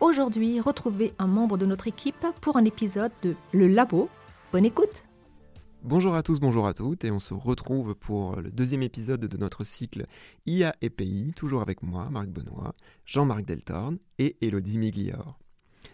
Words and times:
Aujourd'hui, 0.00 0.60
retrouvez 0.60 1.14
un 1.18 1.28
membre 1.28 1.56
de 1.56 1.66
notre 1.66 1.86
équipe 1.86 2.26
pour 2.40 2.56
un 2.56 2.64
épisode 2.64 3.12
de 3.22 3.36
Le 3.52 3.68
Labo. 3.68 4.08
Bonne 4.52 4.64
écoute 4.64 5.06
Bonjour 5.82 6.14
à 6.14 6.22
tous, 6.22 6.40
bonjour 6.40 6.66
à 6.66 6.74
toutes, 6.74 7.04
et 7.04 7.10
on 7.10 7.20
se 7.20 7.32
retrouve 7.32 7.94
pour 7.94 8.36
le 8.36 8.50
deuxième 8.50 8.82
épisode 8.82 9.20
de 9.20 9.36
notre 9.36 9.62
cycle 9.62 10.06
IA 10.46 10.74
et 10.82 10.90
pays, 10.90 11.32
toujours 11.36 11.62
avec 11.62 11.82
moi, 11.82 12.08
Marc 12.10 12.28
Benoît, 12.28 12.74
Jean-Marc 13.04 13.44
Deltorne 13.44 13.98
et 14.18 14.36
Elodie 14.40 14.78
Miglior. 14.78 15.38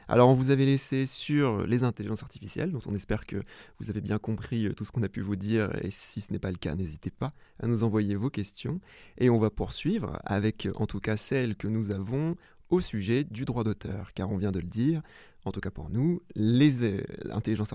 Alors, 0.08 0.28
on 0.28 0.34
vous 0.34 0.50
avait 0.50 0.64
laissé 0.64 1.06
sur 1.06 1.66
les 1.66 1.84
intelligences 1.84 2.22
artificielles, 2.22 2.72
dont 2.72 2.80
on 2.86 2.94
espère 2.94 3.26
que 3.26 3.42
vous 3.78 3.90
avez 3.90 4.00
bien 4.00 4.18
compris 4.18 4.66
euh, 4.66 4.72
tout 4.72 4.84
ce 4.84 4.92
qu'on 4.92 5.02
a 5.02 5.08
pu 5.08 5.20
vous 5.20 5.36
dire, 5.36 5.70
et 5.84 5.90
si 5.90 6.20
ce 6.20 6.32
n'est 6.32 6.38
pas 6.38 6.50
le 6.50 6.56
cas, 6.56 6.74
n'hésitez 6.74 7.10
pas 7.10 7.32
à 7.60 7.66
nous 7.66 7.84
envoyer 7.84 8.16
vos 8.16 8.30
questions. 8.30 8.80
Et 9.18 9.30
on 9.30 9.38
va 9.38 9.50
poursuivre 9.50 10.18
avec, 10.24 10.68
en 10.76 10.86
tout 10.86 11.00
cas, 11.00 11.16
celles 11.16 11.54
que 11.54 11.68
nous 11.68 11.90
avons 11.90 12.36
au 12.70 12.80
sujet 12.80 13.24
du 13.24 13.44
droit 13.44 13.64
d'auteur, 13.64 14.12
car 14.14 14.30
on 14.30 14.36
vient 14.36 14.52
de 14.52 14.60
le 14.60 14.66
dire, 14.66 15.02
en 15.44 15.52
tout 15.52 15.60
cas 15.60 15.70
pour 15.70 15.90
nous, 15.90 16.22
les 16.34 16.84
euh, 16.84 17.04
intelligences 17.30 17.70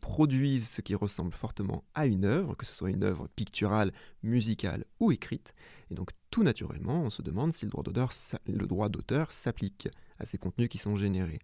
produisent 0.00 0.68
ce 0.68 0.80
qui 0.80 0.94
ressemble 0.94 1.32
fortement 1.32 1.84
à 1.94 2.06
une 2.06 2.24
œuvre, 2.24 2.56
que 2.56 2.66
ce 2.66 2.74
soit 2.74 2.90
une 2.90 3.04
œuvre 3.04 3.28
picturale, 3.36 3.92
musicale 4.22 4.84
ou 5.00 5.12
écrite, 5.12 5.54
et 5.90 5.94
donc 5.94 6.10
tout 6.30 6.42
naturellement, 6.42 7.02
on 7.02 7.10
se 7.10 7.22
demande 7.22 7.52
si 7.52 7.64
le 7.64 8.66
droit 8.66 8.88
d'auteur 8.88 9.32
s'applique 9.32 9.88
à 10.18 10.24
ces 10.24 10.38
contenus 10.38 10.68
qui 10.68 10.78
sont 10.78 10.96
générés. 10.96 11.40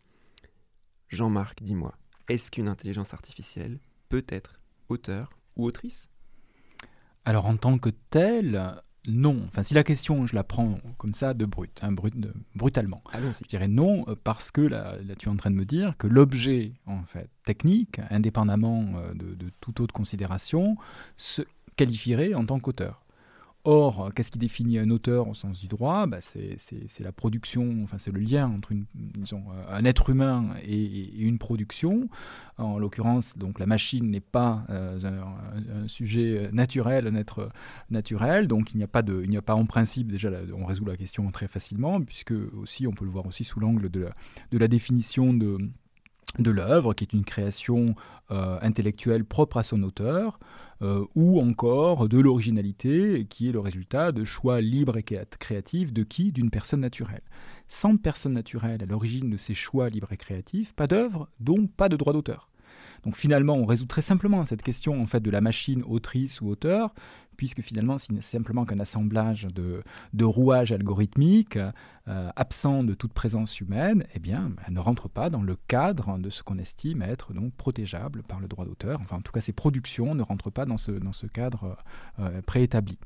Jean-Marc, 1.08 1.62
dis-moi, 1.62 1.94
est-ce 2.28 2.50
qu'une 2.50 2.68
intelligence 2.68 3.14
artificielle 3.14 3.80
peut 4.08 4.26
être 4.28 4.60
auteur 4.88 5.30
ou 5.56 5.64
autrice? 5.64 6.10
Alors 7.24 7.46
en 7.46 7.56
tant 7.56 7.78
que 7.78 7.90
telle, 7.90 8.80
non. 9.06 9.42
Enfin, 9.48 9.62
si 9.62 9.74
la 9.74 9.84
question, 9.84 10.26
je 10.26 10.34
la 10.34 10.44
prends 10.44 10.78
comme 10.98 11.14
ça, 11.14 11.34
de 11.34 11.46
brut, 11.46 11.78
hein, 11.82 11.92
brut 11.92 12.14
brutalement, 12.54 13.02
je 13.14 13.48
dirais 13.48 13.68
non, 13.68 14.04
euh, 14.08 14.14
parce 14.22 14.50
que 14.50 14.60
là, 14.60 14.96
tu 15.18 15.28
es 15.28 15.30
en 15.30 15.36
train 15.36 15.50
de 15.50 15.56
me 15.56 15.64
dire 15.64 15.96
que 15.96 16.06
l'objet, 16.06 16.72
en 16.86 17.02
fait, 17.04 17.30
technique, 17.44 18.00
indépendamment 18.10 18.84
euh, 18.96 19.14
de, 19.14 19.34
de 19.34 19.50
toute 19.60 19.80
autre 19.80 19.94
considération, 19.94 20.76
se 21.16 21.42
qualifierait 21.76 22.34
en 22.34 22.44
tant 22.44 22.60
qu'auteur. 22.60 23.02
Or, 23.64 24.10
qu'est-ce 24.14 24.30
qui 24.30 24.38
définit 24.38 24.78
un 24.78 24.88
auteur 24.88 25.28
au 25.28 25.34
sens 25.34 25.60
du 25.60 25.68
droit? 25.68 26.06
Bah, 26.06 26.22
c'est, 26.22 26.56
la 27.00 27.12
production, 27.12 27.80
enfin 27.82 27.98
c'est 27.98 28.10
le 28.10 28.20
lien 28.20 28.48
entre 28.48 28.72
euh, 28.72 29.36
un 29.68 29.84
être 29.84 30.08
humain 30.08 30.54
et, 30.62 31.18
une 31.18 31.38
production. 31.38 32.08
En 32.56 32.78
l'occurrence, 32.78 33.36
donc 33.36 33.58
la 33.58 33.66
machine 33.66 34.10
n'est 34.10 34.20
pas 34.20 34.64
euh, 34.70 34.98
un, 35.74 35.88
sujet 35.88 36.48
naturel, 36.52 37.06
un 37.06 37.14
être 37.14 37.50
naturel, 37.90 38.48
donc 38.48 38.72
il 38.72 38.78
n'y 38.78 38.84
a 38.84 38.88
pas 38.88 39.02
de, 39.02 39.20
il 39.24 39.30
n'y 39.30 39.36
a 39.36 39.42
pas 39.42 39.54
en 39.54 39.66
principe 39.66 40.10
déjà, 40.10 40.30
on 40.56 40.64
résout 40.64 40.86
la 40.86 40.96
question 40.96 41.30
très 41.30 41.48
facilement, 41.48 42.00
puisque 42.00 42.34
aussi 42.56 42.86
on 42.86 42.92
peut 42.92 43.04
le 43.04 43.10
voir 43.10 43.26
aussi 43.26 43.44
sous 43.44 43.60
l'angle 43.60 43.90
de 43.90 44.00
la, 44.00 44.10
de 44.52 44.58
la 44.58 44.68
définition 44.68 45.34
de 45.34 45.58
de 46.38 46.50
l'œuvre, 46.50 46.94
qui 46.94 47.04
est 47.04 47.12
une 47.12 47.24
création 47.24 47.94
euh, 48.30 48.58
intellectuelle 48.62 49.24
propre 49.24 49.56
à 49.56 49.62
son 49.62 49.82
auteur, 49.82 50.38
euh, 50.82 51.04
ou 51.14 51.40
encore 51.40 52.08
de 52.08 52.18
l'originalité, 52.18 53.26
qui 53.28 53.48
est 53.48 53.52
le 53.52 53.60
résultat 53.60 54.12
de 54.12 54.24
choix 54.24 54.60
libres 54.60 54.96
et 54.96 55.02
créatifs 55.02 55.92
de 55.92 56.02
qui? 56.02 56.32
D'une 56.32 56.50
personne 56.50 56.80
naturelle. 56.80 57.22
Sans 57.68 57.96
personne 57.96 58.32
naturelle 58.32 58.82
à 58.82 58.86
l'origine 58.86 59.30
de 59.30 59.36
ces 59.36 59.54
choix 59.54 59.88
libres 59.88 60.12
et 60.12 60.16
créatifs, 60.16 60.72
pas 60.72 60.86
d'œuvre, 60.86 61.28
donc 61.40 61.70
pas 61.72 61.88
de 61.88 61.96
droit 61.96 62.12
d'auteur. 62.12 62.49
Donc 63.04 63.16
finalement, 63.16 63.54
on 63.54 63.64
résout 63.64 63.86
très 63.86 64.02
simplement 64.02 64.44
cette 64.44 64.62
question 64.62 65.00
en 65.00 65.06
fait 65.06 65.20
de 65.20 65.30
la 65.30 65.40
machine 65.40 65.82
autrice 65.86 66.40
ou 66.40 66.48
auteur, 66.48 66.92
puisque 67.40 67.62
finalement, 67.62 67.96
c'est 67.96 68.20
simplement 68.20 68.66
qu'un 68.66 68.80
assemblage 68.80 69.48
de, 69.54 70.24
rouages 70.24 70.72
algorithmiques 70.72 71.58
euh, 72.06 72.28
absents 72.36 72.84
de 72.84 72.92
toute 72.92 73.14
présence 73.14 73.60
humaine, 73.60 74.04
eh 74.14 74.18
bien, 74.18 74.52
elle 74.66 74.74
ne 74.74 74.78
rentre 74.78 75.08
pas 75.08 75.30
dans 75.30 75.40
le 75.40 75.56
cadre 75.66 76.18
de 76.18 76.28
ce 76.28 76.42
qu'on 76.42 76.58
estime 76.58 77.00
être 77.00 77.32
protégeable 77.56 78.22
par 78.24 78.40
le 78.40 78.46
droit 78.46 78.66
d'auteur. 78.66 79.00
Enfin, 79.00 79.16
en 79.16 79.22
tout 79.22 79.32
cas, 79.32 79.40
ces 79.40 79.54
productions 79.54 80.14
ne 80.14 80.22
rentrent 80.22 80.50
pas 80.50 80.66
dans 80.66 80.76
ce, 80.76 81.26
cadre 81.32 81.78
euh, 82.18 82.42
préétabli. 82.42 82.98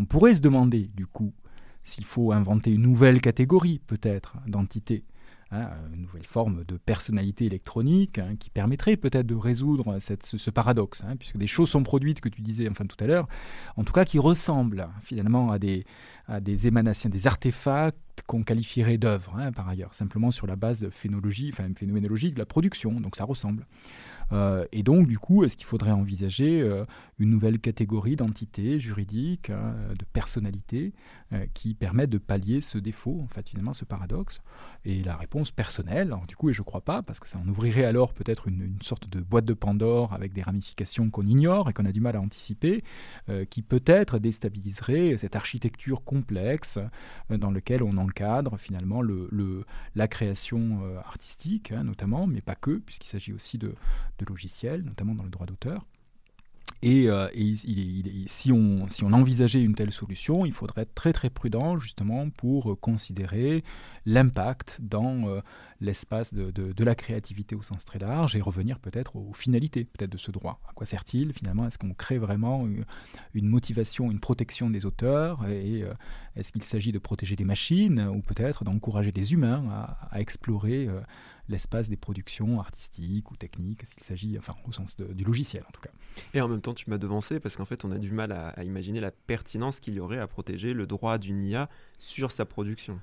On 0.00 0.04
pourrait 0.04 0.34
se 0.34 0.40
demander, 0.40 0.90
du 0.96 1.06
coup, 1.06 1.32
s'il 1.84 2.04
faut 2.04 2.32
inventer 2.32 2.72
une 2.72 2.82
nouvelle 2.82 3.20
catégorie, 3.20 3.80
peut-être, 3.86 4.38
d'entités 4.48 5.04
Hein, 5.52 5.68
une 5.94 6.02
nouvelle 6.02 6.26
forme 6.26 6.64
de 6.64 6.76
personnalité 6.76 7.44
électronique 7.44 8.18
hein, 8.18 8.34
qui 8.36 8.50
permettrait 8.50 8.96
peut-être 8.96 9.28
de 9.28 9.36
résoudre 9.36 9.96
ce, 10.00 10.50
paradoxe, 10.50 11.04
hein, 11.06 11.14
puisque 11.16 11.36
des 11.36 11.46
choses 11.46 11.70
sont 11.70 11.84
produites, 11.84 12.20
que 12.20 12.28
tu 12.28 12.42
disais 12.42 12.68
enfin 12.68 12.84
tout 12.84 12.96
à 12.98 13.06
l'heure, 13.06 13.28
en 13.76 13.84
tout 13.84 13.92
cas 13.92 14.04
qui 14.04 14.18
ressemblent 14.18 14.88
finalement 15.02 15.52
à 15.52 15.60
des, 15.60 15.84
à 16.26 16.40
des 16.40 16.66
émanations, 16.66 17.10
des 17.10 17.28
artefacts 17.28 17.96
qu'on 18.26 18.42
qualifierait 18.42 18.98
d'œuvres, 18.98 19.38
par 19.54 19.68
ailleurs, 19.68 19.94
simplement 19.94 20.32
sur 20.32 20.48
la 20.48 20.56
base 20.56 20.80
de 20.80 20.90
phénologie, 20.90 21.50
enfin, 21.52 21.68
phénoménologique 21.76 22.34
de 22.34 22.40
la 22.40 22.46
production, 22.46 23.00
donc 23.00 23.14
ça 23.14 23.24
ressemble. 23.24 23.66
Euh, 24.32 24.64
et 24.72 24.82
donc, 24.82 25.06
du 25.06 25.18
coup, 25.18 25.44
est-ce 25.44 25.56
qu'il 25.56 25.66
faudrait 25.66 25.92
envisager 25.92 26.60
euh, 26.60 26.84
une 27.18 27.30
nouvelle 27.30 27.58
catégorie 27.58 28.14
d'entités 28.14 28.78
juridiques, 28.78 29.50
hein, 29.50 29.74
de 29.98 30.04
personnalités, 30.04 30.92
euh, 31.32 31.46
qui 31.54 31.74
permettent 31.74 32.10
de 32.10 32.18
pallier 32.18 32.60
ce 32.60 32.76
défaut, 32.76 33.20
en 33.22 33.28
fait, 33.28 33.48
finalement, 33.48 33.72
ce 33.72 33.86
paradoxe 33.86 34.40
Et 34.84 35.02
la 35.02 35.16
réponse 35.16 35.50
personnelle, 35.50 36.14
du 36.28 36.36
coup, 36.36 36.50
et 36.50 36.52
je 36.52 36.60
ne 36.60 36.64
crois 36.64 36.82
pas, 36.82 37.02
parce 37.02 37.18
que 37.18 37.26
ça 37.26 37.38
en 37.38 37.48
ouvrirait 37.48 37.84
alors 37.84 38.12
peut-être 38.12 38.48
une, 38.48 38.76
sorte 38.82 39.08
de 39.08 39.20
boîte 39.20 39.46
de 39.46 39.54
Pandore 39.54 40.12
avec 40.12 40.32
des 40.34 40.42
ramifications 40.42 41.08
qu'on 41.10 41.26
ignore 41.26 41.70
et 41.70 41.72
qu'on 41.72 41.86
a 41.86 41.92
du 41.92 42.00
mal 42.00 42.16
à 42.16 42.20
anticiper, 42.20 42.84
qui 43.50 43.62
peut-être 43.62 44.18
déstabiliserait 44.18 45.16
cette 45.18 45.34
architecture 45.34 46.04
complexe 46.04 46.78
dans 47.30 47.50
laquelle 47.50 47.82
on 47.82 47.96
encadre 47.96 48.58
finalement 48.58 49.00
le, 49.00 49.64
la 49.94 50.08
création 50.08 50.80
artistique, 50.98 51.72
hein, 51.72 51.84
notamment, 51.84 52.26
mais 52.26 52.42
pas 52.42 52.54
que, 52.54 52.78
puisqu'il 52.78 53.08
s'agit 53.08 53.32
aussi 53.32 53.58
de 53.58 53.74
logiciels, 54.28 54.82
notamment 54.82 55.14
dans 55.14 55.24
le 55.24 55.30
droit 55.30 55.46
d'auteur. 55.46 55.86
Et, 56.86 57.08
euh, 57.08 57.26
si, 58.28 58.52
on, 58.52 59.12
envisageait 59.12 59.60
une 59.60 59.74
telle 59.74 59.90
solution, 59.90 60.46
il 60.46 60.52
faudrait 60.52 60.82
être 60.82 60.94
très 60.94 61.12
très 61.12 61.30
prudent 61.30 61.78
justement 61.78 62.30
pour 62.30 62.78
considérer 62.78 63.64
l'impact 64.04 64.78
dans 64.80 65.28
euh, 65.28 65.40
l'espace 65.80 66.32
de, 66.32 66.84
la 66.84 66.94
créativité 66.94 67.56
au 67.56 67.62
sens 67.62 67.84
très 67.84 67.98
large 67.98 68.36
et 68.36 68.40
revenir 68.40 68.78
peut-être 68.78 69.16
aux 69.16 69.32
finalités 69.32 69.82
peut-être 69.82 70.12
de 70.12 70.16
ce 70.16 70.30
droit. 70.30 70.60
À 70.68 70.74
quoi 70.74 70.86
sert-il 70.86 71.32
finalement? 71.32 71.66
Est-ce 71.66 71.76
qu'on 71.76 71.92
crée 71.92 72.18
vraiment 72.18 72.68
une, 73.34 73.48
motivation, 73.48 74.12
une 74.12 74.20
protection 74.20 74.70
des 74.70 74.86
auteurs 74.86 75.44
Et 75.48 75.82
euh, 75.82 75.92
est-ce 76.36 76.52
qu'il 76.52 76.62
s'agit 76.62 76.92
de 76.92 77.00
protéger 77.00 77.34
des 77.34 77.44
machines 77.44 78.00
ou 78.00 78.20
peut-être 78.20 78.62
d'encourager 78.62 79.10
des 79.10 79.32
humains 79.32 79.64
à, 80.12 80.20
explorer 80.20 80.88
l'espace 81.48 81.88
des 81.88 81.96
productions 81.96 82.60
artistiques 82.60 83.30
ou 83.30 83.36
techniques, 83.36 83.86
s'il 83.86 84.02
s'agit, 84.02 84.38
enfin 84.38 84.54
au 84.66 84.72
sens 84.72 84.96
du 84.96 85.24
logiciel 85.24 85.64
en 85.68 85.72
tout 85.72 85.80
cas. 85.80 85.90
Et 86.34 86.40
en 86.40 86.48
même 86.48 86.60
temps, 86.60 86.74
tu 86.74 86.90
m'as 86.90 86.98
devancé 86.98 87.40
parce 87.40 87.56
qu'en 87.56 87.64
fait, 87.64 87.84
on 87.84 87.90
a 87.90 87.98
du 87.98 88.10
mal 88.10 88.32
à 88.32 88.64
imaginer 88.64 89.00
la 89.00 89.10
pertinence 89.10 89.80
qu'il 89.80 89.94
y 89.94 90.00
aurait 90.00 90.18
à 90.18 90.26
protéger 90.26 90.72
le 90.72 90.86
droit 90.86 91.18
d'une 91.18 91.42
IA 91.42 91.68
sur 91.98 92.30
sa 92.30 92.44
production. 92.44 93.00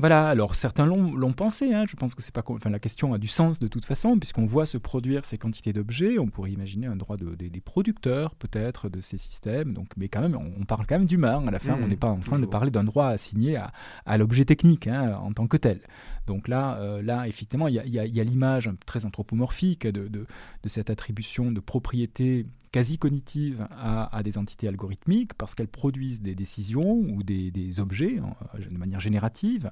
Voilà, 0.00 0.28
alors 0.28 0.54
certains 0.54 0.86
l'ont 0.86 1.32
pensé, 1.34 1.74
hein. 1.74 1.84
je 1.86 1.94
pense 1.94 2.14
que 2.14 2.22
c'est 2.22 2.34
pas, 2.34 2.42
enfin, 2.46 2.70
la 2.70 2.78
question 2.78 3.12
a 3.12 3.18
du 3.18 3.28
sens 3.28 3.58
de 3.58 3.68
toute 3.68 3.84
façon, 3.84 4.18
puisqu'on 4.18 4.46
voit 4.46 4.64
se 4.64 4.78
produire 4.78 5.26
ces 5.26 5.36
quantités 5.36 5.74
d'objets, 5.74 6.18
on 6.18 6.28
pourrait 6.28 6.52
imaginer 6.52 6.86
un 6.86 6.96
droit 6.96 7.18
de, 7.18 7.34
des 7.34 7.60
producteurs 7.60 8.34
peut-être 8.34 8.88
de 8.88 9.02
ces 9.02 9.18
systèmes, 9.18 9.74
donc, 9.74 9.88
mais 9.98 10.08
quand 10.08 10.22
même, 10.22 10.36
on, 10.36 10.64
parle 10.64 10.86
quand 10.86 10.96
même 10.96 11.06
d'humain, 11.06 11.46
à 11.46 11.50
la 11.50 11.58
fin, 11.58 11.74
on 11.74 11.84
mmh, 11.84 11.88
n'est 11.88 11.96
pas 11.96 12.08
en 12.08 12.20
train 12.20 12.38
de 12.38 12.46
parler 12.46 12.70
d'un 12.70 12.84
droit 12.84 13.08
assigné 13.08 13.56
à, 13.56 13.72
à 14.06 14.16
l'objet 14.16 14.46
technique 14.46 14.86
hein, 14.86 15.18
en 15.22 15.34
tant 15.34 15.46
que 15.46 15.58
tel. 15.58 15.80
Donc 16.26 16.48
là, 16.48 16.78
euh, 16.78 17.02
là 17.02 17.28
effectivement, 17.28 17.68
il 17.68 17.74
y 17.74 18.20
a, 18.20 18.24
l'image 18.24 18.70
très 18.86 19.04
anthropomorphique 19.04 19.86
de, 19.86 20.08
de, 20.08 20.26
cette 20.66 20.88
attribution 20.88 21.52
de 21.52 21.60
propriété 21.60 22.46
quasi 22.72 22.98
cognitive 22.98 23.66
à, 23.70 24.22
des 24.22 24.38
entités 24.38 24.68
algorithmiques 24.68 25.34
parce 25.34 25.54
qu'elles 25.54 25.68
produisent 25.68 26.22
des 26.22 26.34
décisions 26.34 26.92
ou 26.92 27.22
des, 27.22 27.80
objets 27.80 28.20
de 28.58 28.78
manière 28.78 29.00
générative 29.00 29.70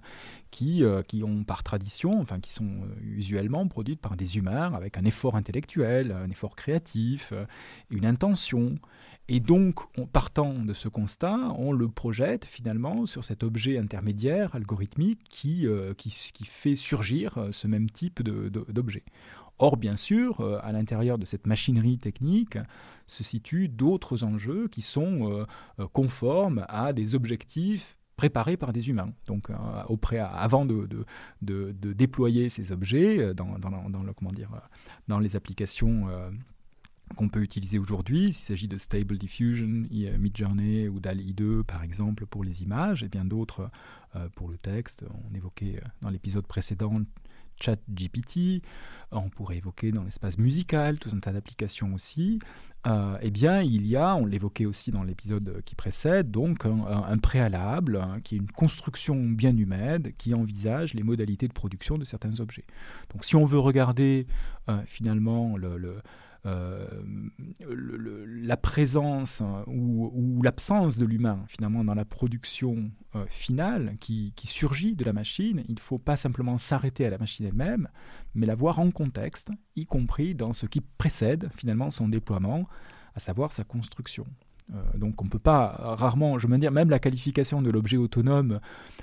qui, 0.51 0.83
euh, 0.85 1.03
qui 1.03 1.23
ont 1.23 1.45
par 1.45 1.63
tradition, 1.63 2.21
enfin 2.21 2.41
qui 2.41 2.53
sont 2.53 2.65
euh, 2.67 3.17
usuellement 3.17 3.67
produites 3.69 4.01
par 4.01 4.17
des 4.17 4.37
humains 4.37 4.73
avec 4.75 4.97
un 4.99 5.05
effort 5.05 5.37
intellectuel, 5.37 6.13
un 6.13 6.31
effort 6.31 6.57
créatif, 6.57 7.33
une 7.91 8.07
intention. 8.07 8.79
Et 9.29 9.41
donc, 9.41 9.81
partant 10.13 10.55
de 10.55 10.73
ce 10.73 10.89
constat, 10.89 11.53
on 11.59 11.73
le 11.73 11.89
projette 11.89 12.47
finalement 12.47 13.05
sur 13.05 13.25
cet 13.25 13.43
objet 13.43 13.79
intermédiaire 13.79 14.55
algorithmique 14.55 15.21
qui, 15.29 15.67
qui, 15.99 16.11
qui 16.33 16.45
fait 16.47 16.77
surgir 16.77 17.49
ce 17.51 17.67
même 17.67 17.91
type 17.91 18.23
d'objet. 18.23 19.05
Or, 19.59 19.77
bien 19.77 19.97
sûr, 19.97 20.41
euh, 20.41 20.61
à 20.63 20.73
l'intérieur 20.73 21.19
de 21.19 21.25
cette 21.25 21.47
machinerie 21.47 21.99
technique 21.99 22.59
se 23.07 23.25
situent 23.25 23.69
d'autres 23.69 24.23
enjeux 24.23 24.69
qui 24.69 24.83
sont 24.83 25.31
euh, 25.31 25.47
euh, 25.81 25.89
conformes 25.93 26.65
à 26.69 26.93
des 26.93 27.15
objectifs 27.15 27.99
préparés 28.17 28.57
par 28.57 28.73
des 28.73 28.89
humains. 28.89 29.13
Donc, 29.27 29.49
avant 29.51 30.67
de, 30.67 30.89
déployer 31.41 32.49
ces 32.49 32.73
objets 32.73 33.33
dans, 33.33 33.47
le, 33.47 34.13
comment 34.13 34.33
dire, 34.33 34.51
dans 35.07 35.21
les 35.21 35.37
applications 35.37 36.09
qu'on 37.15 37.29
peut 37.29 37.43
utiliser 37.43 37.79
aujourd'hui, 37.79 38.33
s'il 38.33 38.47
s'agit 38.47 38.67
de 38.67 38.77
Stable 38.77 39.19
Diffusion, 39.19 39.87
Midjourney 40.19 40.89
ou 40.89 40.99
DALI 40.99 41.33
2 41.33 41.63
par 41.63 41.85
exemple 41.85 42.27
pour 42.27 42.43
les 42.43 42.65
images, 42.65 43.05
et 43.05 43.09
bien 43.09 43.25
d'autres 43.25 43.71
pour 44.35 44.49
le 44.49 44.59
texte. 44.59 45.05
On 45.31 45.33
évoquait 45.37 45.81
dans 46.03 46.11
l'épisode 46.11 46.45
précédent 46.45 47.05
chat 47.61 47.79
GPT, 47.89 48.63
on 49.13 49.29
pourrait 49.31 49.57
évoquer 49.57 49.93
dans 49.93 50.05
l'espace 50.05 50.39
musical, 50.39 50.99
tout 50.99 51.11
un 51.15 51.21
tas 51.21 51.33
d'applications 51.33 51.95
aussi, 51.95 52.41
euh, 52.87 53.19
eh 53.21 53.31
bien, 53.31 53.61
il 53.61 53.87
y 53.87 53.97
a, 53.97 54.15
on 54.15 54.25
l'évoquait 54.25 54.67
aussi 54.67 54.91
dans 54.91 55.03
l'épisode 55.03 55.63
qui 55.65 55.75
précède, 55.75 56.31
donc 56.31 56.65
un, 56.65 57.19
préalable, 57.19 57.97
hein, 57.97 58.21
qui 58.23 58.37
est 58.37 58.39
une 58.39 58.51
construction 58.51 59.17
bien 59.17 59.57
humaine, 59.57 60.13
qui 60.17 60.33
envisage 60.33 60.95
les 60.95 61.03
modalités 61.03 61.49
de 61.49 61.53
production 61.53 61.99
de 61.99 62.05
certains 62.05 62.41
objets. 62.41 62.65
Donc, 63.13 63.25
si 63.25 63.37
on 63.37 63.45
veut 63.45 63.59
regarder 63.59 64.27
euh, 64.69 64.81
finalement 64.87 65.57
le 65.57 66.01
euh, 66.47 66.87
la 67.67 68.57
présence 68.57 69.41
hein, 69.41 69.65
ou, 69.67 70.41
l'absence 70.43 70.97
de 70.97 71.05
l'humain 71.05 71.45
finalement 71.49 71.83
dans 71.83 71.95
la 71.95 72.05
production 72.05 72.91
euh, 73.17 73.25
finale 73.29 73.97
qui, 73.99 74.33
surgit 74.45 74.95
de 74.95 75.05
la 75.05 75.13
machine, 75.13 75.65
il 75.69 75.75
ne 75.75 75.81
faut 75.81 75.99
pas 75.99 76.17
simplement 76.17 76.57
s'arrêter 76.57 77.05
à 77.05 77.11
la 77.11 77.19
machine 77.19 77.45
elle-même, 77.45 77.89
mais 78.35 78.47
la 78.47 78.55
voir 78.55 78.79
en 78.79 78.91
contexte, 78.91 79.51
y 79.77 79.85
compris 79.85 80.35
dans 80.35 80.53
ce 80.53 80.67
qui 80.67 80.81
précède 80.81 81.51
finalement 81.57 81.91
son 81.91 82.09
déploiement, 82.09 82.69
à 83.15 83.21
savoir 83.21 83.53
sa 83.53 83.65
construction. 83.65 84.27
Euh, 84.75 84.99
donc 84.99 85.21
on 85.21 85.25
ne 85.25 85.31
peut 85.31 85.39
pas 85.39 85.75
rarement, 85.79 86.39
je 86.39 86.47
veux 86.47 86.59
dire, 86.59 86.71
même 86.71 86.91
la 86.91 86.99
qualification 86.99 87.63
de 87.63 87.71
l'objet 87.71 87.97
autonome 87.97 88.61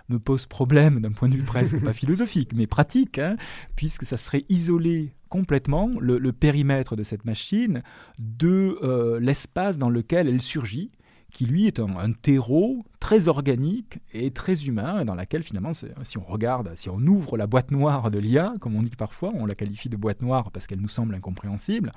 me 0.10 0.20
pose 0.20 0.46
problème 0.46 1.02
d'un 1.02 1.12
point 1.12 1.28
de 1.28 1.36
vue 1.36 1.44
presque 1.44 1.80
pas 1.84 1.94
philosophique, 1.94 2.54
mais 2.56 2.68
pratique, 2.68 3.20
hein, 3.20 3.36
puisque 3.76 4.06
ça 4.06 4.18
serait 4.18 4.46
isolé 4.48 5.14
complètement 5.36 5.92
le, 6.00 6.32
périmètre 6.32 6.96
de 6.96 7.04
cette 7.04 7.26
machine 7.26 7.84
de 8.20 8.80
euh, 8.84 9.20
l'espace 9.20 9.78
dans 9.78 9.90
lequel 9.90 10.30
elle 10.30 10.42
surgit, 10.42 10.92
qui 11.30 11.46
lui 11.46 11.68
est 11.68 11.82
un, 11.82 12.14
terreau 12.14 12.86
très 13.02 13.28
organique 13.28 14.00
et 14.14 14.32
très 14.32 14.64
humain, 14.64 15.04
dans 15.04 15.14
laquelle 15.14 15.44
finalement, 15.44 15.74
si 15.74 16.18
on 16.18 16.24
regarde, 16.24 16.72
si 16.76 16.90
on 16.90 17.00
ouvre 17.00 17.36
la 17.36 17.48
boîte 17.48 17.72
noire 17.72 18.12
de 18.12 18.18
l'IA, 18.18 18.54
comme 18.62 18.78
on 18.78 18.82
dit 18.82 18.96
parfois, 18.96 19.34
on 19.36 19.46
la 19.46 19.56
qualifie 19.56 19.90
de 19.90 19.98
boîte 19.98 20.22
noire 20.22 20.52
parce 20.52 20.68
qu'elle 20.68 20.80
nous 20.80 20.88
semble 20.88 21.14
incompréhensible, 21.14 21.92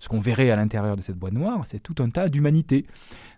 ce 0.00 0.08
qu'on 0.08 0.18
verrait 0.18 0.50
à 0.50 0.56
l'intérieur 0.56 0.96
de 0.96 1.02
cette 1.02 1.18
boîte 1.18 1.34
noire, 1.34 1.62
c'est 1.66 1.78
tout 1.78 2.02
un 2.02 2.08
tas 2.10 2.28
d'humanité, 2.28 2.86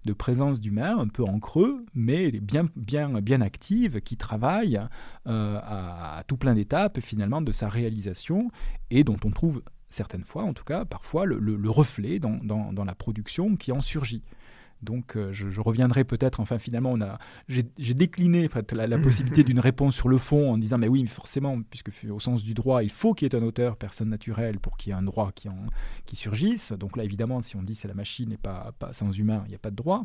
de 0.05 0.13
présence 0.13 0.61
d'humains 0.61 0.97
un 0.97 1.09
peu 1.09 1.25
en 1.25 1.39
creux, 1.41 1.85
mais 1.95 2.31
bien, 2.31 2.69
bien, 2.77 3.21
bien 3.21 3.41
active, 3.41 4.01
qui 4.01 4.17
travaille 4.17 4.81
euh, 5.27 5.59
à, 5.63 6.23
tout 6.27 6.37
plein 6.37 6.55
d'étapes 6.55 7.01
finalement 7.01 7.43
de 7.43 7.53
sa 7.53 7.69
réalisation 7.69 8.51
et 8.91 9.03
dont 9.03 9.19
on 9.25 9.31
trouve 9.31 9.63
certaines 9.91 10.25
fois, 10.25 10.45
en 10.45 10.55
tout 10.55 10.65
cas, 10.65 10.85
parfois 10.85 11.27
le, 11.27 11.69
reflet 11.69 12.19
dans, 12.19 12.39
dans, 12.43 12.85
la 12.85 12.95
production 12.95 13.57
qui 13.57 13.73
en 13.73 13.81
surgit. 13.81 14.23
Donc 14.83 15.17
euh, 15.17 15.33
je, 15.33 15.61
reviendrai 15.61 16.05
peut-être, 16.05 16.41
enfin 16.41 16.59
finalement, 16.59 16.91
on 16.93 17.01
a, 17.01 17.19
j'ai, 17.49 17.63
décliné 17.95 18.49
la, 18.73 18.99
possibilité 18.99 19.45
d'une 19.45 19.61
réponse 19.61 19.95
sur 19.95 20.09
le 20.09 20.19
fond 20.19 20.53
en 20.53 20.59
disant, 20.59 20.79
mais 20.79 20.89
oui, 20.89 21.07
forcément, 21.07 21.61
puisque 21.63 21.91
au 22.11 22.21
sens 22.21 22.43
du 22.43 22.55
droit, 22.55 22.83
il 22.83 22.91
faut 22.91 23.15
qu'il 23.15 23.27
y 23.27 23.37
ait 23.37 23.41
un 23.41 23.45
auteur, 23.45 23.77
personne 23.77 24.09
naturelle, 24.09 24.59
pour 24.59 24.77
qu'il 24.77 24.91
y 24.91 24.93
ait 24.93 24.99
un 24.99 25.03
droit 25.03 25.31
qui, 25.33 25.49
en, 25.49 25.57
qui 26.05 26.17
surgisse. 26.17 26.73
Donc 26.73 26.97
là, 26.97 27.05
évidemment, 27.05 27.43
si 27.43 27.57
on 27.57 27.63
dit 27.63 27.75
c'est 27.75 27.89
la 27.89 27.95
machine 27.95 28.33
et 28.33 28.37
pas, 28.37 28.73
pas 28.79 28.93
sans 28.93 29.13
humain, 29.13 29.43
il 29.47 29.51
n'y 29.51 29.55
a 29.55 29.59
pas 29.59 29.71
de 29.71 29.77
droit, 29.77 30.05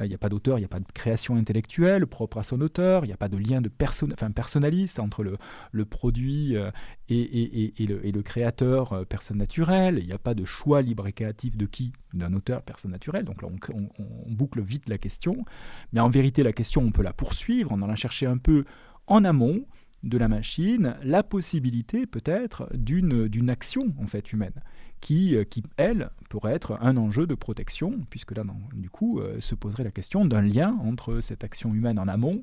euh, 0.00 0.06
il 0.06 0.08
n'y 0.08 0.14
a 0.14 0.18
pas 0.18 0.28
d'auteur, 0.28 0.58
il 0.58 0.62
n'y 0.62 0.66
a 0.66 0.68
pas 0.68 0.80
de 0.80 0.92
création 0.92 1.36
intellectuelle 1.36 2.06
propre 2.06 2.38
à 2.38 2.42
son 2.42 2.60
auteur, 2.60 3.04
il 3.04 3.08
n'y 3.08 3.14
a 3.14 3.16
pas 3.16 3.28
de 3.28 3.36
lien 3.36 3.60
de 3.60 3.68
personne, 3.68 4.12
enfin, 4.12 4.30
personnaliste 4.30 4.98
entre 4.98 5.22
le, 5.22 5.36
le 5.72 5.84
produit 5.84 6.56
euh, 6.56 6.70
et, 7.08 7.20
et, 7.20 7.82
et, 7.82 7.86
le, 7.86 8.04
et, 8.06 8.12
le, 8.12 8.22
créateur, 8.22 9.06
personne 9.06 9.38
naturelle, 9.38 9.98
il 10.00 10.06
n'y 10.06 10.12
a 10.12 10.18
pas 10.18 10.34
de 10.34 10.44
choix 10.44 10.82
libre 10.82 11.06
et 11.06 11.12
créatif 11.12 11.56
de 11.56 11.66
qui 11.66 11.92
D'un 12.12 12.32
auteur, 12.34 12.62
personne 12.62 12.90
naturelle. 12.90 13.24
Donc 13.24 13.42
là, 13.42 13.48
on, 13.48 13.74
on 13.74 13.88
on 14.26 14.32
boucle 14.32 14.60
vite 14.60 14.88
la 14.88 14.98
question. 14.98 15.44
Mais 15.92 16.00
en 16.00 16.10
vérité, 16.10 16.42
la 16.42 16.52
question, 16.52 16.82
on 16.82 16.90
peut 16.90 17.02
la 17.02 17.12
poursuivre 17.12 17.72
en 17.72 17.82
allant 17.82 17.96
chercher 17.96 18.26
un 18.26 18.38
peu 18.38 18.64
en 19.06 19.24
amont 19.24 19.64
de 20.04 20.16
la 20.16 20.28
machine 20.28 20.94
la 21.02 21.24
possibilité 21.24 22.06
peut-être 22.06 22.68
d'une 22.72 23.50
action 23.50 23.92
en 24.00 24.06
fait 24.06 24.32
humaine 24.32 24.62
qui, 25.00 25.36
euh, 25.36 25.44
qui, 25.44 25.62
elle, 25.76 26.10
pourrait 26.28 26.54
être 26.54 26.76
un 26.80 26.96
enjeu 26.96 27.26
de 27.26 27.34
protection, 27.34 28.00
puisque 28.10 28.32
là, 28.32 28.42
du 28.74 28.90
coup, 28.90 29.20
euh, 29.20 29.40
se 29.40 29.54
poserait 29.54 29.84
la 29.84 29.92
question 29.92 30.24
d'un 30.24 30.42
lien 30.42 30.76
entre 30.84 31.20
cette 31.20 31.44
action 31.44 31.72
humaine 31.72 31.98
en 31.98 32.08
amont 32.08 32.42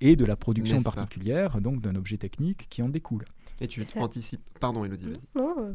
et 0.00 0.14
de 0.14 0.24
la 0.24 0.36
production 0.36 0.80
particulière, 0.82 1.60
donc 1.60 1.80
d'un 1.80 1.96
objet 1.96 2.16
technique 2.16 2.68
qui 2.68 2.80
en 2.80 2.88
découle. 2.88 3.24
Et 3.60 3.68
tu 3.68 3.84
anticipes... 3.96 4.42
Pardon, 4.60 4.84
Elodie, 4.84 5.06
vas-y. 5.06 5.26
Non, 5.34 5.54
euh, 5.58 5.72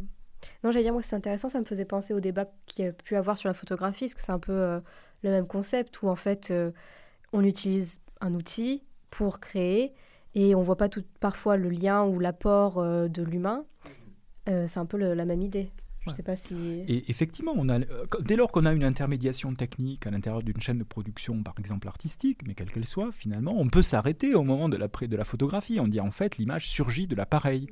non 0.63 0.72
j'allais 0.72 0.83
dire, 0.83 0.94
moi, 0.94 1.01
c'est 1.01 1.16
intéressant, 1.16 1.50
ça 1.50 1.60
me 1.60 1.66
faisait 1.66 1.86
penser 1.86 2.13
au 2.13 2.19
débat 2.19 2.45
qu'il 2.66 2.86
y 2.86 2.88
a 2.88 2.94
pu 2.94 3.16
avoir 3.16 3.38
sur 3.38 3.50
la 3.50 3.54
photographie, 3.54 4.06
parce 4.06 4.13
que 4.13 4.22
c'est 4.22 4.31
un 4.31 4.39
peu 4.39 4.81
le 5.24 5.30
même 5.30 5.48
concept 5.48 6.01
où 6.01 6.10
en 6.10 6.16
fait 6.16 6.51
euh, 6.51 6.72
on 7.33 7.44
utilise 7.44 8.01
un 8.19 8.33
outil 8.33 8.83
pour 9.10 9.39
créer 9.39 9.94
et 10.36 10.56
on 10.56 10.62
voit 10.62 10.78
pas 10.78 10.89
tout 10.89 11.04
parfois 11.19 11.57
le 11.57 11.69
lien 11.69 12.06
ou 12.06 12.19
l'apport 12.19 12.80
euh, 12.80 13.07
de 13.07 13.24
l'humain. 13.24 13.66
Euh, 14.50 14.66
c'est 14.68 14.80
un 14.80 14.86
peu 14.86 14.98
la 14.98 15.25
même 15.25 15.42
idée. 15.42 15.72
Je 16.07 16.12
sais 16.12 16.24
pas 16.24 16.36
si. 16.36 16.56
Et 16.88 17.09
effectivement, 17.12 17.53
on 17.56 17.69
a, 17.69 17.80
dès 18.21 18.36
lors 18.36 18.51
qu'on 18.51 18.65
a 18.65 18.74
une 18.74 18.83
intermédiation 18.83 19.53
technique 19.53 20.07
à 20.07 20.12
l'intérieur 20.12 20.42
d'une 20.42 20.59
chaîne 20.59 20.80
de 20.80 20.83
production, 20.83 21.44
par 21.44 21.53
exemple 21.59 21.88
artistique, 21.88 22.39
mais 22.48 22.56
quelle 22.56 22.71
qu'elle 22.71 22.88
soit, 22.88 23.12
finalement, 23.12 23.53
on 23.56 23.68
peut 23.68 23.83
s'arrêter 23.83 24.33
au 24.33 24.44
moment 24.44 24.68
de 24.68 24.77
la, 24.77 24.88
de 24.88 25.15
la 25.15 25.24
photographie. 25.24 25.80
On 25.80 25.88
dit 25.88 26.00
en 26.00 26.12
fait 26.12 26.38
l'image 26.38 26.68
surgit 26.68 27.07
de 27.07 27.15
l'appareil. 27.15 27.68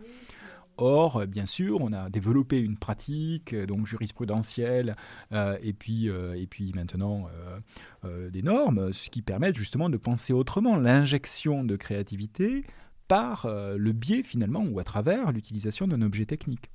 Or, 0.81 1.17
euh, 1.17 1.25
bien 1.25 1.45
sûr, 1.45 1.81
on 1.81 1.91
a 1.91 2.09
développé 2.09 2.57
une 2.59 2.77
pratique 2.77 3.53
euh, 3.53 3.65
donc 3.65 3.85
jurisprudentielle 3.85 4.95
euh, 5.33 5.57
et, 5.61 5.73
puis, 5.73 6.07
et 6.07 6.47
puis 6.47 6.71
maintenant 6.73 7.27
des 8.31 8.41
normes, 8.41 8.93
ce 8.93 9.09
qui 9.09 9.21
permet 9.21 9.53
justement 9.53 9.89
de 9.89 9.97
penser 9.97 10.33
autrement 10.33 10.77
l'injection 10.77 11.63
de 11.63 11.75
créativité 11.75 12.63
par 13.07 13.47
le 13.47 13.91
biais 13.91 14.23
finalement 14.23 14.63
ou 14.63 14.79
à 14.79 14.83
travers 14.83 15.31
l'utilisation 15.31 15.87
d'un 15.87 16.01
objet 16.01 16.25
technique. 16.25 16.69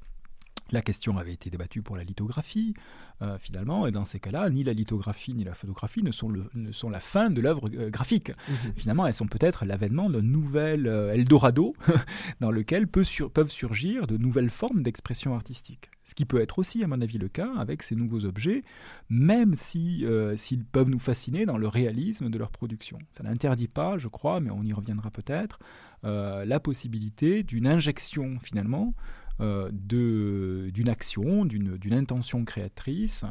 La 0.75 0.83
question 0.83 1.19
avait 1.19 1.33
été 1.33 1.51
débattue 1.51 1.83
pour 1.83 1.97
la 1.97 2.03
lithographie, 2.03 2.75
euh, 3.23 3.39
finalement, 3.39 3.87
et 3.87 3.93
dans 3.93 4.05
ces 4.05 4.19
cas-là, 4.19 4.51
ni 4.51 4.65
la 4.65 4.73
lithographie 4.73 5.33
ni 5.33 5.45
la 5.45 5.55
photographie 5.55 6.03
ne 6.03 6.11
sont, 6.11 6.29
le, 6.29 6.51
ne 6.55 6.73
sont 6.73 6.91
la 6.91 6.99
fin 6.99 7.31
de 7.31 7.41
l'œuvre 7.41 7.71
euh, 7.73 7.91
graphique. 7.91 8.33
Mhm. 8.49 8.73
Finalement, 8.75 9.07
elles 9.07 9.15
sont 9.15 9.29
peut-être 9.29 9.65
l'avènement 9.65 10.11
d'un 10.11 10.21
nouvel 10.21 10.89
euh, 10.89 11.15
Eldorado 11.15 11.77
dans 12.41 12.51
lequel 12.51 12.89
peut 12.89 13.05
peuvent 13.33 13.53
surgir 13.53 14.09
de 14.09 14.17
nouvelles 14.17 14.51
formes 14.51 14.83
d'expression 14.83 15.37
artistique. 15.37 15.91
Ce 16.03 16.17
qui 16.17 16.25
peut 16.25 16.41
être 16.41 16.59
aussi, 16.59 16.83
à 16.83 16.89
mon 16.89 17.01
avis, 17.01 17.19
le 17.19 17.29
cas 17.29 17.53
avec 17.57 17.85
ces 17.85 17.95
nouveaux 17.95 18.25
objets, 18.25 18.65
même 19.09 19.55
si, 19.55 20.05
s'ils 20.37 20.65
peuvent 20.65 20.91
nous 20.91 20.99
fasciner 20.99 21.47
dans 21.47 21.57
le 21.57 21.67
réalisme 21.67 22.29
de 22.29 22.39
leur 22.39 22.51
production. 22.51 22.99
Ça 23.13 23.23
n'interdit 23.23 23.69
pas, 23.69 23.97
je 23.97 24.09
crois, 24.09 24.41
mais 24.41 24.51
on 24.51 24.63
y 24.65 24.73
reviendra 24.75 25.11
peut-être, 25.11 25.61
la 26.03 26.61
possibilité 26.61 27.43
d'une 27.43 27.67
injection, 27.67 28.39
finalement, 28.43 28.93
d'une 29.41 30.89
action, 30.89 31.45
d'une 31.45 31.93
intention 31.93 32.45
créatrice, 32.45 33.25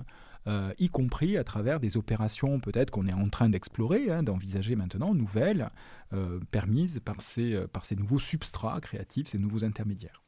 euh, 0.48 0.74
y 0.78 0.90
compris 0.90 1.38
à 1.38 1.44
travers 1.46 1.80
des 1.80 1.96
opérations 1.96 2.60
peut-être 2.60 2.92
qu'on 2.92 3.08
est 3.08 3.14
en 3.14 3.30
train 3.30 3.48
d'explorer, 3.48 4.12
hein, 4.12 4.24
d'envisager 4.24 4.76
maintenant, 4.76 5.14
nouvelles, 5.14 5.70
euh, 6.12 6.40
permises 6.52 7.00
par 7.00 7.22
ces, 7.22 7.66
par 7.72 7.86
ces 7.86 7.96
nouveaux 7.96 8.20
substrats 8.20 8.82
créatifs, 8.82 9.28
ces 9.28 9.38
nouveaux 9.38 9.64
intermédiaires. 9.64 10.22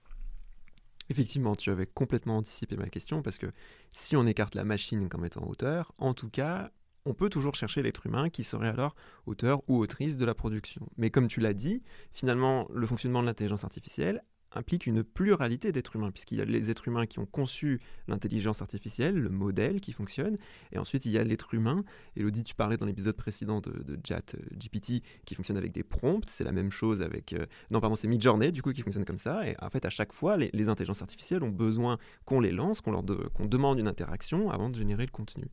Effectivement, 1.10 1.56
tu 1.56 1.70
avais 1.70 1.86
complètement 1.86 2.38
anticipé 2.38 2.78
ma 2.78 2.90
question 2.90 3.22
parce 3.22 3.38
que 3.38 3.48
si 3.92 4.16
on 4.16 4.26
écarte 4.26 4.56
la 4.56 4.64
machine 4.64 5.10
comme 5.10 5.26
étant 5.26 5.46
auteur, 5.48 5.92
en 6.00 6.14
tout 6.14 6.30
cas, 6.30 6.72
on 7.06 7.14
peut 7.14 7.30
toujours 7.30 7.54
chercher 7.54 7.84
l'être 7.84 8.08
humain 8.08 8.30
qui 8.30 8.44
serait 8.44 8.70
alors 8.70 8.96
auteur 9.28 9.62
ou 9.68 9.78
autrice 9.78 10.18
de 10.18 10.26
la 10.26 10.34
production. 10.34 10.90
Mais 10.98 11.12
comme 11.12 11.28
tu 11.28 11.40
l'as 11.40 11.54
dit, 11.54 11.84
finalement, 12.12 12.68
le 12.74 12.88
fonctionnement 12.88 13.22
de 13.22 13.28
l'intelligence 13.28 13.64
artificielle 13.64 14.24
implique 14.56 14.88
une 14.88 15.04
pluralité 15.04 15.72
d'êtres 15.72 15.96
humains, 15.96 16.12
puisqu'il 16.12 16.38
y 16.38 16.42
a 16.42 16.46
les 16.46 16.72
êtres 16.72 16.88
humains 16.88 17.06
qui 17.06 17.20
ont 17.20 17.26
conçu 17.26 17.82
l'intelligence 18.08 18.62
artificielle, 18.62 19.16
le 19.16 19.30
modèle 19.30 19.82
qui 19.82 19.92
fonctionne, 19.92 20.38
et 20.72 20.78
ensuite 20.78 21.06
il 21.06 21.12
y 21.12 21.18
a 21.18 21.24
l'être 21.24 21.54
humain. 21.54 21.84
Elodie, 22.16 22.44
tu 22.44 22.56
parlais 22.56 22.78
dans 22.78 22.86
l'épisode 22.86 23.16
précédent 23.16 23.62
de, 23.62 24.00
Chat 24.08 24.36
GPT 24.54 25.04
qui 25.26 25.36
fonctionne 25.36 25.58
avec 25.58 25.72
des 25.72 25.84
prompts, 25.84 26.30
c'est 26.30 26.44
la 26.44 26.52
même 26.52 26.72
chose 26.72 27.02
avec... 27.02 27.34
Euh, 27.34 27.46
non, 27.72 27.80
pardon, 27.80 27.96
c'est 27.96 28.08
Midjourney, 28.08 28.52
du 28.52 28.62
coup, 28.62 28.72
qui 28.72 28.82
fonctionne 28.82 29.06
comme 29.06 29.18
ça, 29.18 29.48
et 29.48 29.56
en 29.62 29.70
fait, 29.70 29.86
à 29.86 29.90
chaque 29.90 30.14
fois, 30.14 30.38
les, 30.38 30.70
intelligences 30.70 31.02
artificielles 31.02 31.44
ont 31.44 31.50
besoin 31.50 32.00
qu'on 32.26 32.40
les 32.40 32.52
lance, 32.52 32.82
qu'on 32.82 32.92
leur 32.92 33.04
demande 33.04 33.80
une 33.80 33.88
interaction 33.88 34.50
avant 34.50 34.70
de 34.70 34.76
générer 34.76 35.06
le 35.06 35.12
contenu. 35.12 35.46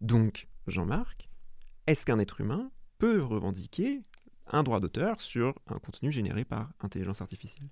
Donc, 0.00 0.48
Jean-Marc, 0.66 1.28
est-ce 1.86 2.04
qu'un 2.04 2.18
être 2.18 2.40
humain 2.40 2.70
peut 2.98 3.22
revendiquer 3.22 4.02
un 4.48 4.62
droit 4.62 4.80
d'auteur 4.80 5.20
sur 5.20 5.54
un 5.68 5.78
contenu 5.78 6.10
généré 6.10 6.44
par 6.44 6.70
intelligence 6.80 7.20
artificielle? 7.22 7.68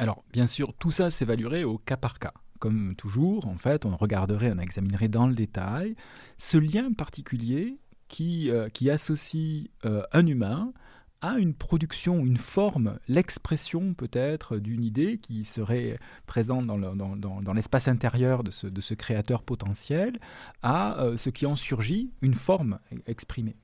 Alors, 0.00 0.24
bien 0.32 0.46
sûr, 0.46 0.72
tout 0.78 0.90
ça 0.90 1.10
s'évaluerait 1.10 1.62
au 1.62 1.76
cas 1.76 1.98
par 1.98 2.18
cas. 2.18 2.32
Comme 2.58 2.94
toujours, 2.96 3.46
en 3.46 3.58
fait, 3.58 3.84
on 3.84 3.94
regarderait, 3.98 4.50
on 4.50 4.58
examinerait 4.58 5.08
dans 5.08 5.26
le 5.26 5.34
détail 5.34 5.94
ce 6.38 6.56
lien 6.56 6.90
particulier 6.94 7.76
qui, 8.08 8.50
euh, 8.50 8.70
qui 8.70 8.88
associe 8.88 9.68
euh, 9.84 10.02
un 10.12 10.26
humain 10.26 10.72
à 11.20 11.36
une 11.36 11.52
production, 11.52 12.24
une 12.24 12.38
forme, 12.38 12.98
l'expression 13.08 13.92
peut-être 13.92 14.56
d'une 14.56 14.84
idée 14.84 15.18
qui 15.18 15.44
serait 15.44 15.98
présente 16.24 16.66
dans, 16.66 17.52
l'espace 17.52 17.86
intérieur 17.86 18.42
de 18.42 18.50
ce, 18.50 18.94
créateur 18.94 19.42
potentiel, 19.42 20.18
à 20.62 21.02
euh, 21.02 21.18
ce 21.18 21.28
qui 21.28 21.44
en 21.44 21.56
surgit, 21.56 22.10
une 22.22 22.34
forme 22.34 22.78
exprimée. 23.06 23.56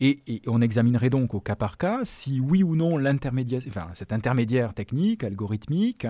Et, 0.00 0.42
on 0.46 0.60
examinerait 0.60 1.10
donc 1.10 1.34
au 1.34 1.40
cas 1.40 1.56
par 1.56 1.78
cas 1.78 2.00
si 2.04 2.40
oui 2.40 2.62
ou 2.62 2.76
non 2.76 2.98
enfin, 3.68 3.88
cet 3.92 4.12
intermédiaire 4.12 4.74
technique, 4.74 5.24
algorithmique, 5.24 6.06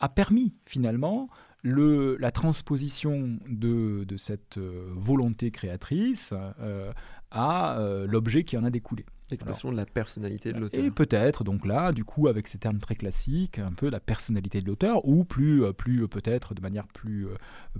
a 0.00 0.08
permis 0.08 0.54
finalement 0.64 1.28
la 1.62 2.30
transposition 2.30 3.38
de, 3.48 4.06
cette 4.16 4.58
euh, 4.58 4.92
volonté 4.94 5.50
créatrice 5.50 6.32
euh, 6.60 6.92
à 7.30 7.78
l'objet 8.06 8.44
qui 8.44 8.56
en 8.56 8.64
a 8.64 8.70
découlé. 8.70 9.04
L'expression 9.30 9.72
de 9.72 9.76
la 9.76 9.86
personnalité 9.86 10.52
de 10.52 10.60
l'auteur. 10.60 10.84
Et 10.84 10.90
peut-être, 10.90 11.42
donc 11.42 11.66
là, 11.66 11.92
du 11.92 12.04
coup, 12.04 12.28
avec 12.28 12.46
ces 12.46 12.58
termes 12.58 12.78
très 12.78 12.94
classiques, 12.94 13.58
un 13.58 13.72
peu 13.72 13.90
la 13.90 13.98
personnalité 13.98 14.60
de 14.60 14.66
l'auteur, 14.66 15.06
ou 15.06 15.24
plus, 15.24 15.64
euh, 15.64 15.72
plus 15.72 16.04
euh, 16.04 16.08
peut-être 16.08 16.54
de 16.54 16.60
manière 16.60 16.86
plus, 16.86 17.26
euh, 17.26 17.34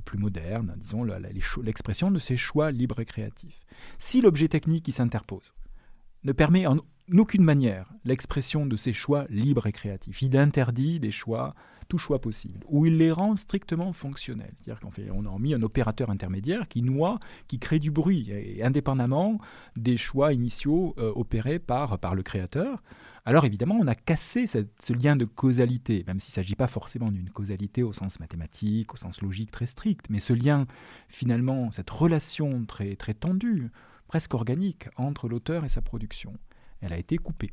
plus 0.04 0.18
moderne, 0.18 0.74
disons, 0.76 1.04
l'expression 1.62 2.10
de 2.10 2.18
ses 2.18 2.36
choix 2.36 2.72
libres 2.72 3.00
et 3.00 3.04
créatifs. 3.04 3.60
Si 3.98 4.20
l'objet 4.20 4.48
technique 4.48 4.84
qui 4.84 4.92
s'interpose 4.92 5.54
ne 6.24 6.32
permet 6.32 6.66
en 6.66 6.78
aucune 7.12 7.44
manière 7.44 7.92
l'expression 8.04 8.66
de 8.66 8.74
ses 8.74 8.92
choix 8.92 9.24
libres 9.28 9.68
et 9.68 9.72
créatifs, 9.72 10.22
il 10.22 10.36
interdit 10.36 10.98
des 10.98 11.12
choix 11.12 11.54
tout 11.88 11.98
choix 11.98 12.20
possible, 12.20 12.64
ou 12.68 12.86
il 12.86 12.98
les 12.98 13.12
rend 13.12 13.36
strictement 13.36 13.92
fonctionnels. 13.92 14.52
C'est-à-dire 14.56 14.80
qu'on 14.80 14.90
fait, 14.90 15.08
on 15.12 15.24
a 15.26 15.38
mis 15.38 15.54
un 15.54 15.62
opérateur 15.62 16.10
intermédiaire 16.10 16.68
qui 16.68 16.82
noie, 16.82 17.18
qui 17.48 17.58
crée 17.58 17.78
du 17.78 17.90
bruit, 17.90 18.32
indépendamment 18.62 19.36
des 19.76 19.96
choix 19.96 20.32
initiaux 20.32 20.94
euh, 20.98 21.12
opérés 21.14 21.58
par, 21.58 21.98
par 21.98 22.14
le 22.14 22.22
créateur. 22.22 22.82
Alors 23.24 23.44
évidemment, 23.44 23.76
on 23.80 23.86
a 23.88 23.96
cassé 23.96 24.46
ce 24.46 24.92
lien 24.92 25.16
de 25.16 25.24
causalité, 25.24 26.04
même 26.06 26.20
s'il 26.20 26.30
ne 26.30 26.34
s'agit 26.36 26.54
pas 26.54 26.68
forcément 26.68 27.10
d'une 27.10 27.30
causalité 27.30 27.82
au 27.82 27.92
sens 27.92 28.20
mathématique, 28.20 28.94
au 28.94 28.96
sens 28.96 29.20
logique 29.20 29.50
très 29.50 29.66
strict, 29.66 30.06
mais 30.10 30.20
ce 30.20 30.32
lien, 30.32 30.66
finalement, 31.08 31.72
cette 31.72 31.90
relation 31.90 32.64
très, 32.66 32.94
très 32.94 33.14
tendue, 33.14 33.70
presque 34.06 34.34
organique, 34.34 34.88
entre 34.96 35.28
l'auteur 35.28 35.64
et 35.64 35.68
sa 35.68 35.82
production, 35.82 36.34
elle 36.80 36.92
a 36.92 36.98
été 36.98 37.18
coupée. 37.18 37.52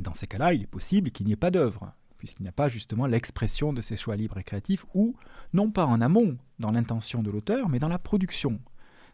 Dans 0.00 0.14
ces 0.14 0.26
cas-là, 0.26 0.54
il 0.54 0.62
est 0.62 0.66
possible 0.66 1.10
qu'il 1.10 1.26
n'y 1.26 1.32
ait 1.32 1.36
pas 1.36 1.50
d'œuvre 1.50 1.92
puisqu'il 2.22 2.44
n'y 2.44 2.48
a 2.48 2.52
pas 2.52 2.68
justement 2.68 3.06
l'expression 3.06 3.72
de 3.72 3.80
ses 3.80 3.96
choix 3.96 4.14
libres 4.14 4.38
et 4.38 4.44
créatifs, 4.44 4.86
ou 4.94 5.16
non 5.52 5.72
pas 5.72 5.86
en 5.86 6.00
amont, 6.00 6.38
dans 6.60 6.70
l'intention 6.70 7.20
de 7.20 7.32
l'auteur, 7.32 7.68
mais 7.68 7.80
dans 7.80 7.88
la 7.88 7.98
production. 7.98 8.60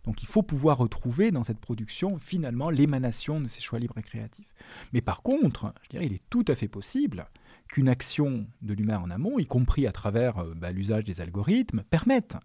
Donc 0.04 0.22
il 0.22 0.26
faut 0.26 0.42
pouvoir 0.42 0.76
retrouver 0.76 1.30
dans 1.30 1.42
cette 1.42 1.58
production 1.58 2.18
finalement 2.18 2.68
l'émanation 2.68 3.40
de 3.40 3.48
ses 3.48 3.62
choix 3.62 3.78
libres 3.78 3.96
et 3.96 4.02
créatifs. 4.02 4.54
Mais 4.92 5.00
par 5.00 5.22
contre, 5.22 5.72
je 5.84 5.88
dirais, 5.88 6.04
il 6.04 6.12
est 6.12 6.28
tout 6.28 6.44
à 6.48 6.54
fait 6.54 6.68
possible 6.68 7.30
qu'une 7.68 7.88
action 7.88 8.46
de 8.60 8.74
l'humain 8.74 8.98
en 8.98 9.08
amont, 9.08 9.38
y 9.38 9.46
compris 9.46 9.86
à 9.86 9.92
travers 9.92 10.36
euh, 10.36 10.52
bah, 10.54 10.70
l'usage 10.70 11.04
des 11.04 11.22
algorithmes, 11.22 11.84
permette 11.88 12.36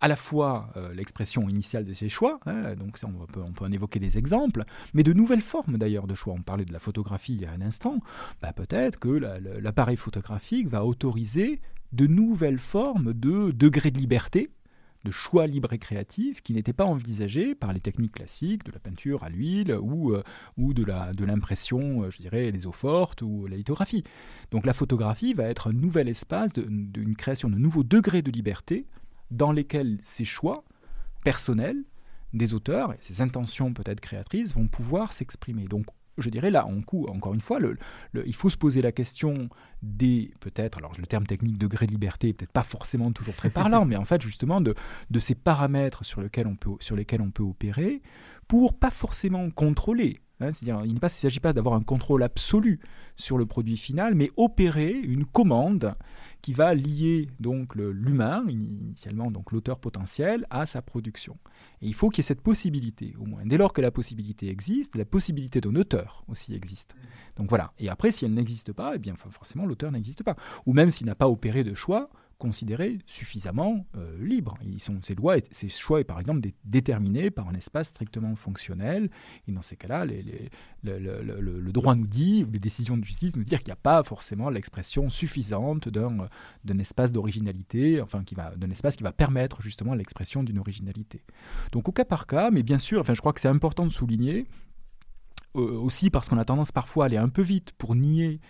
à 0.00 0.08
la 0.08 0.16
fois 0.16 0.70
euh, 0.76 0.92
l'expression 0.92 1.48
initiale 1.48 1.84
de 1.84 1.92
ses 1.92 2.08
choix, 2.08 2.38
hein, 2.46 2.74
donc 2.74 2.98
on, 3.02 3.26
peut, 3.26 3.40
on, 3.42 3.52
peut, 3.52 3.64
en 3.64 3.72
évoquer 3.72 3.98
des 3.98 4.18
exemples, 4.18 4.64
mais 4.92 5.02
de 5.02 5.12
nouvelles 5.12 5.40
formes 5.40 5.78
d'ailleurs 5.78 6.06
de 6.06 6.14
choix. 6.14 6.34
On 6.34 6.42
parlait 6.42 6.64
de 6.64 6.72
la 6.72 6.78
photographie 6.78 7.34
il 7.34 7.40
y 7.40 7.46
a 7.46 7.52
un 7.52 7.62
instant, 7.62 8.00
bah, 8.42 8.52
peut-être 8.52 8.98
que 8.98 9.08
l'appareil 9.08 9.96
photographique 9.96 10.68
va 10.68 10.84
autoriser 10.84 11.60
de 11.92 12.06
nouvelles 12.06 12.58
formes 12.58 13.14
de 13.14 13.52
degré 13.52 13.90
de 13.90 13.98
liberté, 13.98 14.50
de 15.04 15.10
choix 15.10 15.46
libre 15.46 15.72
et 15.72 15.78
créatif 15.78 16.42
qui 16.42 16.52
n'étaient 16.52 16.72
pas 16.72 16.84
envisagés 16.84 17.54
par 17.54 17.72
les 17.72 17.80
techniques 17.80 18.14
classiques 18.14 18.64
de 18.64 18.72
la 18.72 18.80
peinture 18.80 19.22
à 19.22 19.30
l'huile 19.30 19.72
ou, 19.80 20.12
euh, 20.12 20.22
ou 20.58 20.74
de 20.74 20.84
l'impression, 21.24 22.00
de 22.00 22.06
euh, 22.06 22.10
je 22.10 22.18
dirais, 22.18 22.50
les 22.50 22.66
eaux 22.66 22.72
fortes 22.72 23.22
ou 23.22 23.46
la 23.46 23.56
lithographie. 23.56 24.02
Donc 24.50 24.66
la 24.66 24.74
photographie 24.74 25.32
va 25.32 25.44
être 25.44 25.68
un 25.68 25.72
nouvel 25.72 26.08
espace 26.08 26.52
d'une 26.52 27.16
création 27.16 27.48
de 27.48 27.56
nouveaux 27.56 27.84
degrés 27.84 28.22
de 28.22 28.32
liberté 28.32 28.86
dans 29.30 29.52
lesquels 29.52 29.98
ces 30.02 30.24
choix 30.24 30.64
personnels 31.24 31.82
des 32.32 32.54
auteurs 32.54 32.92
et 32.92 32.98
ces 33.00 33.20
intentions 33.20 33.72
peut-être 33.72 34.00
créatrices 34.00 34.54
vont 34.54 34.68
pouvoir 34.68 35.12
s'exprimer. 35.12 35.64
Donc 35.64 35.86
je 36.18 36.30
dirais 36.30 36.50
là, 36.50 36.66
en 36.66 36.80
coup, 36.80 37.06
encore 37.06 37.34
une 37.34 37.40
fois, 37.40 37.58
le, 37.58 37.76
il 38.24 38.34
faut 38.34 38.48
se 38.48 38.56
poser 38.56 38.80
la 38.80 38.92
question 38.92 39.48
des, 39.82 40.32
peut-être, 40.40 40.78
alors 40.78 40.92
le 40.98 41.06
terme 41.06 41.26
technique 41.26 41.58
degré 41.58 41.86
de 41.86 41.92
liberté 41.92 42.32
peut-être 42.32 42.52
pas 42.52 42.62
forcément 42.62 43.12
toujours 43.12 43.34
très 43.34 43.50
parlant, 43.50 43.84
mais 43.86 43.96
en 43.96 44.04
fait 44.04 44.22
justement 44.22 44.60
de, 44.60 44.74
de 45.10 45.18
ces 45.18 45.34
paramètres 45.34 46.04
sur, 46.04 46.20
lesquels 46.20 46.46
on 46.46 46.56
peut, 46.56 46.70
sur 46.80 46.96
lesquels 46.96 47.20
on 47.20 47.30
peut 47.30 47.42
opérer 47.42 48.02
pour 48.48 48.78
pas 48.78 48.90
forcément 48.90 49.50
contrôler, 49.50 50.20
Hein, 50.40 50.52
c'est-à-dire, 50.52 50.84
il 50.84 50.94
ne 50.94 51.08
s'agit 51.08 51.40
pas 51.40 51.52
d'avoir 51.54 51.74
un 51.74 51.82
contrôle 51.82 52.22
absolu 52.22 52.80
sur 53.16 53.38
le 53.38 53.46
produit 53.46 53.76
final, 53.76 54.14
mais 54.14 54.30
opérer 54.36 54.90
une 54.90 55.24
commande 55.24 55.94
qui 56.42 56.52
va 56.52 56.74
lier 56.74 57.28
donc 57.40 57.74
l'humain, 57.74 58.44
initialement 58.48 59.30
donc 59.30 59.50
l'auteur 59.52 59.78
potentiel, 59.78 60.46
à 60.50 60.66
sa 60.66 60.82
production. 60.82 61.38
Et 61.80 61.86
il 61.86 61.94
faut 61.94 62.10
qu'il 62.10 62.18
y 62.18 62.20
ait 62.20 62.28
cette 62.28 62.42
possibilité, 62.42 63.14
au 63.18 63.24
moins. 63.24 63.44
Dès 63.44 63.56
lors 63.56 63.72
que 63.72 63.80
la 63.80 63.90
possibilité 63.90 64.48
existe, 64.48 64.96
la 64.96 65.06
possibilité 65.06 65.60
d'un 65.60 65.74
auteur 65.74 66.24
aussi 66.28 66.54
existe. 66.54 66.94
Donc 67.36 67.48
voilà. 67.48 67.72
Et 67.78 67.88
après, 67.88 68.12
si 68.12 68.24
elle 68.24 68.34
n'existe 68.34 68.72
pas, 68.72 68.94
eh 68.94 68.98
bien 68.98 69.14
forcément 69.16 69.64
l'auteur 69.64 69.90
n'existe 69.90 70.22
pas. 70.22 70.36
Ou 70.66 70.74
même 70.74 70.90
s'il 70.90 71.06
n'a 71.06 71.14
pas 71.14 71.28
opéré 71.28 71.64
de 71.64 71.74
choix, 71.74 72.10
considérés 72.38 72.98
suffisamment 73.06 73.86
euh, 73.96 74.16
libres. 74.18 74.58
Sont, 74.78 74.98
ces, 75.02 75.14
lois, 75.14 75.36
ces 75.50 75.68
choix 75.68 76.00
est 76.00 76.04
par 76.04 76.20
exemple 76.20 76.46
déterminés 76.64 77.30
par 77.30 77.48
un 77.48 77.54
espace 77.54 77.88
strictement 77.88 78.34
fonctionnel. 78.36 79.10
Et 79.48 79.52
dans 79.52 79.62
ces 79.62 79.76
cas-là, 79.76 80.04
le, 80.84 81.72
droit 81.72 81.94
nous 81.94 82.06
dit, 82.06 82.44
ou 82.46 82.52
les 82.52 82.58
décisions 82.58 82.96
de 82.96 83.04
justice 83.04 83.36
nous 83.36 83.42
disent 83.42 83.58
qu'il 83.58 83.68
n'y 83.68 83.72
a 83.72 83.76
pas 83.76 84.02
forcément 84.02 84.50
l'expression 84.50 85.08
suffisante 85.10 85.88
d'un 85.88 86.78
espace 86.78 87.12
d'originalité, 87.12 88.00
enfin 88.00 88.22
d'un 88.56 88.70
espace 88.70 88.96
qui 88.96 89.02
va 89.02 89.12
permettre 89.12 89.62
justement 89.62 89.94
l'expression 89.94 90.42
d'une 90.42 90.58
originalité. 90.58 91.22
Donc 91.72 91.88
au 91.88 91.92
cas 91.92 92.04
par 92.04 92.26
cas, 92.26 92.50
mais 92.50 92.62
bien 92.62 92.78
sûr, 92.78 93.00
enfin, 93.00 93.14
je 93.14 93.20
crois 93.20 93.32
que 93.32 93.40
c'est 93.40 93.48
important 93.48 93.86
de 93.86 93.92
souligner, 93.92 94.46
euh, 95.56 95.78
aussi 95.78 96.10
parce 96.10 96.28
qu'on 96.28 96.38
a 96.38 96.44
tendance 96.44 96.72
parfois 96.72 97.04
à 97.04 97.06
aller 97.06 97.16
un 97.16 97.28
peu 97.28 97.42
vite 97.42 97.72
pour 97.78 97.94
nier 97.94 98.40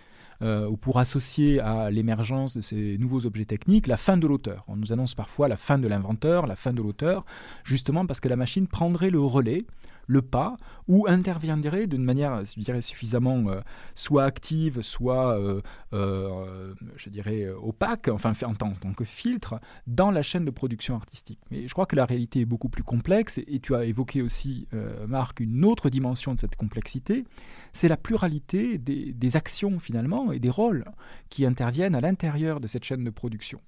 euh, 0.41 0.67
ou 0.67 0.77
pour 0.77 0.99
associer 0.99 1.59
à 1.59 1.89
l'émergence 1.89 2.55
de 2.55 2.61
ces 2.61 2.97
nouveaux 2.97 3.25
objets 3.25 3.45
techniques 3.45 3.87
la 3.87 3.97
fin 3.97 4.17
de 4.17 4.27
l'auteur. 4.27 4.63
On 4.67 4.75
nous 4.75 4.93
annonce 4.93 5.15
parfois 5.15 5.47
la 5.47 5.57
fin 5.57 5.77
de 5.77 5.87
l'inventeur, 5.87 6.47
la 6.47 6.55
fin 6.55 6.73
de 6.73 6.81
l'auteur, 6.81 7.25
justement 7.63 8.05
parce 8.05 8.19
que 8.19 8.27
la 8.27 8.35
machine 8.35 8.67
prendrait 8.67 9.09
le 9.09 9.19
relais 9.19 9.65
le 10.07 10.21
pas, 10.21 10.57
ou 10.87 11.05
interviendrait 11.07 11.87
d'une 11.87 12.03
manière, 12.03 12.41
suffisamment 12.81 13.49
euh, 13.49 13.61
soit 13.93 14.23
active, 14.23 14.81
soit, 14.81 15.37
euh, 15.37 15.61
euh, 15.93 16.73
je 16.95 17.09
dirais, 17.09 17.47
opaque, 17.61 18.07
enfin 18.07 18.33
en 18.43 18.55
tant, 18.55 18.73
que 18.93 19.03
filtre, 19.03 19.59
dans 19.85 20.11
la 20.11 20.21
chaîne 20.21 20.45
de 20.45 20.51
production 20.51 20.95
artistique. 20.95 21.39
Mais 21.51 21.67
je 21.67 21.73
crois 21.73 21.85
que 21.85 21.95
la 21.95 22.05
réalité 22.05 22.41
est 22.41 22.45
beaucoup 22.45 22.69
plus 22.69 22.83
complexe, 22.83 23.37
et, 23.37 23.59
tu 23.59 23.75
as 23.75 23.85
évoqué 23.85 24.21
aussi, 24.21 24.67
Marc, 25.07 25.41
une 25.41 25.65
autre 25.65 25.89
dimension 25.89 26.33
de 26.33 26.39
cette 26.39 26.55
complexité, 26.55 27.25
c'est 27.73 27.89
la 27.89 27.97
pluralité 27.97 28.77
des 28.77 29.35
actions 29.35 29.79
finalement 29.79 30.31
et 30.31 30.39
des 30.39 30.49
rôles 30.49 30.85
qui 31.29 31.45
interviennent 31.45 31.95
à 31.95 32.01
l'intérieur 32.01 32.59
de 32.59 32.67
cette 32.67 32.85
chaîne 32.85 33.03
de 33.03 33.09
production. 33.09 33.59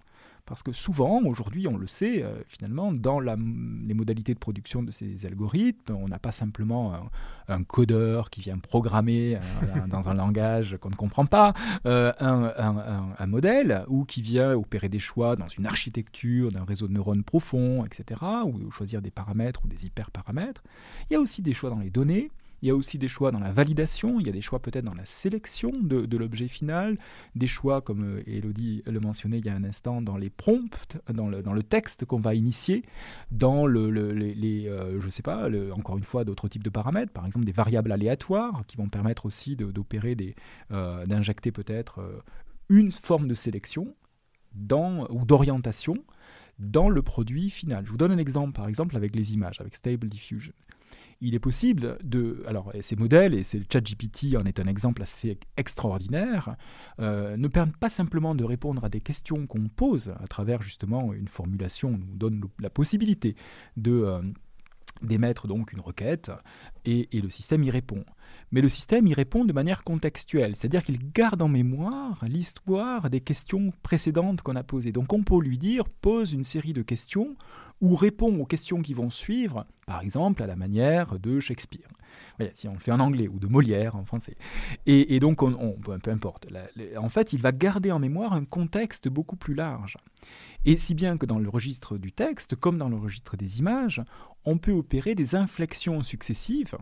Parce 0.50 0.64
que 0.64 0.74
souvent, 0.74 1.22
aujourd'hui, 1.22 1.68
on 1.68 1.78
le 1.78 1.86
sait, 1.86 2.24
euh, 2.24 2.42
finalement, 2.48 2.92
dans 2.92 3.20
les 3.20 3.94
modalités 3.94 4.34
de 4.34 4.40
production 4.40 4.82
de 4.82 4.90
ces 4.90 5.28
algorithmes, 5.28 5.94
on 5.94 6.08
n'a 6.08 6.18
pas 6.18 6.32
simplement 6.32 6.96
un, 7.48 7.64
codeur 7.64 8.32
qui 8.32 8.42
vient 8.42 8.58
programmer 8.58 9.36
euh, 9.36 9.88
dans 9.88 10.10
un 10.10 10.16
langage 10.16 10.78
qu'on 10.82 10.90
ne 10.90 10.96
comprend 10.96 11.28
pas, 11.28 11.54
euh, 11.86 12.12
un, 12.20 13.28
modèle, 13.28 13.86
ou 13.88 14.06
qui 14.06 14.24
vient 14.24 14.54
opérer 14.54 14.90
des 14.90 15.00
choix 15.00 15.36
dans 15.36 15.48
une 15.48 15.68
architecture 15.68 16.52
d'un 16.52 16.64
réseau 16.64 16.88
de 16.88 16.94
neurones 16.94 17.24
profond, 17.24 17.86
etc., 17.86 18.22
ou 18.46 18.72
choisir 18.72 19.04
des 19.04 19.12
paramètres 19.12 19.62
ou 19.64 19.68
des 19.68 19.86
hyperparamètres. 19.86 20.64
Il 21.10 21.14
y 21.14 21.16
a 21.16 21.20
aussi 21.20 21.44
des 21.44 21.54
choix 21.54 21.70
dans 21.70 21.80
les 21.80 21.92
données, 21.92 22.32
il 22.62 22.68
y 22.68 22.72
a 22.72 22.76
aussi 22.76 22.98
des 22.98 23.08
choix 23.08 23.32
dans 23.32 23.40
la 23.40 23.52
validation, 23.52 24.20
il 24.20 24.28
y 24.28 24.30
a 24.30 24.34
des 24.34 24.42
choix 24.42 24.60
peut-être 24.60 24.86
dans 24.86 24.96
la 24.96 25.06
sélection 25.06 25.72
de, 25.82 26.18
l'objet 26.18 26.48
final, 26.48 26.98
des 27.36 27.48
choix, 27.48 27.82
comme 27.82 28.18
euh, 28.18 28.24
Elodie 28.28 28.84
le 28.86 29.00
mentionnait 29.00 29.40
il 29.40 29.46
y 29.46 29.50
a 29.50 29.56
un 29.56 29.64
instant, 29.64 30.02
dans 30.02 30.18
les 30.18 30.30
prompts, 30.30 30.98
dans 31.12 31.28
le, 31.30 31.64
texte 31.64 32.06
qu'on 32.06 32.20
va 32.20 32.36
initier, 32.36 32.84
dans 33.32 33.66
le, 33.66 33.90
les, 33.90 34.68
euh, 34.68 35.00
je 35.00 35.10
sais 35.10 35.22
pas, 35.22 35.50
encore 35.72 35.98
une 35.98 36.04
fois, 36.04 36.24
d'autres 36.26 36.48
types 36.48 36.64
de 36.64 36.70
paramètres, 36.70 37.12
par 37.12 37.26
exemple 37.26 37.46
des 37.46 37.52
variables 37.52 37.92
aléatoires 37.92 38.64
qui 38.68 38.78
vont 38.78 38.88
permettre 38.88 39.26
aussi 39.26 39.56
d'opérer 39.56 40.16
des, 40.16 40.36
euh, 40.72 41.06
d'injecter 41.06 41.52
peut-être 41.52 42.24
une 42.70 42.92
forme 42.92 43.28
de 43.28 43.36
sélection 43.36 43.96
dans, 44.54 45.08
ou 45.10 45.26
d'orientation 45.26 45.98
dans 46.60 46.90
le 46.90 47.02
produit 47.02 47.50
final. 47.50 47.86
Je 47.86 47.92
vous 47.92 47.98
donne 47.98 48.12
un 48.12 48.18
exemple, 48.18 48.54
par 48.54 48.68
exemple, 48.68 48.96
avec 48.98 49.16
les 49.16 49.34
images, 49.34 49.62
avec 49.62 49.76
Stable 49.76 50.10
Diffusion 50.10 50.54
il 51.22 51.36
est 51.36 51.40
possible 51.40 51.98
de... 52.04 52.44
Alors, 52.48 52.72
ces 52.82 52.96
modèles, 52.96 53.34
et 53.34 53.44
c'est 53.44 53.60
le 53.60 53.66
ChatGPT 53.72 54.36
en 54.38 54.46
est 54.46 54.60
un 54.60 54.68
exemple 54.68 55.02
assez 55.02 55.38
extraordinaire, 55.58 56.56
euh, 57.00 57.36
ne 57.38 57.48
permettent 57.48 57.78
pas 57.78 57.90
simplement 57.90 58.36
de 58.36 58.44
répondre 58.44 58.84
à 58.84 58.90
des 58.90 59.02
questions 59.02 59.46
qu'on 59.48 59.68
pose 59.68 60.14
à 60.20 60.28
travers 60.28 60.62
justement 60.62 61.14
une 61.14 61.28
formulation, 61.28 61.92
nous 61.92 62.16
donne 62.16 62.44
la 62.60 62.70
possibilité 62.70 63.36
de... 63.78 63.92
Euh, 63.92 64.22
d'émettre 65.02 65.48
donc 65.48 65.72
une 65.72 65.80
requête 65.80 66.30
et, 66.84 67.08
et, 67.16 67.22
le 67.22 67.30
système 67.30 67.64
y 67.64 67.70
répond. 67.70 68.04
Mais 68.52 68.60
le 68.60 68.68
système 68.68 69.08
y 69.08 69.14
répond 69.14 69.46
de 69.46 69.54
manière 69.54 69.86
contextuelle, 69.86 70.58
c'est-à-dire 70.58 70.84
qu'il 70.84 71.12
garde 71.14 71.42
en 71.42 71.48
mémoire 71.48 72.22
l'histoire 72.28 73.10
des 73.10 73.22
questions 73.22 73.72
précédentes 73.82 74.42
qu'on 74.42 74.58
a 74.58 74.64
posées. 74.64 74.92
Donc 74.92 75.14
on 75.14 75.24
peut 75.24 75.40
lui 75.40 75.58
dire 75.58 75.88
pose 75.88 76.34
une 76.34 76.44
série 76.44 76.74
de 76.74 76.82
questions 76.82 77.38
ou 77.82 77.96
répond 77.96 78.40
aux 78.40 78.46
questions 78.46 78.82
qui 78.82 78.94
vont 78.94 79.10
suivre, 79.10 79.66
par 79.86 80.02
exemple 80.02 80.44
à 80.44 80.48
la 80.48 80.56
manière 80.56 81.20
de 81.20 81.40
Shakespeare. 81.40 81.88
si 82.54 82.68
on 82.68 82.74
le 82.74 82.80
fait 82.80 82.92
en 82.92 83.00
anglais 83.00 83.28
ou 83.28 83.40
de 83.40 83.48
Molière 83.48 83.96
en 83.96 84.06
français. 84.06 84.36
Et, 84.86 85.20
donc, 85.20 85.42
on, 85.44 85.74
peu, 85.74 86.12
importe. 86.12 86.48
en 86.98 87.10
fait, 87.10 87.34
il 87.34 87.42
va 87.42 87.52
garder 87.52 87.92
en 87.92 88.00
mémoire 88.00 88.34
un 88.34 88.46
contexte 88.46 89.08
beaucoup 89.08 89.36
plus 89.36 89.54
large. 89.54 89.98
Et 90.66 90.78
si 90.78 90.94
bien 90.94 91.18
que 91.18 91.26
dans 91.26 91.40
le 91.40 91.50
registre 91.50 91.98
du 91.98 92.12
texte, 92.12 92.56
comme 92.56 92.78
dans 92.78 92.90
le 92.90 92.98
registre 92.98 93.38
des 93.38 93.60
images, 93.60 94.02
on 94.46 94.58
peut 94.58 94.72
opérer 94.72 95.16
des 95.16 95.36
inflexions 95.36 96.04
successives 96.04 96.78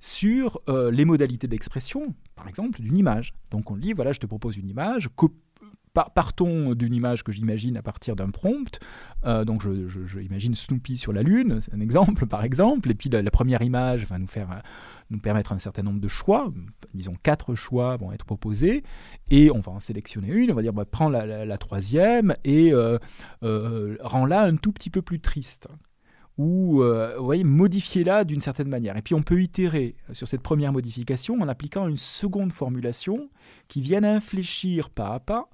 sur 0.00 0.60
euh, 0.68 0.90
les 0.90 1.04
modalités 1.04 1.48
d'expression, 1.48 2.14
par 2.36 2.48
exemple, 2.48 2.80
d'une 2.80 2.96
image. 2.96 3.34
Donc 3.50 3.70
on 3.70 3.76
dit, 3.76 3.92
voilà, 3.92 4.12
je 4.12 4.20
te 4.20 4.26
propose 4.26 4.56
une 4.56 4.68
image, 4.68 5.08
partons 5.88 6.74
d'une 6.74 6.94
image 6.94 7.24
que 7.24 7.32
j'imagine 7.32 7.76
à 7.76 7.82
partir 7.82 8.16
d'un 8.16 8.30
prompt. 8.30 8.78
Euh, 9.24 9.44
donc, 9.44 9.62
je, 9.62 10.54
Snoopy 10.54 10.96
sur 10.98 11.12
la 11.12 11.22
Lune, 11.22 11.58
c'est 11.60 11.74
un 11.74 11.80
exemple, 11.80 12.26
par 12.26 12.44
exemple. 12.44 12.90
Et 12.90 12.94
puis, 12.94 13.08
la, 13.10 13.30
première 13.30 13.62
image 13.62 14.06
va 14.06 14.18
nous 14.18 14.26
faire 14.26 14.50
euh, 14.50 14.60
nous 15.10 15.18
permettre 15.18 15.52
un 15.52 15.58
certain 15.58 15.82
nombre 15.82 16.00
de 16.00 16.08
choix. 16.08 16.52
Disons, 16.94 17.14
quatre 17.22 17.54
choix 17.54 17.96
vont 17.96 18.12
être 18.12 18.24
proposés. 18.24 18.82
Et 19.30 19.50
on 19.50 19.60
va 19.60 19.72
en 19.72 19.80
sélectionner 19.80 20.28
une. 20.28 20.50
On 20.50 20.54
va 20.54 20.62
dire, 20.62 20.72
bah, 20.72 20.84
prends 20.84 21.08
la, 21.08 21.58
troisième 21.58 22.34
et 22.44 22.72
euh, 22.72 22.98
rends-la 24.00 24.42
un 24.42 24.56
tout 24.56 24.72
petit 24.72 24.90
peu 24.90 25.02
plus 25.02 25.20
triste 25.20 25.68
ou 26.36 26.84
vous 26.84 27.24
voyez, 27.24 27.42
modifiez-la 27.42 28.22
d'une 28.22 28.38
certaine 28.38 28.68
manière. 28.68 28.96
Et 28.96 29.02
puis 29.02 29.16
on 29.16 29.22
peut 29.22 29.42
itérer 29.42 29.96
sur 30.12 30.28
cette 30.28 30.40
première 30.40 30.72
modification 30.72 31.40
en 31.40 31.48
appliquant 31.48 31.88
une 31.88 31.96
seconde 31.96 32.52
formulation 32.52 33.28
qui 33.66 33.80
vienne 33.80 34.04
infléchir 34.04 34.88
pas 34.88 35.14
à 35.14 35.18
pas 35.18 35.48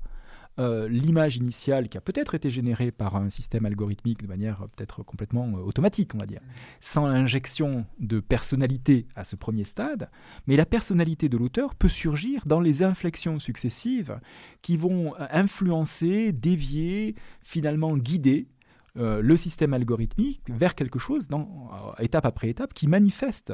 euh, 0.58 0.88
l'image 0.88 1.37
initiale 1.37 1.88
qui 1.88 1.99
a 1.99 2.00
peut-être 2.00 2.34
été 2.37 2.49
générée 2.49 2.92
par 2.92 3.16
un 3.16 3.28
système 3.28 3.66
algorithmique 3.66 4.23
de 4.23 4.28
manière 4.28 4.62
euh, 4.62 4.66
peut-être 4.66 5.02
complètement 5.02 5.49
euh, 5.49 5.61
automatique, 5.61 6.14
on 6.14 6.18
va 6.18 6.26
dire, 6.26 6.40
sans 6.80 7.06
injection 7.06 7.87
de 7.99 8.20
personnalité 8.20 9.06
à 9.16 9.25
ce 9.25 9.34
premier 9.34 9.64
stade, 9.64 10.11
mais 10.46 10.56
la 10.56 10.66
personnalité 10.66 11.28
de 11.28 11.37
l'auteur 11.37 11.75
peut 11.75 11.88
surgir 11.88 12.46
dans 12.46 12.61
les 12.61 12.84
inflexions 12.84 13.40
successives 13.40 14.20
qui 14.62 14.76
vont 14.76 15.14
influencer, 15.18 16.32
dévier, 16.32 17.16
finalement 17.42 17.96
guider 17.96 18.49
euh, 18.96 19.20
le 19.20 19.36
système 19.36 19.74
algorithmique 19.74 20.42
vers 20.48 20.76
quelque 20.76 21.00
chose, 21.00 21.26
dans, 21.26 21.68
euh, 21.98 22.02
étape 22.02 22.26
après 22.26 22.48
étape, 22.48 22.72
qui 22.74 22.86
manifeste 22.86 23.52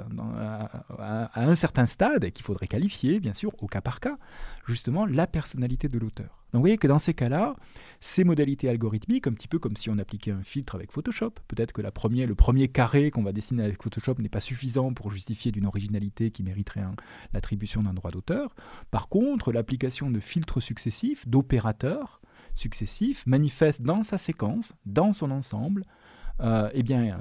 à, 0.99 1.31
un 1.35 1.55
certain 1.55 1.87
stade, 1.87 2.25
et 2.25 2.31
qu'il 2.31 2.45
faudrait 2.45 2.67
qualifier, 2.67 3.21
bien 3.21 3.33
sûr, 3.33 3.53
au 3.63 3.67
cas 3.67 3.81
par 3.81 4.01
cas, 4.01 4.19
justement, 4.67 5.07
la 5.07 5.27
personnalité 5.27 5.89
de 5.89 5.99
l'auteur. 5.99 6.41
Donc 6.53 6.59
vous 6.59 6.65
voyez 6.65 6.79
que 6.79 6.89
dans 6.89 6.99
ces 6.99 7.15
cas-là, 7.15 7.55
ces 8.01 8.25
modalités 8.25 8.69
algorithmiques, 8.69 9.29
un 9.29 9.33
petit 9.33 9.49
peu 9.49 9.59
comme 9.59 9.77
si 9.77 9.89
on 9.89 9.99
appliquait 9.99 10.33
un 10.33 10.43
filtre 10.43 10.75
avec 10.75 10.93
Photoshop, 10.93 11.33
peut-être 11.49 11.73
que 11.73 11.81
le 11.81 12.35
premier 12.35 12.69
carré 12.69 13.11
qu'on 13.11 13.23
va 13.23 13.33
dessiner 13.33 13.63
avec 13.63 13.83
Photoshop 13.83 14.17
n'est 14.19 14.29
pas 14.29 14.41
suffisant 14.41 14.93
pour 14.93 15.11
justifier 15.11 15.53
d'une 15.53 15.67
originalité 15.67 16.31
qui 16.31 16.43
mériterait 16.43 16.85
l'attribution 17.33 17.83
d'un 17.83 17.95
droit 17.95 18.11
d'auteur. 18.11 18.55
Par 18.91 19.09
contre, 19.09 19.53
l'application 19.53 20.11
de 20.11 20.19
filtres 20.19 20.61
successifs, 20.61 21.27
d'opérateurs, 21.29 22.20
successifs 22.61 23.27
manifeste 23.27 23.83
dans 23.83 24.03
sa 24.03 24.19
séquence, 24.19 24.75
dans 24.87 25.13
son 25.13 25.31
ensemble, 25.31 25.85
euh, 26.41 26.71
eh 26.73 26.83
bien, 26.83 27.19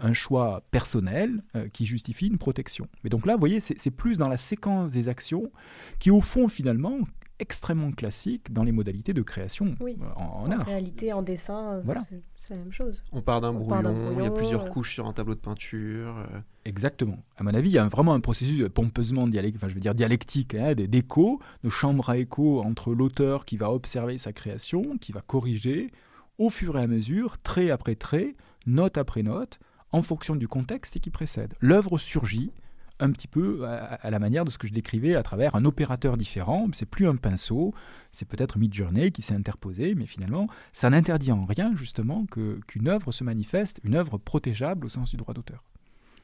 un, 0.00 0.12
choix 0.14 0.62
personnel 0.70 1.42
euh, 1.54 1.68
qui 1.68 1.84
justifie 1.84 2.26
une 2.26 2.38
protection. 2.38 2.88
Mais 3.04 3.10
donc 3.10 3.26
là, 3.26 3.34
vous 3.34 3.40
voyez, 3.40 3.60
c'est 3.60 3.90
plus 3.90 4.16
dans 4.16 4.28
la 4.28 4.38
séquence 4.38 4.92
des 4.92 5.08
actions 5.10 5.50
qui, 5.98 6.10
au 6.10 6.22
fond, 6.22 6.48
finalement, 6.48 7.00
extrêmement 7.38 7.92
classique 7.92 8.52
dans 8.52 8.62
les 8.62 8.72
modalités 8.72 9.12
de 9.12 9.22
création 9.22 9.76
euh, 9.80 9.94
en, 10.16 10.50
art. 10.50 10.60
En 10.60 10.64
réalité, 10.64 11.12
en 11.12 11.22
dessin, 11.22 11.80
voilà. 11.84 12.02
c'est 12.36 12.54
la 12.54 12.60
même 12.60 12.72
chose. 12.72 13.02
On 13.12 13.20
part 13.20 13.40
d'un 13.40 13.52
brouillon, 13.52 14.18
il 14.18 14.24
y 14.24 14.26
a 14.26 14.30
plusieurs 14.30 14.68
couches 14.70 14.94
sur 14.94 15.06
un 15.06 15.12
tableau 15.12 15.34
de 15.34 15.40
peinture. 15.40 16.26
Exactement. 16.64 17.18
À 17.36 17.42
mon 17.42 17.54
avis, 17.54 17.70
il 17.70 17.74
y 17.74 17.78
a 17.78 17.88
vraiment 17.88 18.14
un 18.14 18.20
processus 18.20 18.68
pompeusement 18.68 19.26
dialectique, 19.26 19.60
enfin, 19.60 19.68
je 19.68 19.74
veux 19.74 19.80
dire 19.80 19.94
dialectique, 19.94 20.54
hein, 20.54 20.74
d'écho, 20.74 21.40
de 21.62 21.68
chambre 21.68 22.10
à 22.10 22.18
écho 22.18 22.60
entre 22.62 22.94
l'auteur 22.94 23.44
qui 23.44 23.56
va 23.56 23.70
observer 23.70 24.18
sa 24.18 24.32
création, 24.32 24.98
qui 24.98 25.12
va 25.12 25.20
corriger 25.20 25.92
au 26.38 26.50
fur 26.50 26.78
et 26.78 26.82
à 26.82 26.86
mesure, 26.86 27.38
trait 27.38 27.70
après 27.70 27.94
trait, 27.94 28.34
note 28.66 28.98
après 28.98 29.22
note, 29.22 29.58
en 29.92 30.02
fonction 30.02 30.36
du 30.36 30.48
contexte 30.48 30.98
qui 31.00 31.10
précède. 31.10 31.54
L'œuvre 31.60 31.98
surgit 31.98 32.52
un 32.98 33.10
petit 33.10 33.28
peu 33.28 33.66
à, 33.66 34.10
la 34.10 34.18
manière 34.18 34.44
de 34.44 34.50
ce 34.50 34.58
que 34.58 34.66
je 34.66 34.72
décrivais 34.72 35.14
à 35.14 35.22
travers 35.22 35.54
un 35.54 35.64
opérateur 35.64 36.16
différent. 36.16 36.66
C'est 36.72 36.86
plus 36.86 37.06
un 37.06 37.16
pinceau, 37.16 37.74
c'est 38.10 38.26
peut-être 38.26 38.58
Midjourney 38.58 39.12
qui 39.12 39.22
s'est 39.22 39.34
interposé, 39.34 39.94
mais 39.94 40.06
finalement, 40.06 40.48
ça 40.72 40.90
n'interdit 40.90 41.32
en 41.32 41.44
rien 41.44 41.74
justement 41.76 42.26
qu'une 42.26 42.88
œuvre 42.88 43.12
se 43.12 43.24
manifeste, 43.24 43.80
une 43.84 43.94
œuvre 43.94 44.18
protégeable 44.18 44.86
au 44.86 44.88
sens 44.88 45.10
du 45.10 45.16
droit 45.16 45.34
d'auteur. 45.34 45.62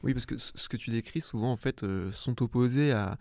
Oui, 0.03 0.13
parce 0.13 0.25
que 0.25 0.37
ce 0.37 0.67
que 0.67 0.75
tu 0.75 0.89
décris 0.89 1.21
souvent, 1.21 1.51
en 1.51 1.55
fait, 1.55 1.83
euh, 1.83 2.11
sont 2.11 2.43
opposés 2.43 2.91
à, 2.91 3.17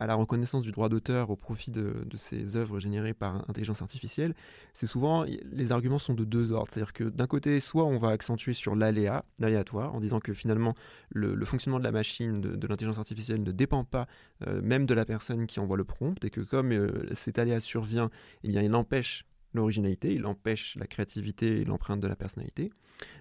la 0.00 0.14
reconnaissance 0.14 0.62
du 0.62 0.72
droit 0.72 0.88
d'auteur 0.88 1.30
au 1.30 1.36
profit 1.36 1.70
de, 1.70 1.94
ces 2.14 2.56
œuvres 2.56 2.78
générées 2.78 3.14
par 3.14 3.48
intelligence 3.48 3.82
artificielle. 3.82 4.34
C'est 4.72 4.86
souvent, 4.86 5.24
les 5.24 5.72
arguments 5.72 5.98
sont 5.98 6.14
de 6.14 6.24
deux 6.24 6.52
ordres. 6.52 6.68
C'est-à-dire 6.72 6.92
que 6.92 7.04
d'un 7.04 7.26
côté, 7.26 7.58
soit 7.60 7.84
on 7.84 7.98
va 7.98 8.10
accentuer 8.10 8.52
sur 8.52 8.74
l'aléa, 8.76 9.24
l'aléatoire, 9.38 9.94
en 9.94 10.00
disant 10.00 10.20
que 10.20 10.32
finalement, 10.32 10.74
le, 11.10 11.44
fonctionnement 11.44 11.78
de 11.78 11.84
la 11.84 11.92
machine, 11.92 12.40
de, 12.40 12.66
l'intelligence 12.66 12.98
artificielle 12.98 13.42
ne 13.42 13.52
dépend 13.52 13.84
pas 13.84 14.06
euh, 14.46 14.60
même 14.62 14.86
de 14.86 14.94
la 14.94 15.04
personne 15.04 15.46
qui 15.46 15.60
envoie 15.60 15.76
le 15.76 15.84
prompt, 15.84 16.24
et 16.24 16.30
que 16.30 16.40
comme 16.40 16.72
euh, 16.72 17.08
cet 17.12 17.38
aléa 17.38 17.60
survient, 17.60 18.10
eh 18.44 18.48
bien, 18.48 18.62
il 18.62 18.74
empêche 18.74 19.26
l'originalité, 19.54 20.14
il 20.14 20.26
empêche 20.26 20.76
la 20.76 20.86
créativité 20.86 21.60
et 21.60 21.64
l'empreinte 21.64 22.00
de 22.00 22.08
la 22.08 22.16
personnalité. 22.16 22.70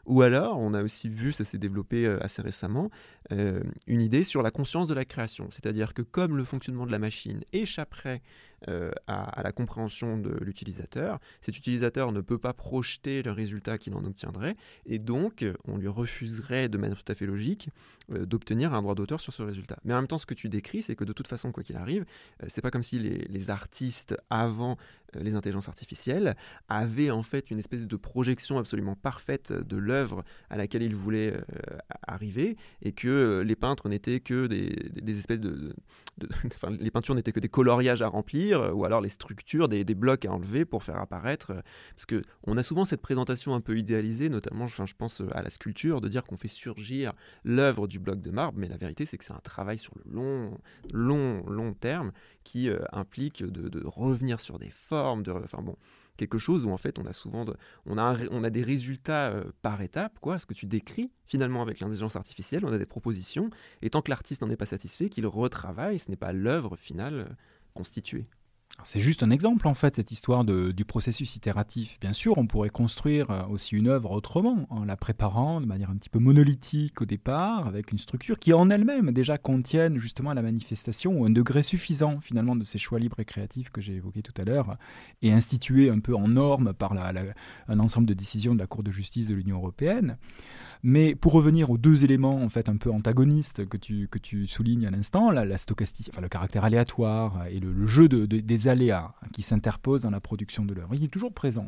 Ou 0.06 0.22
alors, 0.22 0.60
on 0.60 0.74
a 0.74 0.84
aussi 0.84 1.10
vu, 1.10 1.32
ça 1.32 1.46
s'est 1.46 1.58
développé 1.58 2.06
euh, 2.06 2.18
assez 2.22 2.42
récemment, 2.42 2.90
euh, 3.32 3.62
une 3.88 4.02
idée 4.02 4.24
sur 4.24 4.42
la 4.42 4.52
conscience 4.52 4.88
de 4.88 4.94
la 4.94 5.06
création. 5.06 5.50
C'est-à-dire 5.52 5.94
que 5.94 6.02
comme 6.02 6.38
le 6.38 6.44
fonctionnement 6.44 6.86
de 6.86 6.92
la 6.92 7.00
machine 7.00 7.42
échapperait 7.54 8.22
euh, 8.68 8.92
à, 9.08 9.42
la 9.44 9.52
compréhension 9.52 10.18
de 10.18 10.32
l'utilisateur, 10.42 11.20
cet 11.42 11.58
utilisateur 11.58 12.12
ne 12.12 12.22
peut 12.22 12.38
pas 12.38 12.54
projeter 12.54 13.24
le 13.24 13.32
résultat 13.32 13.78
qu'il 13.78 13.94
en 13.96 14.04
obtiendrait, 14.06 14.56
et 14.86 15.00
donc 15.00 15.46
on 15.68 15.78
lui 15.78 15.88
refuserait 15.88 16.70
de 16.70 16.78
manière 16.78 17.02
tout 17.02 17.12
à 17.12 17.16
fait 17.16 17.26
logique 17.26 17.70
d'obtenir 18.10 18.74
un 18.74 18.82
droit 18.82 18.94
d'auteur 18.94 19.20
sur 19.20 19.34
ce 19.34 19.42
résultat. 19.42 19.78
Mais 19.84 19.94
en 19.94 19.98
même 19.98 20.08
temps, 20.08 20.18
ce 20.18 20.26
que 20.26 20.34
tu 20.34 20.50
décris, 20.50 20.82
c'est 20.82 20.96
que 20.96 21.06
de 21.06 21.14
toute 21.14 21.28
façon, 21.28 21.52
quoi 21.52 21.64
qu'il 21.64 21.78
arrive, 21.78 22.06
c'est 22.48 22.62
pas 22.62 22.70
comme 22.70 22.84
si 22.84 23.00
les, 23.00 23.26
les 23.30 23.50
artistes 23.50 24.16
avant 24.30 24.78
les 25.14 25.36
intelligences 25.36 25.68
artificielles 25.68 26.36
avaient 26.70 27.12
en 27.12 27.24
fait 27.24 27.52
une 27.52 27.60
espèce 27.60 27.88
de 27.88 27.96
projection 27.96 28.58
absolument 28.58 28.96
parfaite 28.96 29.54
de 29.72 29.78
l'œuvre 29.78 30.24
à 30.50 30.58
laquelle 30.58 30.84
ils 30.84 30.96
voulaient 30.96 31.34
euh, 31.34 31.78
arriver 32.08 32.58
et 32.82 32.92
que 32.92 33.08
euh, 33.08 33.44
les 33.44 33.56
peintres 33.56 33.90
n'étaient 33.90 34.20
que 34.20 34.48
des, 34.48 35.18
espèces 35.18 35.40
de, 35.40 35.74
les 36.80 36.92
peintures 36.92 37.16
n'étaient 37.16 37.32
que 37.32 37.40
des 37.40 37.50
coloriages 37.50 38.02
à 38.02 38.08
remplir 38.08 38.62
euh, 38.62 38.72
ou 38.72 38.86
alors 38.86 39.02
les 39.02 39.10
structures 39.10 39.70
des, 39.70 39.84
blocs 39.96 40.26
à 40.26 40.32
enlever 40.32 40.66
pour 40.66 40.84
faire 40.84 40.98
apparaître 40.98 41.54
parce 41.96 42.06
que 42.06 42.22
on 42.44 42.58
a 42.58 42.64
souvent 42.64 42.86
cette 42.86 43.02
présentation 43.02 43.54
un 43.54 43.62
peu 43.62 43.78
idéalisée 43.78 44.30
notamment 44.30 44.68
je 44.68 44.96
pense 44.96 45.22
à 45.32 45.42
la 45.42 45.50
sculpture 45.50 46.02
de 46.02 46.08
dire 46.08 46.24
qu'on 46.24 46.38
fait 46.38 46.48
surgir 46.48 47.14
l'œuvre 47.44 47.88
du 47.88 48.00
bloc 48.00 48.22
de 48.22 48.32
marbre 48.32 48.58
mais 48.58 48.68
la 48.68 48.78
vérité 48.78 49.06
c'est 49.06 49.18
que 49.18 49.26
c'est 49.26 49.34
un 49.34 49.40
travail 49.40 49.78
sur 49.78 49.94
le 50.04 50.12
long 50.12 50.58
long 50.94 51.44
long 51.48 51.74
terme 51.74 52.12
qui 52.44 52.70
implique 52.94 53.44
de, 53.44 53.82
revenir 53.86 54.40
sur 54.40 54.58
des 54.58 54.72
formes 54.72 55.24
de 55.24 55.32
enfin 55.32 55.62
bon 55.62 55.76
quelque 56.18 56.38
chose 56.38 56.66
où 56.66 56.72
en 56.72 56.78
fait 56.78 57.00
on 57.00 57.06
a 57.06 57.14
souvent 57.14 57.46
on, 57.86 57.98
a 57.98 58.50
des 58.50 58.64
résultats 58.64 59.30
euh, 59.30 59.44
par 59.62 59.82
étape, 59.82 60.20
quoi, 60.20 60.40
ce 60.40 60.46
que 60.46 60.54
tu 60.54 60.66
décris 60.66 61.12
finalement 61.26 61.62
avec 61.62 61.80
l'intelligence 61.80 62.16
artificielle, 62.16 62.66
on 62.66 62.74
a 62.74 62.78
des 62.78 62.86
propositions, 62.86 63.50
et 63.82 63.90
tant 63.90 64.02
que 64.02 64.10
l'artiste 64.10 64.42
n'en 64.42 64.50
est 64.50 64.58
pas 64.58 64.66
satisfait, 64.66 65.10
qu'il 65.10 65.26
retravaille, 65.26 66.00
ce 66.00 66.10
n'est 66.10 66.18
pas 66.18 66.32
l'œuvre 66.32 66.76
finale 66.76 67.14
euh, 67.14 67.34
constituée. 67.74 68.26
C'est 68.84 69.00
juste 69.00 69.22
un 69.22 69.30
exemple 69.30 69.68
en 69.68 69.74
fait, 69.74 69.96
cette 69.96 70.12
histoire 70.12 70.44
du 70.44 70.86
processus 70.86 71.36
itératif. 71.36 72.00
Bien 72.00 72.14
sûr, 72.14 72.38
on 72.38 72.48
pourrait 72.48 72.70
construire 72.70 73.30
euh, 73.30 73.44
aussi 73.48 73.76
une 73.76 73.88
œuvre 73.88 74.12
autrement, 74.12 74.66
en 74.70 74.86
la 74.86 74.98
préparant 74.98 75.62
de 75.62 75.66
manière 75.66 75.90
un 75.90 75.96
petit 75.96 76.10
peu 76.10 76.20
monolithique 76.20 77.02
au 77.02 77.06
départ, 77.06 77.68
avec 77.68 77.92
une 77.92 78.00
structure 78.00 78.40
qui 78.40 78.54
en 78.54 78.70
elle-même 78.70 79.12
déjà 79.12 79.38
contienne 79.38 79.98
justement 79.98 80.34
la 80.34 80.42
manifestation 80.42 81.20
ou 81.20 81.26
un 81.26 81.30
degré 81.30 81.64
suffisant 81.64 82.20
finalement 82.22 82.56
de 82.56 82.64
ces 82.64 82.80
choix 82.80 83.00
libres 83.00 83.20
et 83.20 83.26
créatifs 83.26 83.70
que 83.70 83.82
j'ai 83.82 83.96
évoqués 83.96 84.24
tout 84.24 84.34
à 84.42 84.46
l'heure, 84.46 84.78
et 85.22 85.32
institué 85.32 85.90
un 85.90 86.00
peu 86.00 86.16
en 86.16 86.28
norme 86.28 86.74
par 86.74 86.94
un 86.94 87.80
ensemble 87.80 88.08
de 88.08 88.14
décisions 88.14 88.56
de 88.56 88.60
la 88.60 88.68
Cour 88.68 88.84
de 88.84 88.92
justice 88.92 89.28
de 89.28 89.36
l'Union 89.36 89.58
européenne. 89.58 90.18
Mais 90.84 91.14
pour 91.14 91.34
revenir 91.34 91.70
aux 91.70 91.78
deux 91.78 92.04
éléments 92.04 92.42
en 92.42 92.50
fait 92.50 92.68
un 92.68 92.78
peu 92.78 92.92
antagonistes 92.92 93.68
que 93.68 93.78
tu, 93.78 94.08
que 94.10 94.18
tu 94.18 94.48
soulignes 94.48 94.88
à 94.88 94.92
l'instant, 94.92 95.30
la, 95.30 95.46
la 95.46 95.56
enfin, 95.56 96.22
le 96.22 96.28
caractère 96.28 96.64
aléatoire 96.64 97.46
et 97.52 97.60
le, 97.60 97.86
jeu 97.86 98.08
de, 98.08 98.26
des 98.26 98.61
aléas 98.68 99.14
qui 99.34 99.42
s'interposent 99.42 100.04
dans 100.04 100.10
la 100.10 100.20
production 100.20 100.66
de 100.66 100.74
l'œuvre, 100.74 100.94
il 100.94 101.04
est 101.04 101.08
toujours 101.08 101.34
présent. 101.34 101.68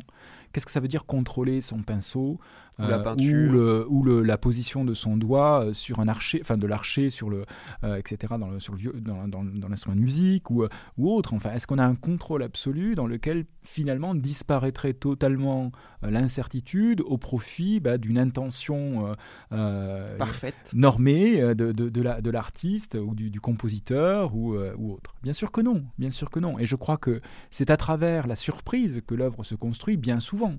Qu'est-ce 0.51 0.65
que 0.65 0.71
ça 0.71 0.79
veut 0.79 0.87
dire 0.87 1.05
contrôler 1.05 1.61
son 1.61 1.81
pinceau 1.81 2.39
ou 2.79 2.87
la 2.87 2.99
peinture 2.99 3.53
euh, 3.53 3.85
ou, 3.87 4.03
le, 4.03 4.23
la 4.23 4.37
position 4.37 4.83
de 4.83 4.93
son 4.93 5.17
doigt 5.17 5.65
euh, 5.65 5.73
sur 5.73 5.99
un 5.99 6.07
archer, 6.07 6.39
enfin 6.41 6.57
de 6.57 6.65
l'archer 6.65 7.09
sur 7.09 7.29
le, 7.29 7.45
euh, 7.83 7.97
etc. 7.97 8.35
dans 8.39 8.49
le, 8.49 8.59
sur 8.59 8.73
le 8.73 8.99
dans, 8.99 9.27
dans, 9.27 9.43
dans 9.43 9.67
l'instrument 9.67 9.95
de 9.95 10.01
musique 10.01 10.49
ou, 10.49 10.65
ou 10.97 11.11
autre. 11.11 11.33
Enfin, 11.33 11.51
est-ce 11.51 11.67
qu'on 11.67 11.77
a 11.77 11.85
un 11.85 11.95
contrôle 11.95 12.43
absolu 12.43 12.95
dans 12.95 13.07
lequel 13.07 13.45
finalement 13.63 14.15
disparaîtrait 14.15 14.93
totalement 14.93 15.71
l'incertitude 16.01 17.01
au 17.01 17.17
profit 17.17 17.79
bah, 17.79 17.97
d'une 17.97 18.17
intention 18.17 19.15
parfaite, 19.49 20.71
normée 20.73 21.39
de, 21.55 21.71
de, 21.71 21.89
de 21.89 22.29
l'artiste 22.29 22.95
ou 22.95 23.15
du, 23.15 23.29
du, 23.29 23.39
compositeur 23.39 24.35
ou, 24.35 24.55
ou 24.77 24.93
autre? 24.93 25.15
Bien 25.23 25.33
sûr 25.33 25.51
que 25.51 25.61
non, 25.61 25.85
bien 25.97 26.11
sûr 26.11 26.29
que 26.29 26.39
non. 26.39 26.59
Et 26.59 26.65
je 26.65 26.75
crois 26.83 26.97
que 26.97 27.21
c'est 27.49 27.71
à 27.71 27.77
travers 27.77 28.27
la 28.27 28.35
surprise 28.35 29.01
que 29.07 29.15
l'œuvre 29.15 29.45
se 29.45 29.55
construit 29.55 29.95
bien 29.95 30.19
souvent 30.19 30.55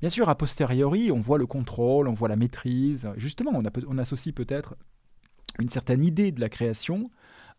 Bien 0.00 0.08
sûr, 0.08 0.28
a 0.28 0.36
posteriori, 0.36 1.10
on 1.10 1.18
voit 1.18 1.36
le 1.36 1.46
contrôle, 1.46 2.06
on 2.06 2.12
voit 2.12 2.28
la 2.28 2.36
maîtrise. 2.36 3.10
Justement, 3.16 3.60
on, 3.88 3.98
associe 3.98 4.32
peut-être 4.32 4.76
une 5.58 5.68
certaine 5.68 6.02
idée 6.02 6.30
de 6.30 6.40
la 6.40 6.48
création 6.48 7.10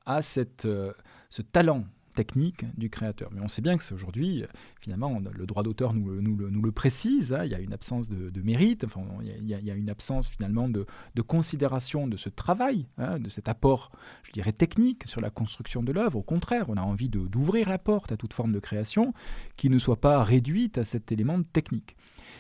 à 0.06 0.22
euh, 0.66 0.94
ce 1.30 1.42
talent 1.42 1.84
technique 2.16 2.66
du 2.78 2.90
créateur. 2.90 3.30
Mais 3.32 3.42
on 3.42 3.48
sait 3.48 3.62
bien 3.62 3.78
que 3.78 3.94
aujourd'hui, 3.94 4.44
finalement, 4.82 5.20
le 5.20 5.46
droit 5.46 5.64
d'auteur 5.64 5.94
nous, 5.94 6.36
le 6.38 6.72
précise, 6.72 7.34
hein. 7.34 7.44
il 7.44 7.52
y 7.52 7.56
a 7.56 7.60
une 7.60 7.74
absence 7.74 8.10
de, 8.10 8.42
mérite, 8.42 8.84
enfin, 8.84 9.02
il, 9.22 9.48
y 9.48 9.72
a, 9.72 9.76
une 9.76 9.90
absence 9.90 10.30
finalement 10.30 10.70
de, 10.70 10.86
considération 11.22 12.08
de 12.08 12.18
ce 12.18 12.30
travail, 12.30 12.88
hein, 12.98 13.20
de 13.20 13.30
cet 13.30 13.50
apport, 13.50 13.92
je 14.24 14.32
dirais, 14.32 14.54
technique 14.54 15.04
sur 15.06 15.22
la 15.22 15.30
construction 15.30 15.84
de 15.84 15.92
l'œuvre. 15.92 16.18
Au 16.18 16.24
contraire, 16.24 16.66
on 16.70 16.78
a 16.78 16.82
envie 16.82 17.10
d'ouvrir 17.10 17.70
la 17.70 17.78
porte 17.78 18.12
à 18.12 18.18
toute 18.18 18.34
forme 18.34 18.52
de 18.52 18.60
création 18.60 19.14
qui 19.58 19.70
ne 19.70 19.78
soit 19.78 20.00
pas 20.00 20.24
réduite 20.24 20.78
à 20.78 20.86
cet 20.86 21.12
élément 21.12 21.42
technique. 21.44 21.96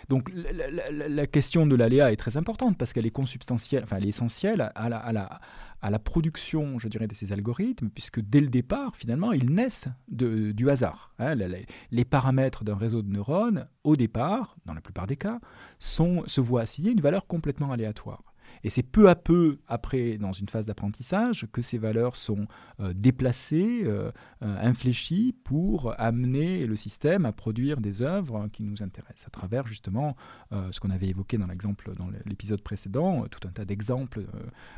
Donc 0.09 0.31
la, 0.31 1.27
question 1.27 1.65
de 1.65 1.75
l'aléa 1.75 2.11
est 2.11 2.15
très 2.15 2.37
importante 2.37 2.77
parce 2.77 2.93
qu'elle 2.93 3.07
est 3.07 3.11
consubstantielle, 3.11 3.83
enfin 3.83 3.97
elle 3.97 4.05
est 4.05 4.09
essentielle 4.09 4.61
à 4.61 4.67
à 4.67 4.89
la, 4.89 5.39
à 5.85 5.91
la 5.91 5.99
production, 5.99 6.79
je 6.79 6.87
dirais, 6.87 7.05
de 7.05 7.13
ces 7.13 7.31
algorithmes, 7.31 7.89
puisque 7.89 8.19
dès 8.19 8.41
le 8.41 8.47
départ, 8.47 8.95
finalement, 8.95 9.33
ils 9.33 9.51
naissent 9.51 9.87
du 10.07 10.67
hasard. 10.67 11.13
Hein. 11.19 11.35
les, 11.35 12.05
paramètres 12.05 12.63
d'un 12.63 12.75
réseau 12.75 13.03
de 13.03 13.11
neurones, 13.11 13.67
au 13.83 13.95
départ, 13.95 14.57
dans 14.65 14.73
la 14.73 14.81
plupart 14.81 15.05
des 15.05 15.15
cas, 15.15 15.39
se 15.77 16.41
voient 16.41 16.61
assigner 16.61 16.91
une 16.91 17.01
valeur 17.01 17.27
complètement 17.27 17.71
aléatoire. 17.71 18.23
Et 18.65 18.71
c'est 18.71 18.81
peu 18.81 19.09
à 19.09 19.15
peu, 19.15 19.59
après, 19.67 20.17
dans 20.17 20.31
une 20.31 20.49
phase 20.49 20.65
d'apprentissage, 20.65 21.45
que 21.51 21.61
ces 21.61 21.77
valeurs 21.77 22.15
sont 22.15 22.47
euh, 22.79 22.93
déplacées, 22.95 23.83
euh, 23.83 24.09
euh, 24.41 24.57
infléchies 24.59 25.35
pour 25.43 25.93
amener 25.99 26.65
le 26.65 26.75
système 26.75 27.27
à 27.27 27.31
produire 27.31 27.79
des 27.79 28.01
œuvres 28.01 28.47
qui 28.51 28.63
nous 28.63 28.81
intéressent, 28.81 29.27
à 29.27 29.29
travers 29.29 29.67
justement 29.67 30.15
ce 30.71 30.79
qu'on 30.79 30.89
avait 30.89 31.09
évoqué 31.09 31.37
dans 31.37 31.47
l'épisode 32.25 32.61
précédent, 32.61 33.25
tout 33.29 33.47
un 33.47 33.51
tas 33.51 33.65
d'exemples 33.65 34.25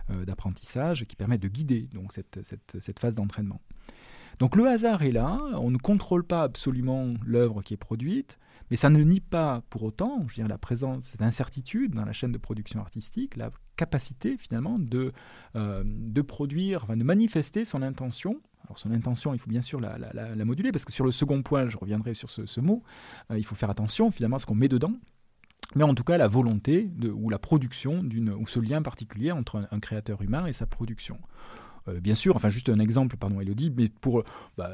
d'apprentissage 0.09 1.05
qui 1.05 1.15
permettent 1.15 1.41
de 1.41 1.47
guider 1.47 1.87
donc 1.93 2.11
cette 2.11 2.99
phase 2.99 3.15
d'entraînement. 3.15 3.61
Donc 4.39 4.55
le 4.55 4.67
hasard 4.67 5.03
est 5.03 5.11
là, 5.11 5.39
on 5.53 5.71
ne 5.71 5.77
contrôle 5.77 6.23
pas 6.23 6.43
absolument 6.43 7.13
l'œuvre 7.25 7.61
qui 7.61 7.73
est 7.73 7.77
produite, 7.77 8.37
mais 8.69 8.77
ça 8.77 8.89
ne 8.89 9.01
nie 9.03 9.19
pas 9.19 9.61
pour 9.69 9.83
autant, 9.83 10.25
je 10.27 10.41
la 10.41 10.57
présence, 10.57 11.05
cette 11.05 11.21
incertitude 11.21 11.93
dans 11.93 12.05
la 12.05 12.13
chaîne 12.13 12.31
de 12.31 12.37
production 12.37 12.79
artistique, 12.79 13.35
la 13.35 13.51
capacité 13.75 14.37
finalement 14.37 14.77
de, 14.79 15.13
euh, 15.55 15.83
de 15.85 16.21
produire, 16.21 16.83
enfin, 16.83 16.95
de 16.95 17.03
manifester 17.03 17.65
son 17.65 17.81
intention. 17.81 18.41
Alors 18.65 18.79
son 18.79 18.91
intention, 18.91 19.33
il 19.33 19.39
faut 19.39 19.49
bien 19.49 19.61
sûr 19.61 19.79
la, 19.79 19.97
la, 19.97 20.45
moduler, 20.45 20.71
parce 20.71 20.83
que 20.83 20.91
sur 20.91 21.05
le 21.05 21.11
second 21.11 21.41
point, 21.41 21.67
je 21.67 21.77
reviendrai 21.77 22.13
sur 22.13 22.29
ce, 22.29 22.59
mot, 22.59 22.83
euh, 23.31 23.37
il 23.37 23.45
faut 23.45 23.55
faire 23.55 23.69
attention 23.69 24.11
finalement 24.11 24.35
à 24.37 24.39
ce 24.39 24.45
qu'on 24.45 24.55
met 24.55 24.67
dedans. 24.67 24.93
Mais 25.75 25.83
en 25.83 25.93
tout 25.93 26.03
cas, 26.03 26.17
la 26.17 26.27
volonté 26.27 26.89
de, 26.95 27.09
ou 27.09 27.29
la 27.29 27.39
production 27.39 28.03
d'une 28.03 28.29
ou 28.31 28.47
ce 28.47 28.59
lien 28.59 28.81
particulier 28.81 29.31
entre 29.31 29.67
un 29.69 29.79
créateur 29.79 30.21
humain 30.21 30.45
et 30.45 30.53
sa 30.53 30.65
production. 30.65 31.19
Euh, 31.87 31.99
bien 31.99 32.15
sûr, 32.15 32.35
enfin 32.35 32.49
juste 32.49 32.69
un 32.69 32.79
exemple, 32.79 33.17
pardon 33.17 33.39
Elodie, 33.39 33.71
mais 33.75 33.89
pour 33.89 34.23
bah, 34.57 34.71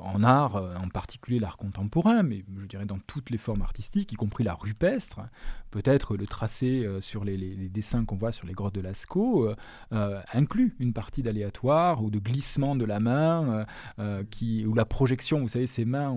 en 0.00 0.22
art, 0.22 0.56
euh, 0.56 0.74
en 0.76 0.88
particulier 0.88 1.38
l'art 1.38 1.56
contemporain, 1.56 2.22
mais 2.22 2.44
je 2.58 2.66
dirais 2.66 2.86
dans 2.86 2.98
toutes 3.06 3.30
les 3.30 3.38
formes 3.38 3.62
artistiques, 3.62 4.12
y 4.12 4.16
compris 4.16 4.44
la 4.44 4.54
rupestre, 4.54 5.20
peut-être 5.70 6.16
le 6.16 6.26
tracé 6.26 6.84
euh, 6.84 7.00
sur 7.00 7.24
les, 7.24 7.36
dessins 7.68 8.04
qu'on 8.04 8.16
voit 8.16 8.32
sur 8.32 8.46
les 8.46 8.52
grottes 8.52 8.74
de 8.74 8.80
Lascaux 8.80 9.48
inclut 9.90 10.74
une 10.78 10.92
partie 10.92 11.22
d'aléatoire 11.22 12.02
ou 12.02 12.10
de 12.10 12.18
glissement 12.18 12.76
de 12.76 12.84
la 12.84 13.00
main, 13.00 13.66
qui, 14.30 14.64
ou 14.66 14.74
la 14.74 14.84
projection, 14.84 15.40
vous 15.40 15.48
savez, 15.48 15.66
ces 15.66 15.84
mains 15.84 16.14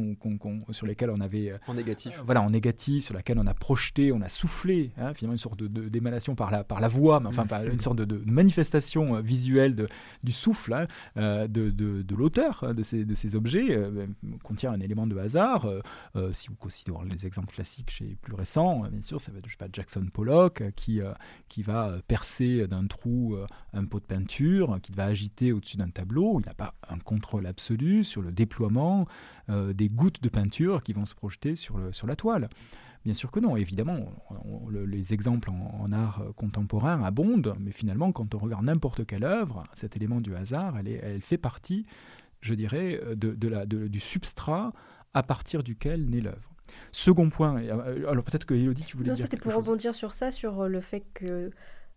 sur 0.71 0.85
lesquelles 0.85 1.09
on 1.09 1.21
avait... 1.21 1.53
en 1.67 1.73
négatif. 1.73 2.21
voilà, 2.25 2.41
en 2.41 2.49
négatif, 2.49 3.05
sur 3.05 3.13
laquelle 3.13 3.39
on 3.39 3.47
a 3.47 3.53
projeté, 3.53 4.11
on 4.11 4.21
a 4.21 4.29
soufflé, 4.29 4.91
hein, 4.97 5.13
finalement 5.13 5.33
une 5.33 5.39
sorte 5.39 5.63
d'émanation 5.63 6.33
de, 6.33 6.37
par, 6.37 6.51
la, 6.51 6.63
par 6.63 6.79
la 6.79 6.87
voix, 6.87 7.19
mais 7.19 7.27
enfin 7.27 7.45
une 7.65 7.81
sorte 7.81 7.97
de, 7.97 8.05
de 8.05 8.21
manifestation 8.25 9.21
visuelle 9.21 9.75
de, 9.75 9.87
du 10.23 10.31
souffle 10.31 10.73
hein, 10.73 10.87
euh, 11.17 11.47
de, 11.47 11.69
de, 11.69 12.15
l'auteur 12.15 12.63
hein, 12.63 12.73
de 12.73 12.83
ces, 12.83 13.05
de 13.05 13.13
ces 13.13 13.35
objets 13.35 13.75
euh, 13.75 13.91
ben, 13.91 14.13
contient 14.43 14.71
un 14.71 14.79
élément 14.79 15.07
de 15.07 15.17
hasard. 15.17 15.67
Euh, 16.15 16.31
si 16.33 16.49
vous 16.49 16.55
considérez 16.55 17.07
les 17.09 17.25
exemples 17.25 17.53
classiques 17.53 17.89
chez 17.89 18.17
plus 18.21 18.33
récents, 18.33 18.81
bien 18.89 19.01
sûr, 19.01 19.19
ça 19.19 19.31
va 19.31 19.39
être 19.39 19.47
Jackson 19.73 20.05
Pollock 20.11 20.63
qui, 20.75 21.01
qui 21.47 21.63
va 21.63 21.97
percer 22.07 22.67
d'un 22.67 22.85
trou 22.87 23.35
un 23.73 23.85
pot 23.85 23.99
de 23.99 24.05
peinture, 24.05 24.79
qui 24.81 24.91
va 24.91 25.05
agiter 25.05 25.51
au-dessus 25.51 25.77
d'un 25.77 25.89
tableau. 25.89 26.39
Il 26.39 26.45
n'a 26.45 26.53
pas 26.53 26.73
un 26.89 26.99
contrôle 26.99 27.45
absolu 27.45 28.03
sur 28.03 28.21
le 28.21 28.31
déploiement 28.31 29.07
des 29.49 29.89
gouttes 29.89 30.21
de 30.21 30.29
peinture 30.29 30.83
qui 30.83 30.93
vont 30.93 31.05
se 31.05 31.15
projeter 31.15 31.55
sur, 31.55 31.77
le, 31.77 31.91
sur 31.93 32.07
la 32.07 32.15
toile. 32.15 32.49
Bien 33.07 33.13
sûr 33.13 33.31
que 33.31 33.39
non, 33.39 33.55
évidemment, 33.55 34.11
les 34.69 35.13
exemples 35.13 35.49
en, 35.49 35.93
art 35.93 36.25
contemporain 36.35 37.01
abondent, 37.01 37.55
mais 37.57 37.71
finalement, 37.71 38.11
quand 38.11 38.35
on 38.35 38.37
regarde 38.37 38.65
n'importe 38.65 39.05
quelle 39.05 39.23
œuvre, 39.23 39.63
cet 39.73 39.95
élément 39.95 40.19
du 40.19 40.35
hasard, 40.35 40.77
elle, 40.77 40.89
elle 40.89 41.21
fait 41.21 41.37
partie, 41.37 41.85
je 42.41 42.53
dirais, 42.53 42.99
de, 43.15 43.47
la, 43.47 43.65
du 43.65 43.99
substrat 44.01 44.73
à 45.13 45.23
partir 45.23 45.63
duquel 45.63 46.09
naît 46.09 46.19
l'œuvre. 46.19 46.51
Second 46.91 47.29
point, 47.29 47.63
euh, 47.63 48.09
alors 48.09 48.25
peut-être 48.25 48.43
que 48.43 48.53
Elodie, 48.53 48.83
tu 48.83 48.97
voulais 48.97 49.11
non, 49.11 49.15
dire. 49.15 49.23
C'était 49.23 49.37
pour 49.37 49.53
rebondir 49.53 49.95
sur 49.95 50.13
ça, 50.13 50.29
sur 50.29 50.63
euh, 50.63 50.67
le 50.67 50.81
fait 50.81 51.05
que 51.13 51.51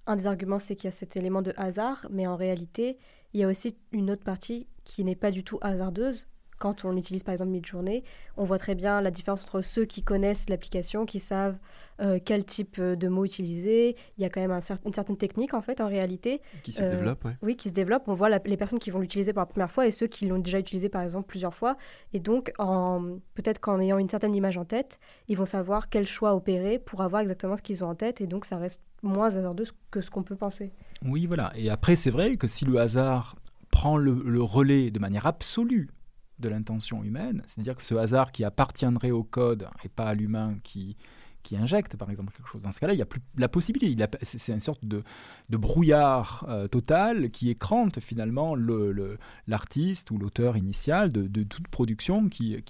un 0.06 0.14
des 0.14 0.28
arguments, 0.28 0.60
c'est 0.60 0.76
qu'il 0.76 0.84
y 0.84 0.88
a 0.88 0.92
cet 0.92 1.16
élément 1.16 1.42
de 1.42 1.52
hasard, 1.56 2.06
mais 2.08 2.28
en 2.28 2.36
réalité, 2.36 2.98
il 3.34 3.40
y 3.40 3.42
a 3.42 3.48
aussi 3.48 3.76
une 3.90 4.12
autre 4.12 4.22
partie 4.22 4.68
qui 4.84 5.02
n'est 5.02 5.16
pas 5.16 5.32
du 5.32 5.42
tout 5.42 5.58
hasardeuse, 5.60 6.28
quand 6.60 6.84
on 6.84 6.94
utilise 6.96 7.24
par 7.24 7.32
exemple 7.32 7.50
Midjourney, 7.50 8.04
on 8.36 8.44
voit 8.44 8.58
très 8.58 8.74
bien 8.74 9.00
la 9.00 9.10
différence 9.10 9.44
entre 9.44 9.62
ceux 9.62 9.86
qui 9.86 10.02
connaissent 10.02 10.48
l'application, 10.50 11.06
qui 11.06 11.18
savent 11.18 11.56
euh, 12.00 12.18
quel 12.22 12.44
type 12.44 12.76
euh, 12.78 12.96
de 12.96 13.08
mots 13.08 13.24
utiliser. 13.24 13.96
Il 14.18 14.22
y 14.22 14.26
a 14.26 14.28
quand 14.28 14.42
même 14.42 14.52
une 14.84 14.92
certaine 14.92 15.16
technique 15.16 15.54
en 15.54 15.62
fait 15.62 15.80
en 15.80 15.88
réalité. 15.88 16.42
Qui 16.62 16.72
se 16.72 16.82
développe, 16.82 17.24
oui. 17.24 17.32
Oui, 17.42 17.56
qui 17.56 17.70
se 17.70 17.72
développe. 17.72 18.02
On 18.08 18.12
voit 18.12 18.28
les 18.28 18.56
personnes 18.58 18.78
qui 18.78 18.90
vont 18.90 19.00
l'utiliser 19.00 19.32
pour 19.32 19.40
la 19.40 19.46
première 19.46 19.72
fois 19.72 19.86
et 19.86 19.90
ceux 19.90 20.06
qui 20.06 20.26
l'ont 20.26 20.38
déjà 20.38 20.58
utilisé 20.58 20.90
par 20.90 21.00
exemple 21.00 21.26
plusieurs 21.28 21.54
fois. 21.54 21.78
Et 22.12 22.20
donc, 22.20 22.52
peut-être 23.34 23.58
qu'en 23.58 23.80
ayant 23.80 23.96
une 23.96 24.10
certaine 24.10 24.34
image 24.34 24.58
en 24.58 24.66
tête, 24.66 25.00
ils 25.28 25.38
vont 25.38 25.46
savoir 25.46 25.88
quel 25.88 26.06
choix 26.06 26.34
opérer 26.34 26.78
pour 26.78 27.00
avoir 27.00 27.22
exactement 27.22 27.56
ce 27.56 27.62
qu'ils 27.62 27.82
ont 27.82 27.88
en 27.88 27.94
tête. 27.94 28.20
Et 28.20 28.26
donc, 28.26 28.44
ça 28.44 28.58
reste 28.58 28.82
moins 29.02 29.28
hasardeux 29.28 29.64
que 29.90 30.02
ce 30.02 30.10
qu'on 30.10 30.22
peut 30.22 30.36
penser. 30.36 30.72
Oui, 31.06 31.24
voilà. 31.24 31.52
Et 31.56 31.70
après, 31.70 31.96
c'est 31.96 32.10
vrai 32.10 32.36
que 32.36 32.46
si 32.46 32.66
le 32.66 32.78
hasard 32.78 33.36
prend 33.70 33.96
le 33.96 34.42
relais 34.42 34.90
de 34.90 34.98
manière 34.98 35.26
absolue 35.26 35.88
de 36.40 36.48
l'intention 36.48 37.04
humaine, 37.04 37.42
c'est-à-dire 37.44 37.76
que 37.76 37.82
ce 37.82 37.94
hasard 37.94 38.32
qui 38.32 38.44
appartiendrait 38.44 39.10
au 39.10 39.22
code 39.22 39.68
et 39.84 39.88
pas 39.88 40.06
à 40.06 40.14
l'humain 40.14 40.58
qui, 40.62 40.96
qui 41.42 41.56
injecte 41.56 41.96
par 41.96 42.10
exemple 42.10 42.32
quelque 42.32 42.48
chose. 42.48 42.62
Dans 42.62 42.72
ce 42.72 42.80
cas-là, 42.80 42.92
il 42.92 42.96
n'y 42.96 43.02
a 43.02 43.06
plus 43.06 43.20
la 43.36 43.48
possibilité. 43.48 44.06
C'est 44.22 44.52
une 44.52 44.60
sorte 44.60 44.84
de, 44.84 45.02
brouillard 45.50 46.46
euh, 46.48 46.68
total 46.68 47.30
qui 47.30 47.50
écrante 47.50 48.00
finalement 48.00 48.54
l'artiste 49.46 50.10
ou 50.10 50.18
l'auteur 50.18 50.56
initial 50.56 51.12
de, 51.12 51.42
toute 51.42 51.68
production 51.68 52.28
qui, 52.28 52.62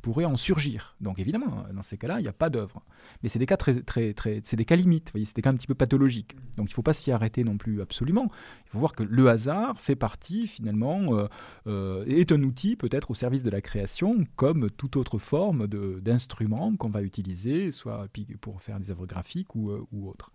pourrait 0.00 0.24
en 0.24 0.36
surgir. 0.36 0.96
Donc 1.00 1.18
évidemment, 1.18 1.64
dans 1.72 1.82
ces 1.82 1.98
cas-là, 1.98 2.20
il 2.20 2.22
n'y 2.22 2.28
a 2.28 2.32
pas 2.32 2.50
d'œuvre. 2.50 2.82
Mais 3.22 3.28
c'est 3.28 3.38
des 3.38 3.46
cas 3.46 3.56
très, 3.56 3.80
très, 3.82 4.12
très, 4.12 4.40
c'est 4.42 4.56
des 4.56 4.64
cas 4.64 4.76
limites. 4.76 5.12
C'est 5.14 5.36
des 5.36 5.42
cas 5.42 5.50
un 5.50 5.54
petit 5.54 5.66
peu 5.66 5.74
pathologiques. 5.74 6.36
Donc 6.56 6.68
il 6.68 6.72
ne 6.72 6.74
faut 6.74 6.82
pas 6.82 6.92
s'y 6.92 7.12
arrêter 7.12 7.44
non 7.44 7.56
plus 7.56 7.80
absolument. 7.80 8.30
Il 8.66 8.70
faut 8.72 8.78
voir 8.78 8.92
que 8.92 9.02
le 9.02 9.28
hasard 9.28 9.80
fait 9.80 9.96
partie 9.96 10.46
finalement 10.46 11.16
euh, 11.16 11.26
euh, 11.66 12.04
est 12.06 12.32
un 12.32 12.42
outil 12.42 12.76
peut-être 12.76 13.10
au 13.10 13.14
service 13.14 13.42
de 13.42 13.50
la 13.50 13.60
création, 13.60 14.24
comme 14.36 14.70
toute 14.70 14.96
autre 14.96 15.18
forme 15.18 15.66
d'instrument 15.66 16.74
qu'on 16.76 16.90
va 16.90 17.02
utiliser, 17.02 17.70
soit 17.70 18.08
pour 18.40 18.62
faire 18.62 18.78
des 18.78 18.90
œuvres 18.90 19.06
graphiques 19.06 19.54
ou, 19.54 19.70
euh, 19.70 19.86
ou 19.92 20.08
autres. 20.08 20.30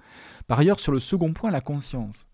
Par 0.47 0.59
ailleurs, 0.59 0.79
sur 0.79 0.91
le 0.91 0.99
second 0.99 1.33
point, 1.33 1.51
la 1.51 1.61
conscience. 1.61 2.27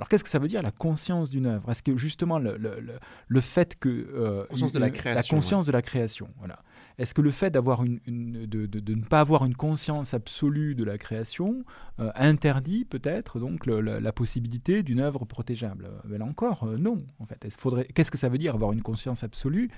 Alors 0.00 0.08
qu'est-ce 0.08 0.24
que 0.24 0.30
ça 0.30 0.38
veut 0.38 0.48
dire 0.48 0.62
la 0.62 0.70
conscience 0.70 1.30
d'une 1.30 1.44
œuvre? 1.44 1.70
Est-ce 1.70 1.82
que 1.82 1.94
justement 1.98 2.38
le, 2.38 2.56
le, 2.56 2.98
le, 3.28 3.40
fait 3.42 3.78
que 3.78 3.88
euh, 3.88 4.46
conscience 4.46 4.72
de 4.72 4.78
la, 4.78 4.88
création, 4.88 5.14
la 5.14 5.22
conscience 5.36 5.66
de 5.66 5.72
la 5.72 5.82
création, 5.82 6.28
voilà. 6.38 6.62
Est-ce 6.96 7.12
que 7.12 7.20
le 7.20 7.30
fait 7.30 7.50
d'avoir 7.50 7.82
une, 7.82 7.98
de, 8.46 8.64
de, 8.64 8.94
ne 8.94 9.04
pas 9.04 9.20
avoir 9.20 9.44
une 9.44 9.54
conscience 9.54 10.14
absolue 10.14 10.74
de 10.74 10.84
la 10.84 10.96
création 10.96 11.64
euh, 11.98 12.10
interdit 12.14 12.86
peut-être 12.86 13.38
donc 13.38 13.66
la, 13.66 14.12
possibilité 14.12 14.82
d'une 14.82 15.00
œuvre 15.00 15.26
protégeable? 15.26 15.90
Mais 16.06 16.16
là 16.16 16.24
encore, 16.24 16.66
non. 16.78 16.98
En 17.18 17.26
fait, 17.26 17.46
qu'est-ce 17.94 18.10
que 18.10 18.18
ça 18.18 18.30
veut 18.30 18.38
dire 18.38 18.54
avoir 18.54 18.72
une 18.72 18.82
conscience 18.82 19.22
absolue? 19.22 19.70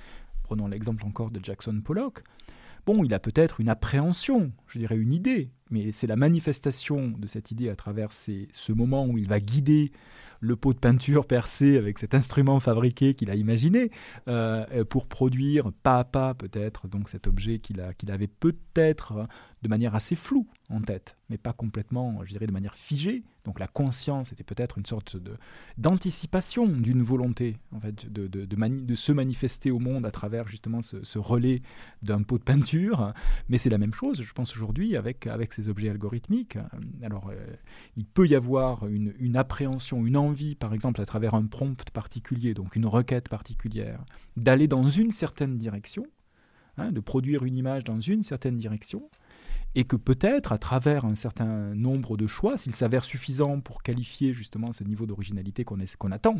Prenons 0.45 0.69
l'exemple 0.69 1.05
encore 1.05 1.33
de 1.33 1.41
Jackson 1.43 1.81
Pollock. 1.85 2.23
Bon, 2.85 3.05
il 3.05 3.15
a 3.15 3.21
peut-être 3.21 3.61
une 3.61 3.69
appréhension, 3.69 4.51
je 4.67 4.79
dirais 4.79 4.97
une 4.97 5.13
idée, 5.13 5.51
mais 5.71 5.93
c'est 5.93 6.09
la 6.09 6.17
manifestation 6.17 7.15
de 7.17 7.27
cette 7.29 7.53
idée 7.53 7.69
à 7.69 7.77
travers 7.77 8.11
ce 8.13 8.73
moment 8.73 9.07
où 9.07 9.19
il 9.19 9.29
va 9.29 9.39
guider 9.39 9.93
le 10.41 10.57
pot 10.57 10.73
de 10.75 10.79
peinture 10.79 11.25
percé 11.25 11.79
avec 11.79 12.01
cet 12.01 12.15
instrument 12.15 12.59
fabriqué 12.59 13.15
qu'il 13.15 13.31
a 13.31 13.37
imaginé 13.37 13.93
euh, 14.27 14.85
pour 14.85 15.07
produire 15.07 15.71
pas 15.85 16.01
à 16.01 16.05
pas 16.05 16.35
peut-être 16.35 16.89
donc 16.89 17.09
cet 17.09 17.29
objet 17.29 17.61
qu'il 17.61 17.81
avait 17.81 18.27
peut-être 18.27 19.29
de 19.63 19.69
manière 19.69 19.95
assez 19.95 20.17
floue 20.17 20.49
en 20.73 20.81
tête, 20.81 21.17
mais 21.29 21.39
pas 21.39 21.53
complètement, 21.53 22.25
je 22.25 22.31
dirais, 22.31 22.47
de 22.47 22.53
manière 22.53 22.75
figée. 22.75 23.23
Donc 23.45 23.61
la 23.61 23.67
conscience 23.67 24.33
était 24.33 24.45
peut-être 24.45 24.79
une 24.79 24.87
sorte 24.87 25.17
d'anticipation 25.77 26.67
d'une 26.67 27.03
volonté, 27.03 27.59
en 27.73 27.81
fait, 27.81 28.11
de, 28.11 28.95
se 28.95 29.13
manifester 29.13 29.71
au 29.71 29.79
monde 29.79 30.07
à 30.07 30.11
travers 30.11 30.49
justement 30.49 30.81
ce, 30.83 31.19
relais 31.19 31.63
d'un 32.03 32.23
pot 32.23 32.39
de 32.39 32.45
peinture. 32.45 33.13
Mais 33.49 33.59
c'est 33.59 33.71
la 33.71 33.79
même 33.79 33.95
chose, 33.95 34.23
je 34.23 34.33
pense, 34.33 34.55
aujourd'hui 34.55 34.97
avec, 34.97 35.29
ces 35.51 35.69
objets 35.69 35.91
algorithmiques. 35.91 36.59
Alors, 37.03 37.29
euh, 37.29 37.37
il 37.97 38.07
peut 38.07 38.27
y 38.27 38.35
avoir 38.35 38.87
une, 38.87 39.13
une 39.19 39.37
appréhension, 39.37 40.07
une 40.07 40.17
envie, 40.17 40.55
par 40.55 40.73
exemple, 40.73 41.01
à 41.01 41.07
travers 41.07 41.35
un 41.35 41.47
prompt 41.47 41.91
particulier, 41.91 42.55
donc 42.55 42.77
une 42.77 42.87
requête 42.87 43.29
particulière, 43.29 44.05
d'aller 44.37 44.69
dans 44.69 44.87
une 44.87 45.11
certaine 45.11 45.59
direction, 45.59 46.07
hein, 46.79 46.93
de 46.93 47.01
produire 47.01 47.45
une 47.45 47.57
image 47.57 47.85
dans 47.85 48.01
une 48.01 48.23
certaine 48.23 48.57
direction 48.57 49.11
et 49.75 49.85
que 49.85 49.97
peut-être 49.97 50.53
à 50.53 50.59
travers 50.59 51.05
un 51.05 51.15
certain 51.15 51.75
nombre 51.75 52.17
de 52.17 52.27
choix, 52.27 52.57
s'il 52.57 52.75
s'avère 52.75 53.05
suffisant 53.05 53.61
pour 53.61 53.83
qualifier 53.83 54.33
justement 54.33 54.73
ce 54.73 54.85
niveau 54.85 55.07
d'originalité 55.07 55.65
qu'on 55.65 56.11
attend 56.11 56.37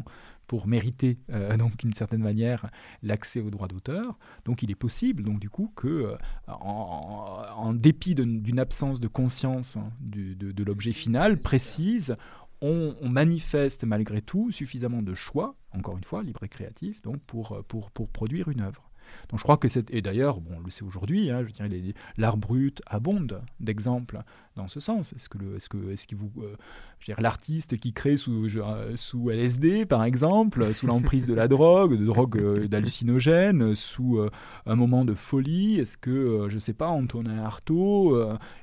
pour 0.47 0.67
mériter 0.67 1.19
euh, 1.31 1.57
donc 1.63 1.77
d'une 1.79 1.95
certaine 1.95 2.23
manière 2.23 2.71
l'accès 3.03 3.41
aux 3.41 3.51
droits 3.51 3.69
d'auteur, 3.69 4.19
donc 4.45 4.63
il 4.63 4.71
est 4.71 4.77
possible 4.77 5.23
donc 5.23 5.41
du 5.41 5.49
coup 5.49 5.73
que 5.75 5.89
euh, 5.89 6.17
en, 6.49 7.73
dépit 7.75 8.15
d'une 8.15 8.59
absence 8.59 9.01
de 9.01 9.09
conscience 9.09 9.77
hein, 9.77 9.91
de, 10.01 10.63
l'objet 10.63 10.93
final 10.93 11.39
précise, 11.39 12.17
on, 12.61 12.95
manifeste 13.09 13.85
malgré 13.85 14.23
tout 14.23 14.53
suffisamment 14.53 15.03
de 15.03 15.15
choix, 15.15 15.57
encore 15.73 15.97
une 15.97 16.05
fois 16.05 16.23
libre 16.23 16.45
et 16.45 16.49
créatif, 16.49 17.03
donc 17.03 17.21
pour, 17.23 17.65
pour, 17.67 17.91
pour 17.91 18.09
produire 18.09 18.49
une 18.49 18.61
œuvre. 18.61 18.92
Donc 19.29 19.39
je 19.39 19.45
crois 19.45 19.57
que 19.57 19.69
c'est 19.69 19.93
et 19.93 20.03
d'ailleurs 20.03 20.41
bon, 20.41 20.57
on 20.57 20.61
le 20.61 20.71
sait 20.71 20.85
aujourd'hui, 20.85 21.31
hein, 21.31 21.45
je 21.47 21.53
dirais 21.53 21.71
l'art 22.17 22.37
brut 22.37 22.83
abonde 22.87 23.43
d'exemples 23.61 24.23
dans 24.57 24.69
ce 24.69 24.81
sens. 24.81 25.13
Est-ce 25.13 25.29
que 25.29 25.39
le, 25.39 25.57
est-ce 25.57 25.69
que 25.69 25.91
est-ce 25.91 26.15
vous, 26.15 26.31
euh, 26.43 27.15
l'artiste 27.19 27.79
qui 27.79 27.93
crée 27.93 28.17
sous 28.17 28.49
sous 28.97 29.31
LSD 29.31 29.87
par 29.87 30.05
exemple, 30.05 30.73
sous 30.75 30.87
l'emprise 30.87 31.27
de 31.27 31.35
la 31.35 31.49
drogue, 31.49 31.99
de 31.99 32.05
drogue 32.05 32.39
euh, 32.39 32.69
d'hallucinogène, 32.69 33.75
sous 33.75 34.19
euh, 34.19 34.31
un 34.67 34.77
moment 34.77 35.05
de 35.05 35.15
folie, 35.15 35.79
est-ce 35.79 35.97
que 35.97 36.47
je 36.49 36.59
sais 36.59 36.75
pas 36.75 36.89
Antonin 36.89 37.43
Artaud 37.45 38.19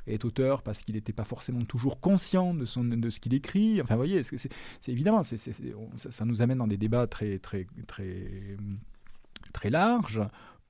est 0.08 0.26
auteur 0.26 0.62
parce 0.62 0.84
qu'il 0.84 0.96
n'était 0.96 1.14
pas 1.14 1.24
forcément 1.24 1.64
toujours 1.66 2.00
conscient 2.00 2.54
de 2.54 2.66
son 2.66 2.84
de 2.84 3.10
ce 3.10 3.20
qu'il 3.20 3.34
écrit? 3.34 3.82
Enfin 3.82 3.96
vous 3.96 4.02
voyez, 4.02 4.24
c'est, 4.24 4.38
c'est 4.38 4.92
évidemment 4.92 5.24
ça, 5.24 5.36
ça 5.96 6.26
nous 6.26 6.42
amène 6.42 6.60
dans 6.60 6.68
des 6.68 6.78
débats 6.78 7.08
très 7.08 7.40
très 7.40 7.66
très 7.88 8.58
très 9.52 9.70
large 9.70 10.22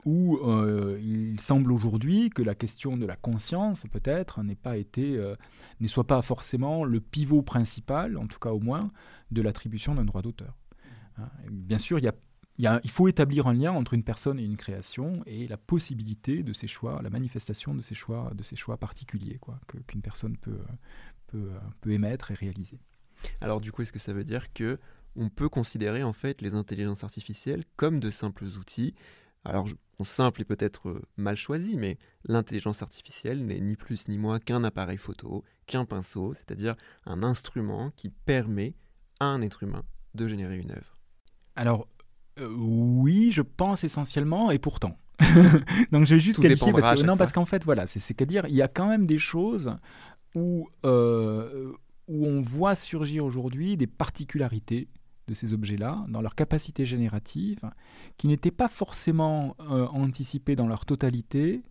où 0.05 0.37
euh, 0.37 0.97
il 1.01 1.39
semble 1.41 1.71
aujourd'hui 1.71 2.29
que 2.29 2.41
la 2.41 2.55
question 2.55 2.95
de 2.95 3.05
la 3.05 3.15
conscience, 3.15 3.85
peut-être, 3.91 4.43
n'ait 4.43 4.55
pas 4.55 4.77
été, 4.77 5.17
euh, 5.17 5.35
ne 5.81 5.87
soit 5.87 6.07
pas 6.07 6.21
forcément 6.21 6.85
le 6.85 7.01
pivot 7.01 7.41
principal, 7.41 8.17
en 8.17 8.27
tout 8.27 8.39
cas 8.39 8.51
au 8.51 8.59
moins, 8.59 8.91
de 9.31 9.41
l'attribution 9.41 9.95
d'un 9.95 10.05
droit 10.05 10.21
d'auteur. 10.21 10.55
Hein, 11.17 11.29
bien 11.51 11.79
sûr, 11.79 11.99
il, 11.99 12.05
y 12.05 12.67
a, 12.67 12.79
il, 12.83 12.91
faut 12.91 13.09
établir 13.09 13.47
un 13.47 13.53
lien 13.53 13.71
entre 13.71 13.93
une 13.93 14.03
personne 14.03 14.39
et 14.39 14.43
une 14.43 14.55
création 14.55 15.21
et 15.25 15.47
la 15.47 15.57
possibilité 15.57 16.43
de 16.43 16.53
ces 16.53 16.67
choix, 16.67 17.01
la 17.01 17.09
manifestation 17.09 17.75
de 17.75 17.81
ces 17.81 17.95
choix, 17.95 18.31
de 18.33 18.43
ces 18.43 18.55
choix 18.55 18.77
particuliers, 18.77 19.37
quoi, 19.39 19.59
qu'une 19.87 20.01
personne 20.01 20.37
peut, 20.37 20.61
peut, 21.27 21.51
peut 21.81 21.91
émettre 21.91 22.31
et 22.31 22.35
réaliser. 22.35 22.79
Alors 23.41 23.59
du 23.59 23.73
coup, 23.73 23.81
est-ce 23.81 23.91
que 23.91 23.99
ça 23.99 24.13
veut 24.13 24.23
dire 24.23 24.53
que 24.53 24.79
on 25.15 25.29
peut 25.29 25.49
considérer 25.49 26.03
en 26.03 26.13
fait 26.13 26.41
les 26.41 26.55
intelligences 26.55 27.03
artificielles 27.03 27.63
comme 27.75 27.99
de 27.99 28.09
simples 28.09 28.45
outils. 28.45 28.95
Alors, 29.45 29.67
simple 30.03 30.41
et 30.41 30.45
peut-être 30.45 30.89
euh, 30.89 31.01
mal 31.17 31.35
choisi, 31.35 31.77
mais 31.77 31.97
l'intelligence 32.25 32.81
artificielle 32.81 33.45
n'est 33.45 33.59
ni 33.59 33.75
plus 33.75 34.07
ni 34.07 34.17
moins 34.17 34.39
qu'un 34.39 34.63
appareil 34.63 34.97
photo, 34.97 35.43
qu'un 35.65 35.85
pinceau, 35.85 36.33
c'est-à-dire 36.33 36.75
un 37.05 37.23
instrument 37.23 37.91
qui 37.95 38.09
permet 38.09 38.75
à 39.19 39.25
un 39.25 39.41
être 39.41 39.63
humain 39.63 39.83
de 40.15 40.27
générer 40.27 40.57
une 40.57 40.71
œuvre. 40.71 40.97
Alors, 41.55 41.87
euh, 42.39 42.49
oui, 42.57 43.31
je 43.31 43.41
pense 43.41 43.83
essentiellement, 43.83 44.51
et 44.51 44.59
pourtant. 44.59 44.97
Donc 45.91 46.05
je 46.05 46.15
vais 46.15 46.19
juste 46.19 46.39
qualifier 46.39 46.71
parce 46.71 47.01
que 47.01 47.05
non 47.05 47.17
parce 47.17 47.33
qu'en 47.33 47.43
fait 47.43 47.65
voilà 47.65 47.87
c'est 47.87 48.13
qu'à 48.13 48.23
dire 48.23 48.45
il 48.47 48.55
y 48.55 48.61
a 48.61 48.69
quand 48.69 48.87
même 48.87 49.05
des 49.05 49.17
choses 49.17 49.75
où 50.33 50.69
euh, 50.85 51.73
où 52.07 52.25
on 52.25 52.41
voit 52.41 52.73
surgir 52.73 53.25
aujourd'hui 53.25 53.75
des 53.75 53.85
particularités 53.85 54.87
de 55.29 55.33
ces 55.35 55.53
objets-là, 55.53 56.05
dans 56.09 56.21
leur 56.21 56.35
capacité 56.35 56.85
générative, 56.85 57.59
qui 58.17 58.27
n'étaient 58.27 58.51
pas 58.51 58.67
forcément 58.67 59.55
euh, 59.69 59.87
anticipées 59.87 60.55
dans 60.55 60.67
leur 60.67 60.85
totalité, 60.85 61.61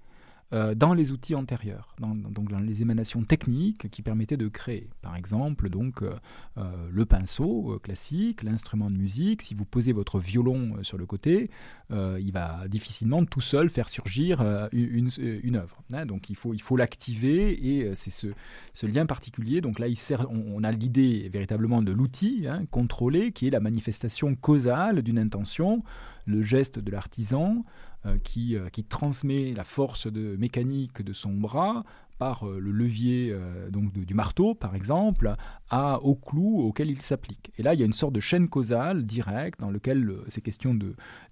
euh, 0.54 0.74
dans 0.74 0.94
les 0.94 1.12
outils 1.12 1.34
antérieurs, 1.34 1.94
dans, 2.00 2.14
donc 2.14 2.48
dans 2.50 2.58
les 2.58 2.80
émanations 2.80 3.22
techniques 3.22 3.90
qui 3.90 4.00
permettaient 4.00 4.38
de 4.38 4.48
créer. 4.48 4.88
Par 5.02 5.14
exemple, 5.14 5.68
donc 5.68 6.02
euh, 6.02 6.14
euh, 6.56 6.88
le 6.90 7.04
pinceau 7.04 7.78
classique, 7.82 8.42
l'instrument 8.42 8.90
de 8.90 8.96
musique. 8.96 9.42
Si 9.42 9.54
vous 9.54 9.66
posez 9.66 9.92
votre 9.92 10.18
violon 10.18 10.68
sur 10.82 10.96
le 10.96 11.04
côté, 11.04 11.50
il 11.90 12.32
va 12.32 12.66
difficilement 12.68 13.24
tout 13.24 13.40
seul 13.40 13.68
faire 13.70 13.88
surgir 13.88 14.40
une, 14.72 15.56
œuvre. 15.56 15.82
Hein. 15.92 16.06
donc 16.06 16.30
il 16.30 16.36
faut 16.36 16.54
il 16.54 16.60
faut 16.60 16.76
l'activer 16.76 17.78
et 17.78 17.94
c'est 17.94 18.10
ce, 18.10 18.86
lien 18.86 19.06
particulier. 19.06 19.60
Donc 19.60 19.78
là, 19.78 19.86
on, 20.30 20.64
a 20.64 20.72
l'idée 20.72 21.28
véritablement 21.30 21.82
de 21.82 21.92
l'outil 21.92 22.46
hein, 22.48 22.64
contrôlé 22.70 23.32
qui 23.32 23.48
est 23.48 23.50
la 23.50 23.60
manifestation 23.60 24.34
causale 24.34 25.02
d'une 25.02 25.18
intention, 25.18 25.82
le 26.28 26.42
geste 26.42 26.78
de 26.78 26.92
l'artisan. 26.92 27.64
Euh, 28.06 28.16
qui, 28.16 28.54
euh, 28.54 28.68
qui, 28.68 28.84
transmet 28.84 29.52
la 29.54 29.64
force 29.64 30.06
de, 30.06 30.36
mécanique 30.36 31.02
de 31.02 31.12
son 31.12 31.32
bras 31.32 31.82
par 32.18 32.46
euh, 32.46 32.60
le 32.60 32.70
levier 32.70 33.36
du 33.72 34.14
marteau, 34.14 34.54
par 34.54 34.76
exemple, 34.76 35.34
à, 35.68 36.00
au 36.02 36.14
clou 36.14 36.60
auquel 36.60 36.90
il 36.90 37.02
s'applique. 37.02 37.50
Et 37.58 37.64
là, 37.64 37.74
il 37.74 37.80
y 37.80 37.82
a 37.82 37.86
une 37.86 37.92
sorte 37.92 38.12
de 38.12 38.20
chaîne 38.20 38.48
causale 38.48 39.04
directe 39.04 39.58
dans 39.58 39.70
lequel 39.70 40.14
ces 40.28 40.40
questions 40.40 40.78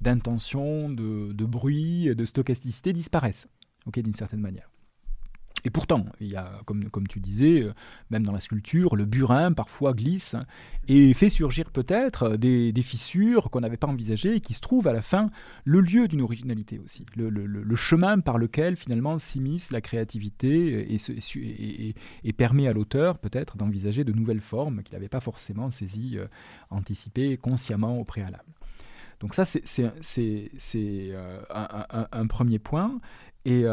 d'intention, 0.01 0.91
de, 0.91 1.33
de, 1.33 1.45
bruit, 1.45 2.15
de 2.15 2.25
stochasticité 2.25 2.93
disparaissent, 2.93 3.47
d'une 3.95 4.13
certaine 4.13 4.41
manière. 4.41 4.69
Et 5.65 5.71
pourtant, 5.71 6.05
il 6.21 6.29
y 6.29 6.37
a, 6.37 6.61
comme, 6.65 7.09
tu 7.09 7.19
disais, 7.19 7.63
euh, 7.63 7.73
même 8.11 8.23
dans 8.23 8.33
la 8.33 8.41
sculpture, 8.41 8.95
le 8.95 9.05
burin 9.05 9.53
parfois 9.53 9.95
glisse 9.95 10.37
et 10.87 11.13
fait 11.15 11.31
surgir 11.31 11.71
peut-être 11.71 12.37
des, 12.37 12.73
fissures 12.83 13.51
qu'on 13.51 13.61
n'avait 13.61 13.77
pas 13.77 13.89
envisagées 13.89 14.37
et 14.37 14.41
qui 14.41 14.55
se 14.55 14.61
trouvent 14.61 14.87
à 14.87 14.93
la 14.93 15.03
fin 15.03 15.27
le 15.65 15.81
lieu 15.81 16.07
d'une 16.09 16.21
originalité 16.21 16.79
aussi, 16.79 17.05
le, 17.17 17.75
chemin 17.75 18.21
par 18.21 18.39
lequel 18.39 18.77
finalement 18.77 19.19
s'immisce 19.19 19.73
la 19.73 19.81
créativité 19.81 20.95
et, 20.95 21.95
et, 22.25 22.33
permet 22.33 22.69
à 22.69 22.73
l'auteur 22.73 23.19
peut-être 23.19 23.57
d'envisager 23.57 24.05
de 24.05 24.13
nouvelles 24.13 24.41
formes 24.41 24.83
qu'il 24.83 24.95
n'avait 24.95 25.09
pas 25.09 25.21
forcément 25.21 25.71
saisies, 25.71 26.19
euh, 26.19 26.27
anticipées 26.71 27.39
consciemment 27.39 27.99
au 27.99 28.05
préalable. 28.05 28.45
Donc 29.21 29.35
ça, 29.35 29.45
c'est 29.45 29.83
euh, 30.75 31.41
un, 31.51 32.27
premier 32.27 32.59
point. 32.59 33.01
Et 33.45 33.65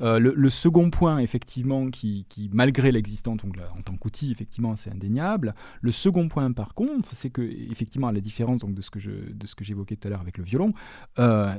le, 0.00 0.50
second 0.50 0.90
point, 0.90 1.18
effectivement, 1.18 1.90
qui, 1.90 2.26
malgré 2.52 2.92
l'existence, 2.92 3.40
en 3.44 3.82
tant 3.82 3.96
qu'outil, 3.96 4.32
effectivement, 4.32 4.76
c'est 4.76 4.90
indéniable. 4.90 5.54
Le 5.80 5.90
second 5.90 6.28
point, 6.28 6.52
par 6.52 6.74
contre, 6.74 7.14
c'est 7.14 7.30
que, 7.30 7.42
effectivement, 7.42 8.08
à 8.08 8.12
la 8.12 8.20
différence 8.20 8.60
donc, 8.60 8.74
de 8.74 8.82
ce 8.82 8.90
que 8.90 9.64
j'évoquais 9.64 9.96
tout 9.96 10.08
à 10.08 10.10
l'heure 10.10 10.20
avec 10.20 10.38
le 10.38 10.44
violon, 10.44 10.72
euh, 11.18 11.54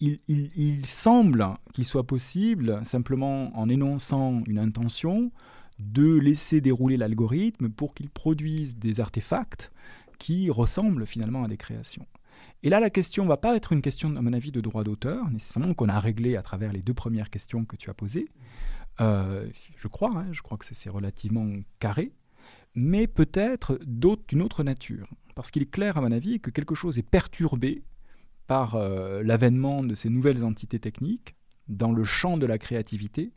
il, 0.00 0.86
semble 0.86 1.46
qu'il 1.72 1.84
soit 1.84 2.06
possible, 2.06 2.80
simplement 2.84 3.56
en 3.58 3.68
énonçant 3.68 4.42
une 4.46 4.58
intention, 4.58 5.30
de 5.78 6.18
laisser 6.18 6.60
dérouler 6.60 6.96
l'algorithme 6.96 7.68
pour 7.68 7.94
qu'il 7.94 8.08
produise 8.08 8.76
des 8.76 9.00
artefacts 9.00 9.70
qui 10.18 10.50
ressemblent 10.50 11.06
finalement 11.06 11.44
à 11.44 11.48
des 11.48 11.58
créations. 11.58 12.06
Et 12.62 12.68
là, 12.68 12.80
la 12.80 12.90
question 12.90 13.24
ne 13.24 13.28
va 13.28 13.36
pas 13.36 13.54
être 13.56 13.72
une 13.72 13.82
question, 13.82 14.14
à 14.16 14.22
mon 14.22 14.32
avis, 14.32 14.52
de 14.52 14.60
droit 14.60 14.82
d'auteur, 14.82 15.30
nécessairement, 15.30 15.74
qu'on 15.74 15.88
a 15.88 16.00
réglé 16.00 16.36
à 16.36 16.42
travers 16.42 16.72
les 16.72 16.82
deux 16.82 16.94
premières 16.94 17.30
questions 17.30 17.64
que 17.64 17.76
tu 17.76 17.90
as 17.90 17.94
posées. 17.94 18.28
Euh, 19.00 19.48
je 19.76 19.88
crois, 19.88 20.10
hein, 20.16 20.26
je 20.32 20.42
crois 20.42 20.56
que 20.56 20.64
c'est 20.64 20.88
relativement 20.88 21.46
carré, 21.78 22.12
mais 22.74 23.06
peut-être 23.06 23.78
d'une 23.84 24.42
autre 24.42 24.64
nature. 24.64 25.08
Parce 25.34 25.50
qu'il 25.50 25.62
est 25.62 25.70
clair, 25.70 25.98
à 25.98 26.00
mon 26.00 26.12
avis, 26.12 26.40
que 26.40 26.50
quelque 26.50 26.74
chose 26.74 26.98
est 26.98 27.02
perturbé 27.02 27.82
par 28.46 28.74
euh, 28.76 29.22
l'avènement 29.22 29.82
de 29.82 29.94
ces 29.94 30.08
nouvelles 30.08 30.44
entités 30.44 30.78
techniques 30.78 31.34
dans 31.68 31.92
le 31.92 32.04
champ 32.04 32.38
de 32.38 32.46
la 32.46 32.58
créativité, 32.58 33.32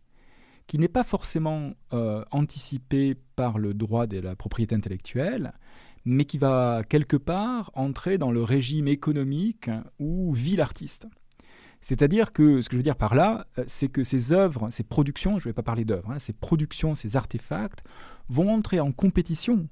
qui 0.69 0.77
n'est 0.77 0.88
pas 0.88 1.03
forcément 1.03 1.71
euh, 1.93 2.23
anticipé 2.29 3.15
par 3.36 3.58
le 3.58 3.73
droit 3.73 4.05
de 4.05 4.19
la 4.19 4.36
propriété 4.36 4.75
intellectuelle, 4.75 5.51
mais 6.05 6.25
qui 6.25 6.38
va 6.38 6.84
quelque 6.88 7.17
part 7.17 7.71
entrer 7.73 8.19
dans 8.19 8.32
le 8.32 8.43
régime 8.43 8.88
économique 8.88 9.71
où 9.97 10.32
vit 10.32 10.55
l'artiste. 10.55 11.08
C'est-à-dire 11.82 12.34
que 12.34 12.62
ce 12.62 12.69
que 12.69 12.73
je 12.73 12.77
veux 12.77 12.84
dire 12.84 12.97
par 12.97 13.15
là, 13.15 13.47
euh, 13.58 13.63
c'est 13.65 13.88
que 13.88 14.03
ces 14.03 14.32
œuvres, 14.32 14.69
ces 14.69 14.84
productions, 14.84 15.39
je 15.39 15.47
ne 15.47 15.49
vais 15.49 15.55
pas 15.55 15.63
parler 15.63 15.86
d'œuvres, 15.86 16.12
hein, 16.12 16.19
ces 16.19 16.34
productions, 16.34 16.93
ces 16.93 17.15
artefacts 17.15 17.84
vont 18.27 18.53
entrer 18.53 18.79
en 18.79 18.91
compétition 18.91 19.67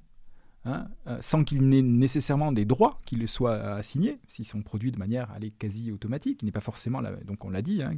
Hein, 0.68 0.86
euh, 1.06 1.16
sans 1.20 1.44
qu'il 1.44 1.66
n'ait 1.66 1.80
nécessairement 1.80 2.52
des 2.52 2.66
droits 2.66 2.98
qui 3.06 3.16
le 3.16 3.26
soient 3.26 3.54
assignés, 3.54 4.18
s'ils 4.28 4.44
sont 4.44 4.60
produits 4.60 4.92
de 4.92 4.98
manière 4.98 5.30
aller 5.30 5.50
quasi 5.50 5.90
automatique. 5.90 6.42
Il 6.42 6.44
n'est 6.44 6.52
pas 6.52 6.60
forcément, 6.60 7.00
donc 7.24 7.46
on 7.46 7.48
l'a 7.48 7.62
dit, 7.62 7.82
hein, 7.82 7.92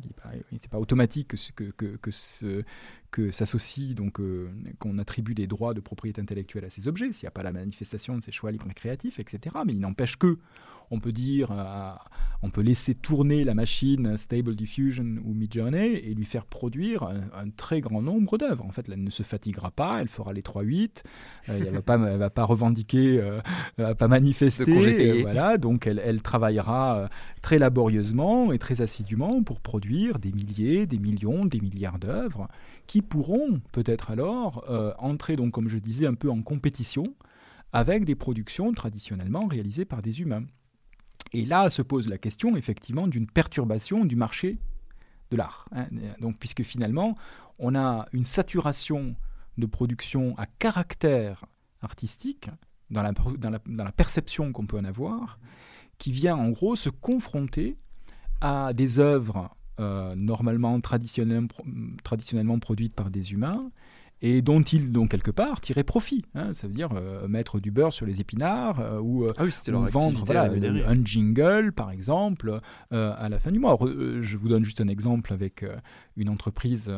c'est 0.52 0.70
pas 0.70 0.78
automatique 0.78 1.34
que, 1.56 1.64
que, 1.70 1.96
que, 1.96 2.10
ce, 2.12 2.62
que 3.10 3.32
s'associe, 3.32 3.96
donc 3.96 4.20
euh, 4.20 4.50
qu'on 4.78 4.98
attribue 4.98 5.34
des 5.34 5.48
droits 5.48 5.74
de 5.74 5.80
propriété 5.80 6.20
intellectuelle 6.20 6.64
à 6.64 6.70
ces 6.70 6.86
objets, 6.86 7.10
s'il 7.10 7.24
n'y 7.24 7.28
a 7.28 7.32
pas 7.32 7.42
la 7.42 7.52
manifestation 7.52 8.16
de 8.16 8.22
ces 8.22 8.30
choix 8.30 8.52
libres 8.52 8.70
et 8.70 8.74
créatifs, 8.74 9.18
etc. 9.18 9.56
Mais 9.66 9.72
il 9.72 9.80
n'empêche 9.80 10.16
que 10.16 10.38
on 10.90 10.98
peut 10.98 11.12
dire, 11.12 11.50
euh, 11.52 11.92
on 12.42 12.50
peut 12.50 12.62
laisser 12.62 12.94
tourner 12.94 13.44
la 13.44 13.54
machine 13.54 14.16
Stable 14.16 14.56
Diffusion 14.56 15.16
ou 15.24 15.34
Midjourney 15.34 15.94
et 15.94 16.14
lui 16.14 16.24
faire 16.24 16.46
produire 16.46 17.04
un, 17.04 17.50
très 17.50 17.80
grand 17.80 18.02
nombre 18.02 18.38
d'œuvres. 18.38 18.64
En 18.64 18.70
fait, 18.70 18.88
elle 18.88 19.02
ne 19.02 19.10
se 19.10 19.22
fatiguera 19.22 19.70
pas, 19.70 20.00
elle 20.00 20.08
fera 20.08 20.32
les 20.32 20.42
3-8, 20.42 21.02
euh, 21.48 21.58
elle 21.58 21.64
ne 21.66 21.70
va, 21.70 21.82
pas, 21.82 21.96
va 21.96 22.30
pas 22.30 22.44
revendiquer, 22.44 23.20
euh, 23.20 23.40
elle 23.76 23.84
va 23.84 23.94
pas 23.94 24.08
manifester. 24.08 25.22
voilà, 25.22 25.58
donc 25.58 25.86
elle, 25.86 26.00
elle 26.04 26.22
travaillera 26.22 27.08
très 27.40 27.58
laborieusement 27.58 28.52
et 28.52 28.58
très 28.58 28.80
assidûment 28.80 29.42
pour 29.44 29.60
produire 29.60 30.18
des 30.18 30.32
milliers, 30.32 30.86
des 30.86 30.98
millions, 30.98 31.44
des 31.44 31.60
milliards 31.60 31.98
d'œuvres 31.98 32.48
qui 32.86 33.02
pourront 33.02 33.60
peut-être 33.70 34.10
alors 34.10 34.64
entrer, 34.98 35.36
donc, 35.36 35.52
comme 35.52 35.68
je 35.68 35.78
disais, 35.78 36.06
un 36.06 36.14
peu 36.14 36.28
en 36.28 36.42
compétition 36.42 37.04
avec 37.72 38.04
des 38.04 38.14
productions 38.14 38.72
traditionnellement 38.72 39.46
réalisées 39.46 39.84
par 39.84 40.02
des 40.02 40.20
humains. 40.20 40.44
Et 41.32 41.44
là 41.44 41.70
se 41.70 41.82
pose 41.82 42.08
la 42.08 42.18
question 42.18 42.56
effectivement 42.56 43.06
d'une 43.06 43.26
perturbation 43.26 44.04
du 44.04 44.16
marché 44.16 44.58
de 45.30 45.36
l'art. 45.36 45.66
Hein. 45.72 45.86
Donc, 46.20 46.38
puisque 46.38 46.62
finalement, 46.62 47.16
on 47.58 47.74
a 47.74 48.06
une 48.12 48.24
saturation 48.24 49.14
de 49.58 49.66
production 49.66 50.36
à 50.38 50.46
caractère 50.46 51.44
artistique 51.82 52.50
dans 52.90 53.02
la, 53.02 53.92
perception 53.92 54.52
qu'on 54.52 54.66
peut 54.66 54.78
en 54.78 54.84
avoir, 54.84 55.38
qui 55.98 56.10
vient 56.10 56.36
en 56.36 56.50
gros 56.50 56.74
se 56.74 56.90
confronter 56.90 57.76
à 58.40 58.72
des 58.72 58.98
œuvres 58.98 59.54
euh, 59.78 60.14
normalement 60.16 60.80
traditionnellement 60.80 62.58
produites 62.58 62.94
par 62.94 63.10
des 63.10 63.32
humains 63.32 63.70
et 64.22 64.42
dont 64.42 64.60
ils, 64.62 64.92
donc 64.92 65.10
quelque 65.10 65.30
part, 65.30 65.60
tiraient 65.60 65.84
profit. 65.84 66.24
Hein. 66.34 66.52
ça 66.52 66.66
veut 66.66 66.74
dire 66.74 66.90
euh, 66.92 67.26
mettre 67.28 67.58
du 67.58 67.70
beurre 67.70 67.92
sur 67.92 68.06
les 68.06 68.20
épinards 68.20 68.80
euh, 68.80 69.00
ou, 69.00 69.24
euh, 69.24 69.32
ah 69.38 69.44
vendre 69.88 70.24
un 70.30 71.04
jingle, 71.04 71.72
par 71.72 71.90
exemple, 71.90 72.60
à 72.90 73.28
la 73.28 73.38
fin 73.38 73.50
du 73.50 73.58
mois. 73.58 73.78
je 74.20 74.36
vous 74.36 74.48
donne 74.48 74.64
juste 74.64 74.80
un 74.80 74.88
exemple 74.88 75.32
avec 75.32 75.64
une 76.16 76.28
entreprise 76.28 76.92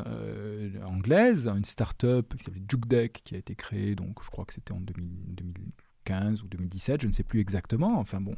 anglaise, 0.85 1.49
une 1.49 1.65
start-up 1.65 2.35
qui 2.37 2.45
s'appelle 2.45 2.65
JukeDeck, 2.69 3.23
qui 3.25 3.35
a 3.35 3.39
été 3.39 3.55
créée, 3.55 3.95
donc 3.95 4.23
je 4.23 4.31
crois 4.31 4.45
que 4.45 4.53
c'était 4.53 4.73
en 4.73 4.81
2000, 4.81 5.35
2015 5.35 6.43
ou 6.43 6.49
2017, 6.49 7.03
je 7.03 7.07
ne 7.07 7.13
sais 7.13 7.23
plus 7.23 7.41
exactement, 7.41 7.99
enfin 7.99 8.21
bon, 8.21 8.35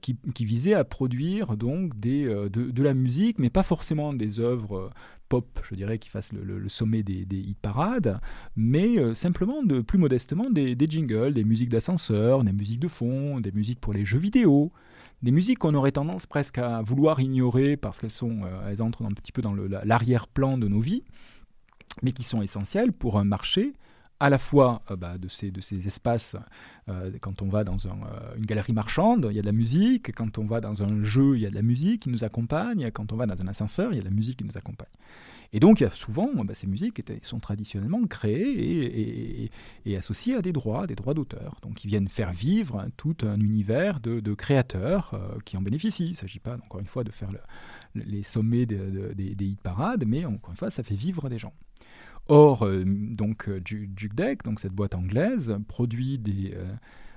qui, 0.00 0.44
visait 0.44 0.74
à 0.74 0.84
produire 0.84 1.56
donc 1.56 1.98
des, 1.98 2.24
de, 2.24 2.48
de, 2.48 2.82
la 2.82 2.94
musique, 2.94 3.38
mais 3.38 3.50
pas 3.50 3.62
forcément 3.62 4.12
des 4.12 4.40
œuvres 4.40 4.90
pop, 5.28 5.60
je 5.68 5.74
dirais, 5.74 5.98
qui 5.98 6.08
fasse 6.08 6.32
le, 6.32 6.68
sommet 6.68 7.02
des, 7.02 7.26
hit 7.36 7.58
parades, 7.58 8.18
mais 8.56 8.98
euh, 8.98 9.14
simplement, 9.14 9.62
de, 9.62 9.80
plus 9.80 9.98
modestement, 9.98 10.50
des, 10.50 10.76
jingles, 10.88 11.34
des 11.34 11.44
musiques 11.44 11.68
d'ascenseur, 11.68 12.44
des 12.44 12.52
musiques 12.52 12.80
de 12.80 12.88
fond, 12.88 13.40
des 13.40 13.52
musiques 13.52 13.80
pour 13.80 13.92
les 13.92 14.04
jeux 14.04 14.18
vidéo, 14.18 14.72
des 15.22 15.30
musiques 15.30 15.58
qu'on 15.58 15.74
aurait 15.74 15.92
tendance 15.92 16.26
presque 16.26 16.58
à 16.58 16.82
vouloir 16.82 17.20
ignorer 17.20 17.76
parce 17.76 18.00
qu'elles 18.00 18.10
sont, 18.10 18.42
euh, 18.44 18.70
elles 18.70 18.82
entrent 18.82 19.04
un 19.04 19.12
petit 19.12 19.32
peu 19.32 19.42
dans 19.42 19.54
l'arrière-plan 19.54 20.58
de 20.58 20.68
nos 20.68 20.80
vies, 20.80 21.02
mais 22.02 22.12
qui 22.12 22.22
sont 22.22 22.42
essentielles 22.42 22.92
pour 22.92 23.18
un 23.18 23.24
marché 23.24 23.72
à 24.20 24.30
la 24.30 24.38
fois 24.38 24.82
euh, 24.90 24.96
bah, 24.96 25.18
de, 25.18 25.28
ces, 25.28 25.50
de 25.50 25.60
ces 25.60 25.86
espaces, 25.86 26.36
quand 27.20 27.42
on 27.42 27.48
va 27.48 27.64
dans 27.64 27.78
une 28.36 28.46
galerie 28.46 28.72
marchande, 28.72 29.26
il 29.28 29.34
y 29.34 29.40
a 29.40 29.42
de 29.42 29.46
la 29.46 29.52
musique, 29.52 30.14
quand 30.14 30.38
on 30.38 30.46
va 30.46 30.60
dans 30.60 30.84
un 30.84 31.02
jeu, 31.02 31.36
il 31.36 31.42
y 31.42 31.46
a 31.46 31.50
de 31.50 31.56
la 31.56 31.62
musique 31.62 32.02
qui 32.02 32.10
nous 32.10 32.22
accompagne, 32.22 32.92
quand 32.92 33.12
on 33.12 33.16
va 33.16 33.26
dans 33.26 33.42
un 33.42 33.48
ascenseur, 33.48 33.92
il 33.92 33.96
y 33.96 33.98
a 33.98 34.02
de 34.02 34.08
la 34.08 34.14
musique 34.14 34.38
qui 34.38 34.44
nous 34.44 34.56
accompagne. 34.56 34.86
Et 35.52 35.60
donc, 35.60 35.84
souvent, 35.92 36.30
bah, 36.44 36.54
ces 36.54 36.66
musiques 36.66 37.02
sont 37.22 37.38
traditionnellement 37.38 38.04
créées 38.06 39.50
et, 39.84 39.96
associées 39.96 40.34
à 40.34 40.42
des 40.42 40.52
droits, 40.52 40.86
des 40.86 40.94
droits 40.94 41.14
d'auteur. 41.14 41.58
Donc, 41.62 41.84
ils 41.84 41.88
viennent 41.88 42.08
faire 42.08 42.32
vivre 42.32 42.86
tout 42.96 43.16
un 43.22 43.38
univers 43.40 44.00
de, 44.00 44.34
créateurs 44.34 45.14
euh, 45.14 45.38
qui 45.44 45.56
en 45.56 45.62
bénéficient. 45.62 46.06
Il 46.06 46.10
ne 46.10 46.16
s'agit 46.16 46.40
pas, 46.40 46.54
encore 46.56 46.80
une 46.80 46.86
fois, 46.86 47.04
de 47.04 47.10
faire 47.10 47.28
les 47.94 48.22
sommets 48.22 48.66
des 48.66 49.44
hit 49.44 49.60
parades, 49.60 50.04
mais 50.06 50.24
encore 50.24 50.50
une 50.50 50.56
fois, 50.56 50.70
ça 50.70 50.82
fait 50.82 50.94
vivre 50.94 51.28
des 51.28 51.38
gens. 51.38 51.54
Or, 52.28 52.64
euh, 52.64 52.82
donc, 52.84 53.48
euh, 53.48 53.60
JukeDeck, 53.64 54.42
donc 54.44 54.60
cette 54.60 54.72
boîte 54.72 54.94
anglaise, 54.94 55.56
produit 55.68 56.18
des, 56.18 56.54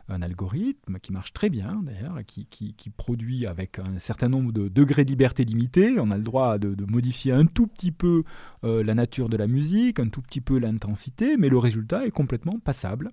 un 0.09 0.21
algorithme 0.21 0.99
qui 0.99 1.13
marche 1.13 1.33
très 1.33 1.49
bien 1.49 1.81
d'ailleurs, 1.83 2.17
qui, 2.25 2.89
produit 2.97 3.45
avec 3.45 3.79
un 3.79 3.99
certain 3.99 4.27
nombre 4.27 4.51
de 4.51 4.67
degrés 4.67 5.05
de 5.05 5.09
liberté 5.09 5.45
limités. 5.45 5.99
On 5.99 6.11
a 6.11 6.17
le 6.17 6.23
droit 6.23 6.57
de, 6.57 6.75
modifier 6.85 7.31
un 7.31 7.45
tout 7.45 7.67
petit 7.67 7.91
peu 7.91 8.23
euh, 8.63 8.83
la 8.83 8.95
nature 8.95 9.29
de 9.29 9.37
la 9.37 9.47
musique, 9.47 9.99
un 9.99 10.09
tout 10.09 10.21
petit 10.21 10.41
peu 10.41 10.57
l'intensité, 10.57 11.37
mais 11.37 11.49
le 11.49 11.57
résultat 11.57 12.05
est 12.05 12.11
complètement 12.11 12.59
passable 12.59 13.11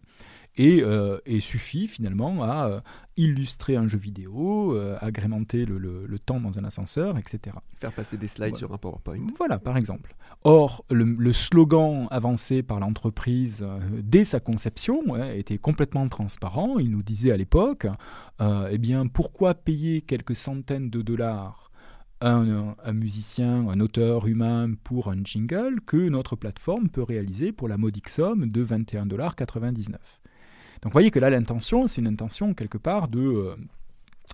et, 0.56 0.82
euh, 0.82 1.18
suffit 1.40 1.86
finalement 1.86 2.42
à 2.42 2.68
euh, 2.68 2.80
illustrer 3.16 3.76
un 3.76 3.86
jeu 3.88 3.98
vidéo, 3.98 4.74
euh, 4.74 4.96
agrémenter 5.00 5.64
le, 5.66 6.18
temps 6.18 6.40
dans 6.40 6.58
un 6.58 6.64
ascenseur, 6.64 7.18
etc. 7.18 7.56
Faire 7.76 7.92
passer 7.92 8.16
des 8.16 8.28
slides 8.28 8.56
sur 8.56 8.72
un 8.72 8.78
PowerPoint. 8.78 9.26
Voilà, 9.36 9.58
par 9.58 9.76
exemple. 9.76 10.16
Or, 10.44 10.84
le, 10.90 11.32
slogan 11.32 12.08
avancé 12.10 12.62
par 12.62 12.80
l'entreprise 12.80 13.64
dès 13.92 14.24
sa 14.24 14.40
conception 14.40 15.16
était 15.30 15.58
complètement 15.58 16.08
transparent. 16.08 16.78
Il 16.78 16.90
nous 16.90 17.02
disait 17.02 17.32
à 17.32 17.36
l'époque, 17.36 17.86
eh 18.40 18.78
bien, 18.78 19.06
pourquoi 19.06 19.54
payer 19.54 20.00
quelques 20.00 20.36
centaines 20.36 20.90
de 20.90 21.02
dollars 21.02 21.70
un, 22.22 22.74
un, 22.82 22.92
musicien, 22.92 23.68
un 23.68 23.78
auteur 23.80 24.26
humain 24.26 24.70
pour 24.84 25.08
un 25.08 25.22
jingle 25.22 25.80
que 25.84 26.08
notre 26.08 26.34
plateforme 26.34 26.88
peut 26.88 27.02
réaliser 27.02 27.52
pour 27.52 27.68
la 27.68 27.76
modique 27.76 28.08
somme 28.08 28.48
de 28.48 28.64
21,99$. 28.64 29.96
Donc 30.82 30.92
vous 30.92 30.92
voyez 30.92 31.10
que 31.10 31.18
là, 31.18 31.30
l'intention, 31.30 31.86
c'est 31.86 32.00
une 32.00 32.08
intention 32.08 32.54
quelque 32.54 32.78
part 32.78 33.08
de... 33.08 33.20
Euh, 33.20 33.56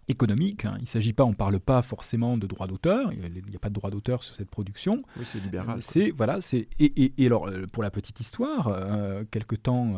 économique. 0.09 0.64
Hein. 0.64 0.74
Il 0.78 0.83
ne 0.83 0.87
s'agit 0.87 1.12
pas, 1.12 1.24
on 1.24 1.31
ne 1.31 1.35
parle 1.35 1.61
pas 1.61 1.83
forcément 1.83 2.37
de 2.37 2.46
droit 2.46 2.66
d'auteur, 2.66 3.12
il 3.12 3.44
n'y 3.48 3.57
a 3.57 3.59
pas 3.59 3.68
de 3.68 3.74
droit 3.74 3.90
d'auteur 3.90 4.22
sur 4.22 4.35
cette 4.35 4.50
production. 4.50 5.02
Oui, 5.18 5.24
c'est 5.24 5.40
libéral. 5.40 5.83
C'est, 5.83 6.11
voilà, 6.11 6.40
c'est, 6.40 6.68
et, 6.78 7.12
et, 7.22 7.26
alors, 7.26 7.48
euh, 7.48 7.66
pour 7.72 7.83
la 7.83 7.90
petite 7.90 8.20
histoire, 8.20 8.68
euh, 8.68 9.24
quelque 9.31 9.57
temps, 9.57 9.96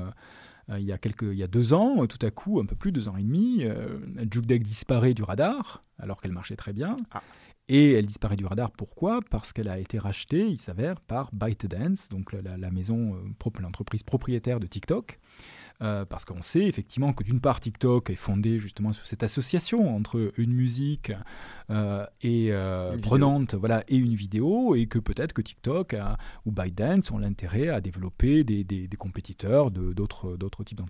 il, 0.69 0.85
y 0.85 0.93
a 0.93 0.99
quelques, 0.99 1.23
il 1.23 1.39
y 1.39 1.43
a 1.43 1.47
deux 1.47 1.75
ans, 1.75 2.07
tout 2.07 2.25
à 2.25 2.31
coup, 2.31 2.61
un 2.61 2.67
peu 2.67 2.77
plus, 2.77 2.93
deux 2.93 3.09
ans 3.09 3.17
et 3.17 3.23
demi, 3.23 3.65
euh, 3.65 3.99
Jukedeck 4.31 4.63
disparaît 4.63 5.15
du 5.15 5.23
radar, 5.23 5.85
alors 5.99 6.21
qu'elle 6.21 6.33
marchait 6.33 6.57
très 6.57 6.73
bien. 6.73 6.97
Ah. 7.13 7.23
Et 7.69 7.93
elle 7.93 8.05
disparaît 8.05 8.37
du 8.37 8.45
radar. 8.45 8.73
Pourquoi? 8.73 9.21
Parce 9.31 9.55
qu'elle 9.55 9.69
a 9.69 9.79
été 9.79 9.99
rachetée, 9.99 10.47
il 10.47 10.59
s'avère, 10.59 11.01
par 11.01 11.31
ByteDance, 11.33 12.11
donc 12.11 12.33
la, 12.33 12.59
la 12.59 12.71
maison, 12.71 13.17
l'entreprise 13.59 14.03
propriétaire 14.03 14.61
de 14.61 14.67
TikTok. 14.67 15.19
Euh, 15.83 16.05
parce 16.05 16.25
qu'on 16.25 16.41
sait 16.41 16.63
effectivement 16.63 17.13
que 17.13 17.25
d'une 17.25 17.41
part 17.41 17.59
TikTok 17.59 18.09
est 18.09 18.15
fondé 18.15 18.61
justement 18.61 18.93
sur 18.93 19.05
cette 19.09 19.25
association 19.25 19.97
entre 19.97 20.33
une 20.37 20.53
musique 20.53 21.11
euh, 21.69 22.07
et 22.23 22.53
euh, 22.53 22.97
prenante 22.99 23.55
voilà, 23.55 23.83
et 23.89 23.97
une 23.97 24.15
vidéo, 24.15 24.77
et 24.77 24.87
que 24.87 25.01
peut-être 25.01 25.33
que 25.33 25.43
TikTok 25.43 25.97
ou 26.47 26.53
ByteDance 26.53 27.11
ont 27.11 27.19
l'intérêt 27.19 27.71
à 27.71 27.81
développer 27.81 28.45
des, 28.45 28.63
des, 28.63 28.89
compétiteurs 28.97 29.73
d'autres 29.73 30.37
types 30.65 30.81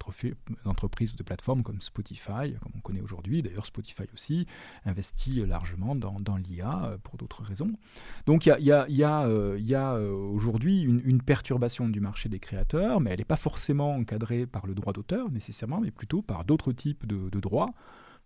d'entreprises 0.64 1.14
ou 1.14 1.16
de 1.16 1.22
plateformes 1.22 1.62
comme 1.62 1.80
Spotify, 1.80 2.52
comme 2.60 2.72
on 2.76 2.80
connaît 2.80 3.00
aujourd'hui. 3.00 3.42
D'ailleurs, 3.42 3.66
Spotify 3.66 4.04
aussi 4.12 4.46
investit 4.84 5.46
largement 5.46 5.94
dans, 5.94 6.20
dans 6.20 6.36
l'IA 6.36 6.98
pour 7.04 7.16
d'autres 7.16 7.42
raisons. 7.42 7.72
Donc 8.26 8.44
il 8.44 8.50
y 8.50 8.52
a, 8.70 8.86
y 8.88 9.02
a, 9.02 9.56
y 9.56 9.74
a 9.74 9.98
aujourd'hui 9.98 10.82
une, 10.82 11.00
une 11.06 11.22
perturbation 11.22 11.88
du 11.88 12.00
marché 12.00 12.28
des 12.28 12.38
créateurs, 12.38 13.00
mais 13.00 13.10
elle 13.10 13.18
n'est 13.18 13.24
pas 13.24 13.36
forcément 13.36 13.96
encadrée 13.96 14.44
par 14.44 14.66
le 14.66 14.73
droit 14.74 14.92
d'auteur 14.92 15.30
nécessairement, 15.30 15.80
mais 15.80 15.90
plutôt 15.90 16.22
par 16.22 16.44
d'autres 16.44 16.72
types 16.72 17.06
de, 17.06 17.40
droits, 17.40 17.72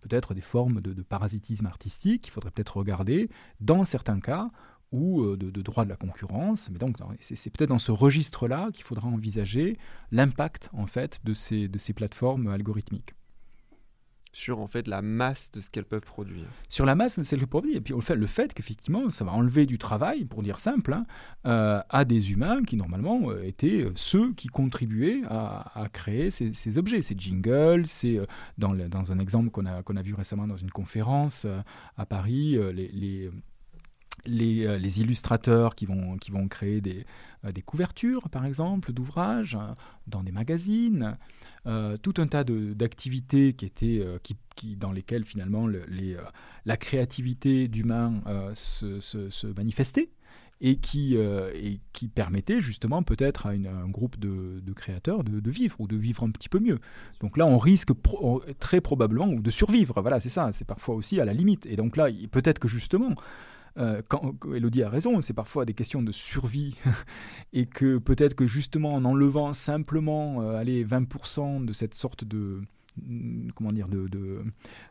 peut-être 0.00 0.34
des 0.34 0.40
formes 0.40 0.80
de, 0.80 1.02
parasitisme 1.02 1.66
artistique 1.66 2.22
qu'il 2.22 2.32
faudrait 2.32 2.50
peut-être 2.50 2.76
regarder 2.76 3.28
dans 3.60 3.84
certains 3.84 4.20
cas 4.20 4.50
ou 4.90 5.22
euh, 5.22 5.36
de, 5.36 5.50
de 5.50 5.62
droit 5.62 5.84
de 5.84 5.90
la 5.90 5.96
concurrence. 5.96 6.70
Mais 6.70 6.78
donc 6.78 6.96
c'est 7.20 7.50
peut-être 7.50 7.68
dans 7.68 7.78
ce 7.78 7.92
registre-là 7.92 8.70
qu'il 8.72 8.84
faudra 8.84 9.08
envisager 9.08 9.78
l'impact 10.12 10.70
en 10.72 10.86
fait 10.86 11.20
de 11.24 11.34
ces, 11.34 11.68
de 11.68 11.78
ces 11.78 11.92
plateformes 11.92 12.48
algorithmiques 12.48 13.14
sur 14.32 14.60
en 14.60 14.66
fait 14.66 14.86
la 14.88 15.02
masse 15.02 15.50
de 15.52 15.60
ce 15.60 15.70
qu'elles 15.70 15.84
peuvent 15.84 16.00
produire. 16.00 16.46
Sur 16.68 16.84
la 16.84 16.94
masse 16.94 17.18
de 17.18 17.24
ce 17.24 17.30
qu'elles 17.30 17.40
peuvent 17.40 17.48
produire. 17.48 17.76
Et 17.76 17.80
puis 17.80 17.94
on 17.94 18.00
fait 18.00 18.16
le 18.16 18.26
fait 18.26 18.52
qu'effectivement, 18.54 19.10
ça 19.10 19.24
va 19.24 19.32
enlever 19.32 19.66
du 19.66 19.78
travail, 19.78 20.24
pour 20.24 20.42
dire 20.42 20.58
simple, 20.58 20.92
hein, 20.92 21.04
euh, 21.46 21.80
à 21.88 22.04
des 22.04 22.32
humains 22.32 22.62
qui 22.62 22.76
normalement 22.76 23.30
euh, 23.30 23.42
étaient 23.42 23.82
euh, 23.82 23.92
ceux 23.94 24.32
qui 24.32 24.48
contribuaient 24.48 25.22
à, 25.28 25.86
créer 25.92 26.30
ces, 26.30 26.78
objets, 26.78 27.02
ces 27.02 27.14
jingles, 27.16 27.86
c'est 27.86 28.20
dans, 28.58 28.74
dans, 28.74 29.12
un 29.12 29.18
exemple 29.18 29.50
qu'on 29.50 29.66
a, 29.66 29.82
a 29.82 30.02
vu 30.02 30.14
récemment 30.14 30.46
dans 30.46 30.56
une 30.56 30.70
conférence 30.70 31.46
à 31.96 32.06
Paris, 32.06 32.58
les 32.72 33.30
les, 34.26 34.78
les, 34.78 35.00
illustrateurs 35.00 35.74
qui 35.74 35.86
vont, 35.86 36.16
qui 36.18 36.30
vont 36.30 36.48
créer 36.48 36.80
des, 36.80 37.04
des 37.44 37.62
couvertures, 37.62 38.28
par 38.30 38.44
exemple, 38.44 38.92
d'ouvrages 38.92 39.58
dans 40.06 40.22
des 40.22 40.32
magazines. 40.32 41.16
Euh, 41.68 41.98
tout 41.98 42.14
un 42.18 42.26
tas 42.26 42.44
d'activités 42.44 43.52
qui 43.52 43.66
étaient, 43.66 44.00
euh, 44.00 44.18
qui, 44.56 44.76
dans 44.76 44.90
lesquelles 44.90 45.24
finalement 45.24 45.66
les, 45.66 46.14
euh, 46.14 46.22
la 46.64 46.76
créativité 46.76 47.68
d'humains 47.68 48.22
se, 48.54 49.00
se, 49.00 49.46
manifestait 49.48 50.10
et 50.60 50.76
qui, 50.76 51.14
et 51.14 51.80
qui 51.92 52.08
permettait 52.08 52.60
justement 52.60 53.04
peut-être 53.04 53.46
à 53.46 53.50
un 53.50 53.88
groupe 53.88 54.18
de, 54.18 54.60
créateurs 54.74 55.22
de, 55.22 55.50
vivre 55.50 55.76
ou 55.78 55.86
de 55.86 55.96
vivre 55.96 56.24
un 56.24 56.30
petit 56.30 56.48
peu 56.48 56.58
mieux. 56.58 56.80
Donc 57.20 57.36
là, 57.36 57.46
on 57.46 57.58
risque 57.58 57.90
très 58.58 58.80
probablement 58.80 59.28
de 59.28 59.50
survivre. 59.50 60.00
Voilà, 60.00 60.18
c'est 60.18 60.28
ça, 60.28 60.50
c'est 60.50 60.66
parfois 60.66 60.96
aussi 60.96 61.20
à 61.20 61.24
la 61.24 61.32
limite. 61.32 61.66
Et 61.66 61.76
donc 61.76 61.96
là, 61.96 62.08
peut-être 62.32 62.58
que 62.58 62.68
justement, 62.68 63.14
euh, 63.78 64.02
quand, 64.08 64.34
Elodie 64.54 64.82
a 64.82 64.88
raison, 64.88 65.20
c'est 65.20 65.34
parfois 65.34 65.64
des 65.64 65.74
questions 65.74 66.02
de 66.02 66.12
survie 66.12 66.76
et 67.52 67.66
que 67.66 67.98
peut-être 67.98 68.34
que 68.34 68.46
justement 68.46 68.94
en 68.94 69.04
enlevant 69.04 69.52
simplement 69.52 70.42
euh, 70.42 70.56
allez, 70.56 70.84
20% 70.84 71.64
de 71.64 71.72
cette 71.72 71.94
sorte 71.94 72.24
de 72.24 72.62
mm, 72.96 73.50
comment 73.54 73.72
dire 73.72 73.88
de, 73.88 74.08
de, 74.08 74.42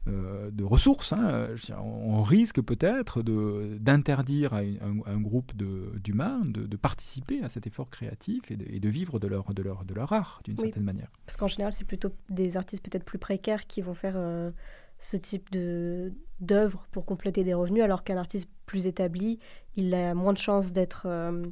euh, 0.07 0.51
de 0.51 0.63
ressources, 0.63 1.11
hein, 1.11 1.47
on 1.81 2.21
risque 2.21 2.61
peut-être 2.61 3.21
d'interdire 3.21 4.53
à, 4.53 4.59
un 4.59 5.19
groupe 5.19 5.53
d'humains 5.55 6.41
de, 6.45 6.65
de, 6.65 6.77
participer 6.77 7.43
à 7.43 7.49
cet 7.49 7.67
effort 7.67 7.89
créatif 7.89 8.51
et 8.51 8.55
de, 8.55 8.65
et 8.69 8.79
de 8.79 8.89
vivre 8.89 9.19
de 9.19 9.27
leur, 9.27 9.53
de 9.53 9.63
leur, 9.63 9.83
de 9.83 9.93
leur 9.93 10.13
art 10.13 10.41
d'une 10.45 10.57
certaine 10.57 10.83
manière. 10.83 11.11
Parce 11.25 11.35
qu'en 11.35 11.47
général, 11.47 11.73
c'est 11.73 11.85
plutôt 11.85 12.11
des 12.29 12.55
artistes 12.55 12.83
peut-être 12.83 13.05
plus 13.05 13.19
précaires 13.19 13.67
qui 13.67 13.81
vont 13.81 13.93
faire 13.93 14.15
ce 14.99 15.17
type 15.17 15.51
de 15.51 16.13
d'œuvre 16.39 16.85
pour 16.91 17.05
compléter 17.05 17.43
des 17.43 17.53
revenus, 17.53 17.83
alors 17.83 18.03
qu'un 18.03 18.17
artiste 18.17 18.47
plus 18.67 18.85
établi, 18.85 19.39
il 19.75 19.93
a 19.95 20.13
moins 20.13 20.33
de 20.33 20.37
chances 20.37 20.71
d'être 20.71 21.07
euh, 21.07 21.45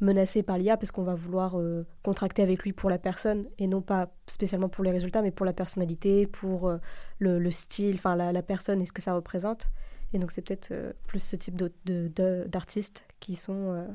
menacé 0.00 0.42
par 0.42 0.58
l'IA 0.58 0.76
parce 0.76 0.92
qu'on 0.92 1.04
va 1.04 1.14
vouloir 1.14 1.58
euh, 1.58 1.86
contracter 2.02 2.42
avec 2.42 2.62
lui 2.62 2.74
pour 2.74 2.90
la 2.90 2.98
personne 2.98 3.46
et 3.58 3.66
non 3.66 3.80
pas 3.80 4.10
spécialement 4.26 4.68
pour 4.68 4.84
les 4.84 4.90
résultats, 4.90 5.22
mais 5.22 5.30
pour 5.30 5.46
la 5.46 5.54
personnalité, 5.54 6.26
pour 6.26 6.68
euh, 6.68 6.78
le, 7.18 7.50
style, 7.50 7.96
enfin 7.96 8.14
la, 8.14 8.42
personne 8.42 8.82
et 8.82 8.86
ce 8.86 8.92
que 8.92 9.00
ça 9.00 9.14
représente. 9.14 9.70
Et 10.12 10.18
donc 10.18 10.32
c'est 10.32 10.42
peut-être 10.42 10.94
plus 11.06 11.20
ce 11.20 11.36
type 11.36 11.56
d'artistes 11.86 13.06
qui 13.20 13.36
sont 13.36 13.86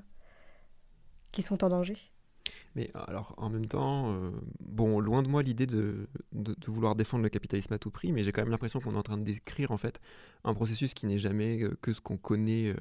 qui 1.32 1.42
sont 1.42 1.64
en 1.64 1.70
danger. 1.70 1.98
Mais 2.76 2.90
alors, 2.94 3.34
en 3.38 3.50
même 3.50 3.68
temps, 3.68 4.14
euh, 4.14 4.32
bon, 4.62 5.00
loin 5.00 5.24
de 5.24 5.28
moi 5.28 5.44
l'idée 5.44 5.68
de, 5.68 6.08
vouloir 6.68 6.96
défendre 6.96 7.24
le 7.24 7.30
capitalisme 7.30 7.74
à 7.74 7.78
tout 7.78 7.92
prix, 7.92 8.12
mais 8.12 8.24
j'ai 8.24 8.32
quand 8.32 8.42
même 8.42 8.52
l'impression 8.52 8.80
qu'on 8.80 8.94
est 8.94 8.98
en 8.98 9.04
train 9.04 9.18
de 9.18 9.24
décrire 9.24 9.72
en 9.72 9.78
fait 9.78 10.00
un 10.44 10.54
processus 10.54 10.94
qui 10.94 11.06
n'est 11.06 11.18
jamais 11.18 11.62
euh, 11.62 11.78
que 11.82 11.94
ce 11.94 12.02
qu'on 12.02 12.18
connaît 12.18 12.68
euh, 12.68 12.76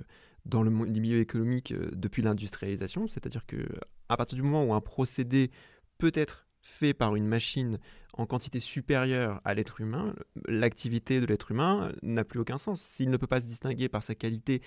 dans 0.46 0.62
le 0.62 0.70
milieu 0.70 1.18
économique 1.18 1.74
depuis 1.92 2.22
l'industrialisation, 2.22 3.08
c'est-à-dire 3.08 3.44
que 3.46 3.66
à 4.08 4.16
partir 4.16 4.36
du 4.36 4.42
moment 4.42 4.64
où 4.64 4.72
un 4.72 4.80
procédé 4.80 5.50
peut 5.98 6.12
être 6.14 6.46
fait 6.62 6.94
par 6.94 7.14
une 7.14 7.26
machine 7.26 7.78
en 8.14 8.26
quantité 8.26 8.58
supérieure 8.58 9.40
à 9.44 9.52
l'être 9.52 9.80
humain, 9.80 10.14
l'activité 10.46 11.20
de 11.20 11.26
l'être 11.26 11.50
humain 11.50 11.92
n'a 12.02 12.24
plus 12.24 12.40
aucun 12.40 12.56
sens. 12.56 12.80
S'il 12.80 13.10
ne 13.10 13.16
peut 13.18 13.26
pas 13.26 13.40
se 13.40 13.46
distinguer 13.46 13.88
par 13.88 14.02
sa 14.02 14.14
qualité, 14.14 14.62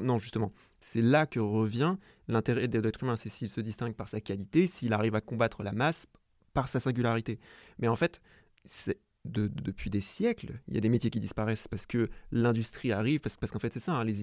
non, 0.00 0.18
justement, 0.18 0.52
c'est 0.80 1.02
là 1.02 1.26
que 1.26 1.40
revient 1.40 1.96
l'intérêt 2.28 2.68
de 2.68 2.78
l'être 2.78 3.02
humain, 3.02 3.16
c'est 3.16 3.28
s'il 3.28 3.48
se 3.48 3.60
distingue 3.60 3.94
par 3.94 4.08
sa 4.08 4.20
qualité, 4.20 4.66
s'il 4.66 4.92
arrive 4.92 5.14
à 5.14 5.20
combattre 5.20 5.62
la 5.62 5.72
masse 5.72 6.06
par 6.52 6.68
sa 6.68 6.80
singularité. 6.80 7.38
Mais 7.78 7.88
en 7.88 7.96
fait, 7.96 8.20
c'est 8.64 8.98
depuis 9.26 9.90
des 9.90 10.00
siècles, 10.00 10.60
il 10.68 10.74
y 10.74 10.78
a 10.78 10.80
des 10.80 10.88
métiers 10.88 11.10
qui 11.10 11.20
disparaissent 11.20 11.68
parce 11.68 11.84
que 11.84 12.08
l'industrie 12.32 12.90
arrive, 12.90 13.20
parce, 13.20 13.36
qu'en 13.36 13.58
fait 13.58 13.72
c'est 13.72 13.80
ça, 13.80 13.92
hein, 13.92 14.04
les 14.04 14.14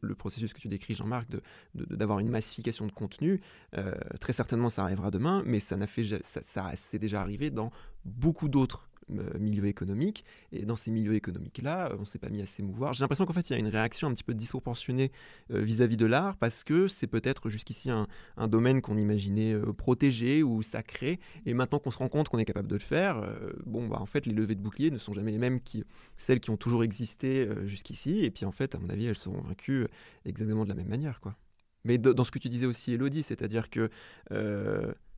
le 0.00 0.14
processus 0.14 0.54
que 0.54 0.60
tu 0.60 0.68
décris 0.68 0.94
Jean-Marc, 0.94 1.28
d'avoir 1.74 2.18
une 2.18 2.30
massification 2.30 2.86
de 2.86 2.92
contenu, 2.92 3.42
euh, 3.76 3.94
très 4.20 4.32
certainement 4.32 4.70
ça 4.70 4.82
arrivera 4.84 5.10
demain, 5.10 5.42
mais 5.44 5.60
ça, 5.60 5.76
fait, 5.86 6.22
ça, 6.22 6.40
ça 6.42 6.72
c'est 6.76 6.98
déjà 6.98 7.20
arrivé 7.20 7.50
dans 7.50 7.70
beaucoup 8.06 8.48
d'autres 8.48 8.88
euh, 9.10 9.38
milieu 9.38 9.66
économique. 9.66 10.24
Et 10.52 10.64
dans 10.64 10.76
ces 10.76 10.90
milieux 10.90 11.14
économiques-là, 11.14 11.92
on 11.96 12.00
ne 12.00 12.04
s'est 12.04 12.18
pas 12.18 12.28
mis 12.28 12.42
à 12.42 12.46
s'émouvoir. 12.46 12.92
J'ai 12.92 13.02
l'impression 13.02 13.26
qu'en 13.26 13.32
fait, 13.32 13.48
il 13.50 13.52
y 13.52 13.56
a 13.56 13.58
une 13.58 13.68
réaction 13.68 14.08
un 14.08 14.14
petit 14.14 14.24
peu 14.24 14.34
disproportionnée 14.34 15.12
euh, 15.50 15.60
vis-à-vis 15.60 15.96
de 15.96 16.06
l'art 16.06 16.36
parce 16.36 16.64
que 16.64 16.88
c'est 16.88 17.06
peut-être 17.06 17.48
jusqu'ici 17.48 17.90
un, 17.90 18.06
domaine 18.48 18.80
qu'on 18.80 18.98
imaginait 18.98 19.54
euh, 19.54 19.72
protégé 19.72 20.42
ou 20.42 20.62
sacré. 20.62 21.20
Et 21.46 21.54
maintenant 21.54 21.78
qu'on 21.78 21.90
se 21.90 21.98
rend 21.98 22.08
compte 22.08 22.28
qu'on 22.28 22.38
est 22.38 22.44
capable 22.44 22.68
de 22.68 22.74
le 22.74 22.80
faire, 22.80 23.22
bon, 23.66 23.88
bah, 23.88 23.98
en 24.00 24.06
fait, 24.06 24.26
les 24.26 24.34
levées 24.34 24.54
de 24.54 24.60
boucliers 24.60 24.90
ne 24.90 24.98
sont 24.98 25.12
jamais 25.12 25.32
les 25.32 25.38
mêmes 25.38 25.60
que 25.60 25.78
celles 26.16 26.40
qui 26.40 26.50
ont 26.50 26.56
toujours 26.56 26.84
existé 26.84 27.48
jusqu'ici. 27.64 28.24
Et 28.24 28.30
puis, 28.30 28.44
en 28.44 28.52
fait, 28.52 28.74
à 28.74 28.78
mon 28.78 28.88
avis, 28.88 29.06
elles 29.06 29.18
seront 29.18 29.40
vaincues 29.40 29.86
exactement 30.24 30.64
de 30.64 30.68
la 30.68 30.74
même 30.74 30.88
manière. 30.88 31.20
quoi. 31.20 31.36
Mais 31.84 31.98
dans 31.98 32.24
ce 32.24 32.30
que 32.30 32.38
tu 32.38 32.48
disais 32.48 32.66
aussi, 32.66 32.92
Elodie, 32.92 33.22
c'est-à-dire 33.22 33.70
que 33.70 33.90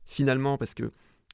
finalement, 0.05 0.57
parce 0.57 0.73
que 0.73 0.91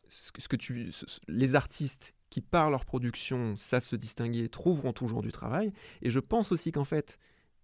ce 0.09 0.47
que 0.47 0.55
tu, 0.55 0.91
les 1.27 1.55
artistes 1.55 2.13
qui, 2.29 2.41
par 2.41 2.69
leur 2.69 2.85
production, 2.85 3.55
savent 3.55 3.85
se 3.85 3.95
distinguer, 3.95 4.49
trouveront 4.49 4.93
toujours 4.93 5.21
du 5.21 5.31
travail. 5.31 5.71
Et 6.01 6.09
je 6.09 6.19
pense 6.19 6.51
aussi 6.51 6.71
qu'en 6.71 6.85
fait, 6.85 7.19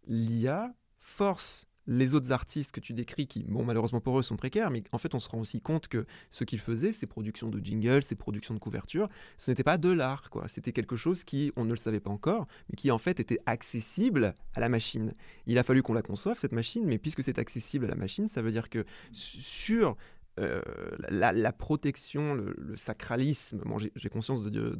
l'IA 0.08 0.74
force 1.00 1.68
les 1.88 2.14
autres 2.14 2.32
artistes 2.32 2.72
que 2.72 2.80
tu 2.80 2.94
décris, 2.94 3.28
qui, 3.28 3.44
bon, 3.44 3.64
malheureusement 3.64 4.00
pour 4.00 4.18
eux, 4.18 4.24
sont 4.24 4.38
précaires, 4.38 4.72
mais 4.72 4.84
en 4.92 4.98
fait, 4.98 5.14
on 5.16 5.20
se 5.20 5.30
rend 5.30 5.40
aussi 5.40 5.60
compte 5.60 5.88
que 5.88 6.06
ce 6.30 6.44
qu'ils 6.44 6.60
faisaient, 6.60 6.94
ces 6.94 7.08
productions 7.08 7.50
de 7.50 7.60
jingles, 7.64 8.04
ces 8.04 8.16
productions 8.16 8.54
de 8.54 8.60
couverture, 8.60 9.10
ce 9.38 9.52
n'était 9.52 9.64
pas 9.64 9.78
de 9.78 9.90
l'art, 9.90 10.30
quoi. 10.30 10.48
C'était 10.48 10.72
quelque 10.72 10.96
chose 10.96 11.24
qui, 11.24 11.52
on 11.56 11.66
ne 11.66 11.72
le 11.72 11.76
savait 11.76 12.00
pas 12.00 12.10
encore, 12.10 12.48
mais 12.70 12.76
qui, 12.76 12.92
en 12.92 12.98
fait, 12.98 13.20
était 13.20 13.40
accessible 13.46 14.34
à 14.56 14.60
la 14.60 14.70
machine. 14.70 15.14
Il 15.46 15.58
a 15.58 15.64
fallu 15.64 15.84
qu'on 15.84 15.94
la 15.94 16.02
conçoive, 16.02 16.40
cette 16.40 16.54
machine, 16.54 16.86
mais 16.86 16.98
puisque 16.98 17.24
c'est 17.24 17.40
accessible 17.40 17.86
à 17.86 17.90
la 17.90 17.96
machine, 17.96 18.28
ça 18.28 18.42
veut 18.42 18.52
dire 18.52 18.70
que 18.70 18.86
sur 19.12 19.98
euh, 20.40 20.62
la, 21.10 21.54
protection, 21.54 22.34
le, 22.34 22.76
sacralisme, 22.76 23.64
j'ai 23.96 24.10
conscience 24.10 24.44
de, 24.44 24.78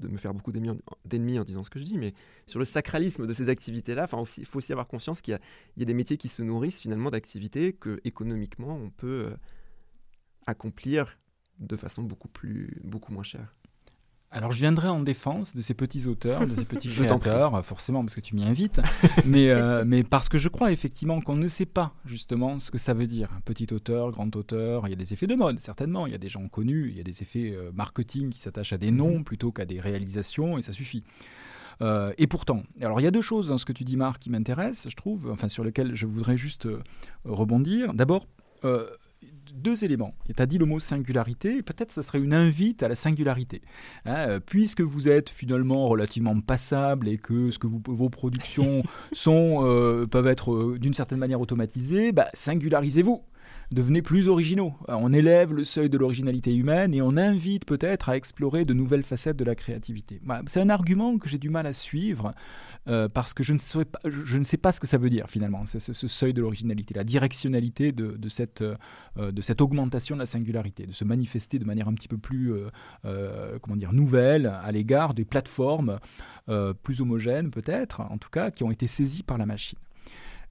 me 0.00 0.16
faire 0.16 0.32
beaucoup 0.32 0.52
d'ennemis 0.52 1.38
en, 1.38 1.44
disant 1.44 1.64
ce 1.64 1.70
que 1.70 1.78
je 1.78 1.84
dis, 1.84 1.98
mais 1.98 2.14
sur 2.46 2.58
le 2.58 2.64
sacralisme 2.64 3.26
de 3.26 3.32
ces 3.34 3.50
activités-là, 3.50 4.08
il 4.38 4.46
faut 4.46 4.58
aussi 4.58 4.72
avoir 4.72 4.88
conscience 4.88 5.20
qu'il 5.20 5.38
y, 5.76 5.82
a 5.82 5.84
des 5.84 5.94
métiers 5.94 6.16
qui 6.16 6.28
se 6.28 6.42
nourrissent 6.42 6.80
finalement 6.80 7.10
d'activités 7.10 7.74
que 7.74 8.00
économiquement 8.04 8.74
on 8.74 8.88
peut 8.88 9.26
euh, 9.26 9.36
accomplir 10.46 11.18
de 11.58 11.76
façon 11.76 12.02
beaucoup, 12.02 12.28
plus, 12.28 12.80
beaucoup 12.82 13.12
moins 13.12 13.22
chère. 13.22 13.54
Alors 14.32 14.50
je 14.50 14.58
viendrai 14.58 14.88
en 14.88 15.00
défense 15.00 15.54
de 15.54 15.60
ces 15.62 15.74
petits 15.74 16.06
auteurs, 16.06 16.46
de 16.46 16.54
ces 16.54 16.64
petits 16.64 16.88
créateurs, 16.90 17.64
forcément 17.64 18.02
parce 18.02 18.14
que 18.14 18.20
tu 18.20 18.34
m'y 18.34 18.44
invites, 18.44 18.80
mais, 19.24 19.50
euh, 19.50 19.84
mais 19.86 20.02
parce 20.02 20.28
que 20.28 20.36
je 20.36 20.48
crois 20.48 20.72
effectivement 20.72 21.20
qu'on 21.20 21.36
ne 21.36 21.46
sait 21.46 21.66
pas 21.66 21.94
justement 22.04 22.58
ce 22.58 22.70
que 22.70 22.78
ça 22.78 22.92
veut 22.92 23.06
dire. 23.06 23.30
Petit 23.44 23.72
auteur, 23.72 24.10
grand 24.10 24.34
auteur, 24.34 24.88
il 24.88 24.90
y 24.90 24.92
a 24.92 24.96
des 24.96 25.12
effets 25.12 25.28
de 25.28 25.36
mode 25.36 25.60
certainement, 25.60 26.06
il 26.06 26.12
y 26.12 26.14
a 26.14 26.18
des 26.18 26.28
gens 26.28 26.48
connus, 26.48 26.88
il 26.90 26.96
y 26.96 27.00
a 27.00 27.04
des 27.04 27.22
effets 27.22 27.52
euh, 27.52 27.70
marketing 27.72 28.30
qui 28.30 28.40
s'attachent 28.40 28.72
à 28.72 28.78
des 28.78 28.90
noms 28.90 29.18
mhm. 29.18 29.24
plutôt 29.24 29.52
qu'à 29.52 29.64
des 29.64 29.80
réalisations 29.80 30.58
et 30.58 30.62
ça 30.62 30.72
suffit. 30.72 31.04
Euh, 31.82 32.12
et 32.18 32.26
pourtant, 32.26 32.62
alors 32.80 33.00
il 33.00 33.04
y 33.04 33.08
a 33.08 33.12
deux 33.12 33.22
choses 33.22 33.48
dans 33.48 33.58
ce 33.58 33.64
que 33.64 33.72
tu 33.72 33.84
dis 33.84 33.96
Marc 33.96 34.22
qui 34.22 34.30
m'intéressent, 34.30 34.90
je 34.90 34.96
trouve, 34.96 35.30
enfin 35.30 35.48
sur 35.48 35.62
lesquelles 35.62 35.94
je 35.94 36.06
voudrais 36.06 36.36
juste 36.36 36.66
rebondir. 37.24 37.94
D'abord, 37.94 38.26
deux 39.52 39.84
éléments. 39.84 40.12
Tu 40.26 40.40
as 40.40 40.46
dit 40.46 40.58
le 40.58 40.66
mot 40.66 40.78
singularité, 40.78 41.62
peut-être 41.62 41.92
ce 41.92 42.02
serait 42.02 42.20
une 42.20 42.34
invite 42.34 42.82
à 42.82 42.88
la 42.88 42.94
singularité. 42.94 43.62
Hein, 44.04 44.38
puisque 44.44 44.80
vous 44.80 45.08
êtes 45.08 45.30
finalement 45.30 45.88
relativement 45.88 46.38
passable 46.40 47.08
et 47.08 47.18
que 47.18 47.50
ce 47.50 47.58
que 47.58 47.66
vos 47.66 48.10
productions 48.10 48.82
sont, 49.12 49.64
euh, 49.64 50.06
peuvent 50.06 50.28
être 50.28 50.52
euh, 50.52 50.78
d'une 50.78 50.94
certaine 50.94 51.18
manière 51.18 51.40
automatisées, 51.40 52.12
bah, 52.12 52.28
singularisez-vous 52.34 53.22
devenez 53.72 54.02
plus 54.02 54.28
originaux. 54.28 54.74
On 54.88 55.12
élève 55.12 55.52
le 55.52 55.64
seuil 55.64 55.90
de 55.90 55.98
l'originalité 55.98 56.54
humaine 56.54 56.94
et 56.94 57.02
on 57.02 57.16
invite 57.16 57.64
peut-être 57.64 58.08
à 58.08 58.16
explorer 58.16 58.64
de 58.64 58.74
nouvelles 58.74 59.02
facettes 59.02 59.36
de 59.36 59.44
la 59.44 59.54
créativité. 59.54 60.20
C'est 60.46 60.60
un 60.60 60.70
argument 60.70 61.18
que 61.18 61.28
j'ai 61.28 61.38
du 61.38 61.50
mal 61.50 61.66
à 61.66 61.72
suivre 61.72 62.34
euh, 62.88 63.08
parce 63.08 63.34
que 63.34 63.42
je 63.42 63.52
ne, 63.52 63.58
sais 63.58 64.56
pas 64.56 64.72
ce 64.72 64.78
que 64.78 64.86
ça 64.86 64.96
veut 64.96 65.10
dire 65.10 65.28
finalement, 65.28 65.66
ce, 65.66 65.78
seuil 65.92 66.32
de 66.32 66.40
l'originalité, 66.40 66.94
la 66.94 67.04
directionnalité 67.04 67.90
de, 67.90 68.28
cette, 68.28 68.62
euh, 68.62 69.32
de 69.32 69.42
cette 69.42 69.60
augmentation 69.60 70.14
de 70.14 70.20
la 70.20 70.26
singularité, 70.26 70.86
de 70.86 70.92
se 70.92 71.04
manifester 71.04 71.58
de 71.58 71.64
manière 71.64 71.88
un 71.88 71.94
petit 71.94 72.08
peu 72.08 72.18
plus 72.18 72.54
euh, 73.04 73.58
dire, 73.76 73.92
nouvelle 73.92 74.46
à 74.46 74.70
l'égard 74.70 75.14
des 75.14 75.24
plateformes 75.24 75.98
plus 76.82 77.00
homogènes 77.00 77.50
peut-être, 77.50 78.02
en 78.02 78.18
tout 78.18 78.30
cas, 78.30 78.52
qui 78.52 78.62
ont 78.62 78.70
été 78.70 78.86
saisies 78.86 79.24
par 79.24 79.36
la 79.36 79.46
machine. 79.46 79.78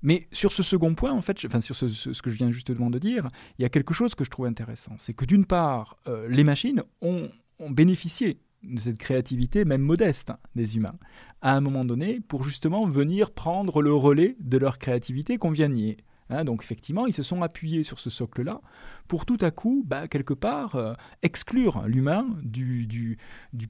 Mais 0.05 0.27
sur 0.31 0.53
ce 0.53 0.61
second 0.61 0.93
point, 0.93 1.11
en 1.11 1.21
fait, 1.23 1.43
enfin 1.47 1.59
sur 1.59 1.75
ce, 1.75 2.21
que 2.21 2.29
je 2.29 2.37
viens 2.37 2.51
justement 2.51 2.91
de 2.91 2.99
dire, 2.99 3.27
il 3.57 3.63
y 3.63 3.65
a 3.65 3.69
quelque 3.69 3.95
chose 3.95 4.13
que 4.13 4.23
je 4.23 4.29
trouve 4.29 4.45
intéressant. 4.45 4.93
C'est 4.99 5.15
que 5.15 5.25
d'une 5.25 5.47
part, 5.47 5.97
euh, 6.07 6.27
les 6.29 6.43
machines 6.43 6.83
ont, 7.01 7.27
bénéficié 7.71 8.37
de 8.61 8.79
cette 8.79 8.99
créativité, 8.99 9.65
même 9.65 9.81
modeste, 9.81 10.29
hein, 10.29 10.37
des 10.53 10.77
humains, 10.77 10.97
à 11.41 11.55
un 11.55 11.61
moment 11.61 11.85
donné, 11.85 12.19
pour 12.19 12.43
justement 12.43 12.85
venir 12.85 13.31
prendre 13.31 13.81
le 13.81 13.93
relais 13.93 14.35
de 14.39 14.57
leur 14.59 14.77
créativité 14.77 15.37
qu'on 15.37 15.51
vient 15.51 15.69
nier. 15.69 15.97
Hein. 16.29 16.43
donc 16.43 16.63
effectivement, 16.63 17.05
ils 17.05 17.13
se 17.13 17.23
sont 17.23 17.43
appuyés 17.43 17.83
sur 17.83 17.99
ce 17.99 18.09
socle-là 18.09 18.61
pour 19.07 19.25
tout 19.25 19.37
à 19.41 19.51
coup, 19.51 19.83
bah, 19.85 20.07
quelque 20.07 20.33
part, 20.33 20.75
euh, 20.75 20.93
exclure 21.23 21.83
l'humain 21.87 22.27
du, 22.43 23.17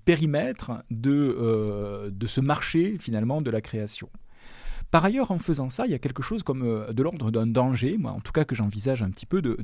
périmètre 0.04 0.72
euh, 1.06 2.10
de 2.12 2.28
ce 2.28 2.42
marché 2.42 2.98
finalement 2.98 3.42
de 3.42 3.52
la 3.52 3.62
création. 3.62 4.10
Par 4.96 5.04
ailleurs, 5.04 5.32
en 5.32 5.40
faisant 5.40 5.70
ça, 5.70 5.86
il 5.86 5.92
y 5.92 5.94
a 5.94 6.00
quelque 6.00 6.24
chose 6.24 6.42
comme 6.42 6.64
euh, 6.64 6.94
de 6.94 7.04
l'ordre 7.04 7.30
d'un 7.30 7.48
danger, 7.48 7.98
moi 7.98 8.14
en 8.14 8.22
tout 8.22 8.32
cas 8.32 8.46
que 8.46 8.56
j'envisage 8.56 9.04
un 9.04 9.10
petit 9.10 9.26
peu 9.26 9.42
de, 9.42 9.58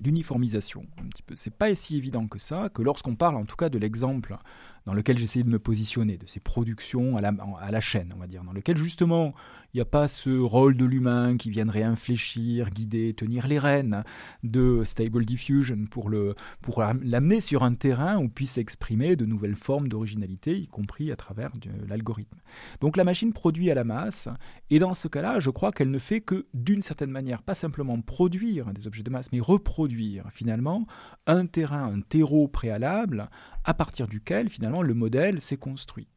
d'uniformisation. 0.00 0.86
Un 0.96 1.08
petit 1.08 1.20
peu. 1.20 1.36
C'est 1.36 1.52
pas 1.52 1.74
si 1.74 1.98
évident 1.98 2.26
que 2.26 2.38
ça, 2.38 2.70
que 2.72 2.80
lorsqu'on 2.80 3.16
parle 3.16 3.36
en 3.36 3.44
tout 3.44 3.56
cas 3.56 3.68
de 3.68 3.76
l'exemple 3.76 4.38
dans 4.86 4.94
lequel 4.94 5.18
j'essaie 5.18 5.42
de 5.42 5.48
me 5.48 5.58
positionner, 5.58 6.16
de 6.16 6.26
ces 6.26 6.40
productions 6.40 7.16
à 7.16 7.20
la, 7.20 7.32
à 7.60 7.70
la 7.70 7.80
chaîne, 7.80 8.12
on 8.14 8.18
va 8.18 8.26
dire, 8.26 8.44
dans 8.44 8.52
lequel 8.52 8.76
justement 8.76 9.34
il 9.72 9.76
n'y 9.76 9.80
a 9.80 9.86
pas 9.86 10.08
ce 10.08 10.36
rôle 10.36 10.76
de 10.76 10.84
l'humain 10.84 11.36
qui 11.36 11.50
viendrait 11.50 11.84
infléchir, 11.84 12.70
guider, 12.70 13.14
tenir 13.14 13.46
les 13.46 13.58
rênes 13.58 14.02
de 14.42 14.82
Stable 14.84 15.24
Diffusion 15.24 15.84
pour, 15.88 16.08
le, 16.08 16.34
pour 16.60 16.82
l'amener 17.02 17.40
sur 17.40 17.62
un 17.62 17.74
terrain 17.74 18.18
où 18.18 18.28
puisse 18.28 18.52
s'exprimer 18.52 19.14
de 19.14 19.26
nouvelles 19.26 19.54
formes 19.54 19.88
d'originalité, 19.88 20.56
y 20.58 20.66
compris 20.66 21.12
à 21.12 21.16
travers 21.16 21.50
l'algorithme. 21.88 22.38
Donc 22.80 22.96
la 22.96 23.04
machine 23.04 23.32
produit 23.32 23.70
à 23.70 23.74
la 23.74 23.84
masse, 23.84 24.28
et 24.70 24.80
dans 24.80 24.94
ce 24.94 25.06
cas-là, 25.06 25.38
je 25.38 25.50
crois 25.50 25.70
qu'elle 25.70 25.90
ne 25.90 25.98
fait 25.98 26.20
que, 26.20 26.46
d'une 26.52 26.82
certaine 26.82 27.10
manière, 27.10 27.42
pas 27.42 27.54
simplement 27.54 28.00
produire 28.00 28.72
des 28.72 28.88
objets 28.88 29.04
de 29.04 29.10
masse, 29.10 29.30
mais 29.32 29.40
reproduire 29.40 30.24
finalement 30.32 30.86
un 31.26 31.46
terrain, 31.46 31.92
un 31.92 32.00
terreau 32.00 32.48
préalable 32.48 33.28
à 33.70 33.74
partir 33.74 34.08
duquel 34.08 34.48
finalement 34.48 34.82
le 34.82 34.94
modèle 34.94 35.40
s'est 35.40 35.56
construit. 35.56 36.08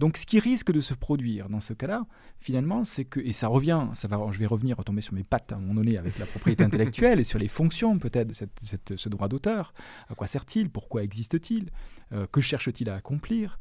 Donc 0.00 0.16
ce 0.16 0.26
qui 0.26 0.40
risque 0.40 0.72
de 0.72 0.80
se 0.80 0.92
produire 0.92 1.48
dans 1.48 1.60
ce 1.60 1.72
cas-là, 1.72 2.04
finalement, 2.38 2.84
c'est 2.84 3.04
que, 3.04 3.20
et 3.20 3.32
ça 3.32 3.48
revient, 3.48 3.86
ça 3.94 4.08
va, 4.08 4.20
je 4.30 4.38
vais 4.38 4.46
revenir, 4.46 4.76
retomber 4.76 5.00
sur 5.00 5.14
mes 5.14 5.22
pattes 5.22 5.52
à 5.52 5.56
un 5.56 5.60
moment 5.60 5.74
donné 5.74 5.96
avec 5.96 6.18
la 6.18 6.26
propriété 6.26 6.64
intellectuelle 6.68 7.20
et 7.20 7.24
sur 7.24 7.38
les 7.38 7.48
fonctions 7.48 7.98
peut-être 7.98 8.28
de 8.28 8.34
cette, 8.34 8.96
ce 8.96 9.08
droit 9.08 9.28
d'auteur. 9.28 9.72
À 10.10 10.14
quoi 10.14 10.26
sert-il? 10.26 10.68
Pourquoi 10.68 11.04
existe-t-il? 11.04 11.70
Euh, 12.12 12.26
Que 12.30 12.40
cherche-t-il 12.40 12.90
à 12.90 12.96
accomplir? 12.96 13.58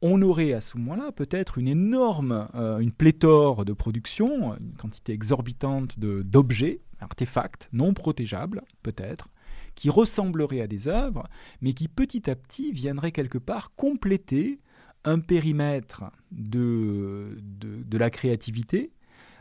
On 0.00 0.22
aurait 0.22 0.52
à 0.52 0.60
ce 0.60 0.78
moment-là 0.78 1.12
peut-être 1.12 1.58
une 1.58 1.68
énorme, 1.68 2.48
euh, 2.54 2.78
une 2.78 2.92
pléthore 2.92 3.64
de 3.64 3.72
production, 3.72 4.56
une 4.56 4.74
quantité 4.76 5.12
exorbitante 5.12 5.98
d'objets, 5.98 6.80
artefacts 7.00 7.68
non 7.72 7.92
protégeables 7.92 8.62
peut-être, 8.82 9.28
qui 9.74 9.90
ressembleraient 9.90 10.60
à 10.60 10.66
des 10.66 10.88
œuvres, 10.88 11.28
mais 11.60 11.72
qui 11.72 11.88
petit 11.88 12.30
à 12.30 12.36
petit 12.36 12.72
viendraient 12.72 13.12
quelque 13.12 13.38
part 13.38 13.74
compléter 13.74 14.60
un 15.04 15.18
périmètre 15.18 16.04
de, 16.32 17.38
de, 17.40 17.98
la 17.98 18.10
créativité 18.10 18.92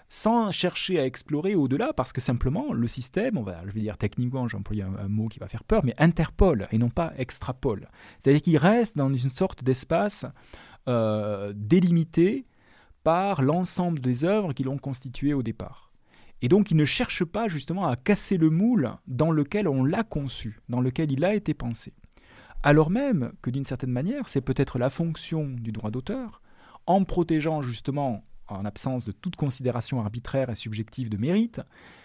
sans 0.09 0.51
chercher 0.51 0.99
à 0.99 1.05
explorer 1.05 1.55
au-delà, 1.55 1.93
parce 1.93 2.13
que 2.13 2.21
simplement 2.21 2.71
le 2.73 2.87
système, 2.87 3.37
on 3.37 3.41
va, 3.41 3.65
je 3.65 3.71
vais 3.71 3.79
dire 3.79 3.97
techniquement, 3.97 4.47
j'ai 4.47 4.57
employé 4.57 4.83
un, 4.83 5.07
mot 5.07 5.27
qui 5.27 5.39
va 5.39 5.47
faire 5.47 5.63
peur, 5.63 5.83
mais 5.83 5.95
interpole 5.97 6.67
et 6.71 6.77
non 6.77 6.89
pas 6.89 7.13
extrapole. 7.17 7.87
C'est-à-dire 8.19 8.41
qu'il 8.41 8.57
reste 8.57 8.95
dans 8.97 9.11
une 9.11 9.29
sorte 9.29 9.63
d'espace 9.63 10.25
euh, 10.87 11.53
délimité 11.55 12.45
par 13.03 13.41
l'ensemble 13.41 13.99
des 13.99 14.23
œuvres 14.23 14.53
qui 14.53 14.63
l'ont 14.63 14.77
constitué 14.77 15.33
au 15.33 15.41
départ. 15.41 15.92
Et 16.43 16.49
donc 16.49 16.71
il 16.71 16.77
ne 16.77 16.83
cherche 16.83 17.23
pas 17.23 17.47
justement 17.47 17.87
à 17.87 17.95
casser 17.95 18.37
le 18.37 18.49
moule 18.49 18.91
dans 19.07 19.31
lequel 19.31 19.65
on 19.65 19.85
l'a 19.85 20.03
conçu, 20.03 20.59
dans 20.67 20.81
lequel 20.81 21.09
il 21.09 21.23
a 21.23 21.33
été 21.33 21.53
pensé. 21.53 21.93
Alors 22.63 22.89
même 22.89 23.31
que 23.41 23.49
d'une 23.49 23.63
certaine 23.63 23.91
manière, 23.91 24.27
c'est 24.27 24.41
peut-être 24.41 24.77
la 24.77 24.89
fonction 24.89 25.47
du 25.47 25.71
droit 25.71 25.89
d'auteur, 25.89 26.41
en 26.85 27.05
protégeant 27.05 27.61
justement, 27.61 28.25
en 28.49 28.65
absence 28.65 29.05
de 29.05 29.13
toute 29.13 29.37
considération 29.37 30.01
arbitraire 30.01 30.49
et 30.49 30.55
subjective 30.55 31.09
de 31.09 31.15
mérite, 31.15 31.61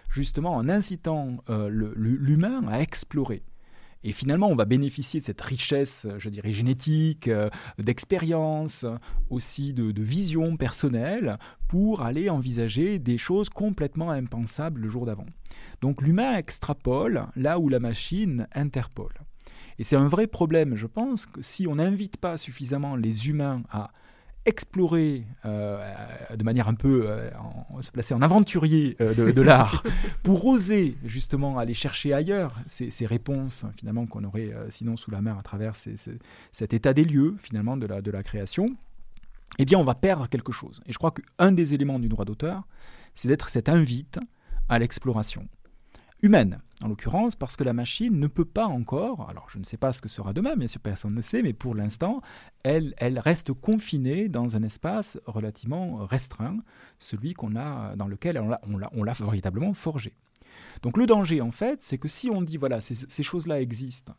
justement 0.09 0.55
en 0.55 0.69
incitant 0.69 1.39
euh, 1.51 1.69
l'humain 1.97 2.63
à 2.69 2.81
explorer. 2.81 3.43
Et 4.05 4.13
finalement, 4.13 4.49
on 4.49 4.55
va 4.55 4.65
bénéficier 4.65 5.21
de 5.21 5.25
cette 5.25 5.41
richesse, 5.41 6.07
je 6.19 6.29
dirais, 6.29 6.53
génétique, 6.53 7.29
euh, 7.29 7.49
d'expérience, 7.79 8.87
aussi 9.29 9.75
de, 9.75 9.91
de, 9.91 10.03
vision 10.03 10.57
personnelle, 10.57 11.39
pour 11.69 12.03
aller 12.03 12.31
envisager 12.31 12.99
des 12.99 13.17
choses 13.17 13.49
complètement 13.49 14.11
impensables 14.11 14.81
le 14.81 14.89
jour 14.89 15.05
d'avant. 15.05 15.27
Donc 15.81 16.03
l'humain 16.03 16.37
extrapole 16.37 17.27
là 17.35 17.59
où 17.59 17.69
la 17.69 17.81
machine 17.81 18.47
interpole. 18.55 19.15
Et 19.79 19.85
c'est 19.85 19.97
un 19.97 20.09
vrai 20.09 20.27
problème, 20.27 20.75
je 20.75 20.87
pense, 20.87 21.27
que 21.27 21.43
si 21.43 21.67
on 21.67 21.77
n'invite 21.77 22.17
pas 22.17 22.37
suffisamment 22.37 22.97
les 22.97 23.29
humains 23.29 23.63
à 23.71 23.91
explorer 24.45 25.25
euh, 25.45 25.93
de 26.35 26.43
manière 26.43 26.69
un 26.69 26.75
peu 26.75 27.05
euh, 27.07 27.31
se 27.81 27.91
placer 27.91 28.15
en 28.15 28.23
aventurier 28.23 28.97
euh, 29.01 29.33
de, 29.33 29.43
l'art 29.43 29.85
pour 30.23 30.47
oser 30.47 30.97
justement 31.05 31.59
aller 31.59 31.75
chercher 31.75 32.15
ailleurs 32.15 32.55
ces, 32.67 33.07
réponses 33.07 33.67
finalement 33.77 34.07
qu'on 34.07 34.25
aurait 34.25 34.53
sinon 34.71 34.97
sous 34.97 35.11
la 35.11 35.21
main 35.21 35.37
à 35.39 35.43
travers 35.43 35.75
cet 35.77 36.75
état 36.75 36.95
des 36.95 37.05
lieux 37.05 37.37
finalement 37.39 37.77
de 37.77 37.87
la, 37.87 38.01
de 38.01 38.11
la 38.11 38.23
création. 38.23 38.75
Eh 39.59 39.65
bien 39.65 39.79
on 39.79 39.85
va 39.85 39.95
perdre 39.95 40.29
quelque 40.29 40.53
chose. 40.53 40.81
Et 40.87 40.93
je 40.93 40.99
crois 40.99 41.13
qu'un 41.13 41.53
des 41.53 41.75
éléments 41.75 41.99
du 41.99 42.09
droit 42.09 42.25
d'auteur 42.25 42.67
c'est 43.15 43.29
d'être 43.29 43.51
cette 43.51 43.69
invite 43.69 44.19
à 44.69 44.79
l'exploration 44.79 45.47
humaine, 46.23 46.61
en 46.83 46.89
l'occurrence, 46.89 47.35
parce 47.35 47.57
que 47.57 47.65
la 47.65 47.73
machine 47.73 48.19
ne 48.19 48.29
peut 48.29 48.45
pas 48.45 48.67
encore, 48.67 49.29
alors 49.29 49.49
je 49.51 49.59
ne 49.59 49.65
sais 49.65 49.77
pas 49.77 49.93
ce 49.93 50.01
que 50.01 50.09
sera 50.09 50.33
demain, 50.33 50.55
bien 50.55 50.69
sûr 50.69 50.81
personne 50.81 51.15
ne 51.15 51.21
sait, 51.21 51.43
mais 51.43 51.53
pour 51.53 51.75
l'instant, 51.75 52.21
elle, 52.63 52.95
reste 53.01 53.53
confinée 53.53 54.29
dans 54.29 54.55
un 54.55 54.63
espace 54.63 55.19
relativement 55.27 55.97
restreint, 56.07 56.59
celui 56.99 57.35
qu'on 57.35 57.57
a, 57.57 57.97
dans 57.97 58.07
lequel 58.07 58.41
on 58.41 59.03
l'a 59.05 59.13
véritablement 59.13 59.75
forgé. 59.75 60.15
Donc 60.83 60.97
le 60.97 61.07
danger, 61.07 61.41
en 61.41 61.51
fait, 61.51 61.83
c'est 61.83 61.99
que 61.99 62.09
si 62.09 62.31
on 62.31 62.43
dit, 62.43 62.57
voilà, 62.57 62.81
ces, 62.81 63.23
choses-là 63.23 63.61
existent, 63.61 64.15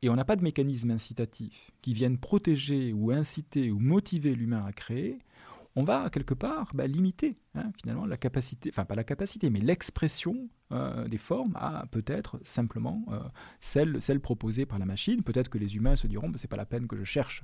et 0.00 0.08
on 0.08 0.14
n'a 0.14 0.24
pas 0.24 0.36
de 0.36 0.44
mécanisme 0.44 0.90
incitatif 0.90 1.72
qui 1.82 1.92
viennent 1.92 2.18
protéger 2.18 2.92
ou 2.92 3.10
inciter 3.10 3.70
ou 3.70 3.80
motiver 3.80 4.34
l'humain 4.34 4.64
à 4.64 4.72
créer, 4.72 5.18
on 5.76 5.84
va 5.84 6.08
quelque 6.10 6.34
part 6.34 6.70
bah, 6.72 6.86
limiter 6.86 7.34
hein, 7.58 7.72
finalement 7.80 8.06
la 8.06 8.16
capacité, 8.16 8.70
enfin 8.72 8.84
pas 8.84 8.94
la 8.94 9.04
capacité, 9.04 9.50
mais 9.50 9.60
l'expression 9.60 10.48
euh, 10.70 11.08
des 11.08 11.16
formes 11.16 11.54
à 11.54 11.86
peut-être 11.90 12.38
simplement 12.42 13.02
euh, 13.10 13.20
celle, 13.58 14.02
celle 14.02 14.20
proposée 14.20 14.66
par 14.66 14.78
la 14.78 14.84
machine. 14.84 15.22
Peut-être 15.22 15.48
que 15.48 15.56
les 15.56 15.76
humains 15.76 15.96
se 15.96 16.06
diront, 16.06 16.28
bah, 16.28 16.36
c'est 16.36 16.46
pas 16.46 16.58
la 16.58 16.66
peine 16.66 16.86
que 16.86 16.94
je 16.94 17.04
cherche 17.04 17.42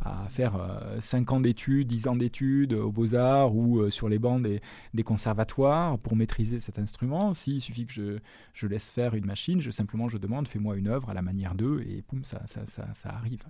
à 0.00 0.26
faire 0.28 0.54
5 0.98 1.30
euh, 1.30 1.36
ans 1.36 1.40
d'études, 1.40 1.86
10 1.86 2.08
ans 2.08 2.16
d'études 2.16 2.72
aux 2.72 2.90
beaux-arts 2.90 3.54
ou 3.54 3.88
sur 3.90 4.08
les 4.08 4.18
bancs 4.18 4.42
des, 4.42 5.02
conservatoires 5.04 6.00
pour 6.00 6.16
maîtriser 6.16 6.58
cet 6.58 6.80
instrument. 6.80 7.32
S'il 7.32 7.60
suffit 7.60 7.86
que 7.86 7.92
je, 7.92 8.18
je, 8.54 8.66
laisse 8.66 8.90
faire 8.90 9.14
une 9.14 9.24
machine, 9.24 9.60
je, 9.60 9.70
simplement 9.70 10.08
je 10.08 10.18
demande, 10.18 10.48
fais-moi 10.48 10.76
une 10.76 10.88
œuvre 10.88 11.10
à 11.10 11.14
la 11.14 11.22
manière 11.22 11.54
d'eux 11.54 11.80
et 11.86 12.02
poum, 12.02 12.24
ça, 12.24 12.42
ça 12.46 13.08
arrive. 13.08 13.44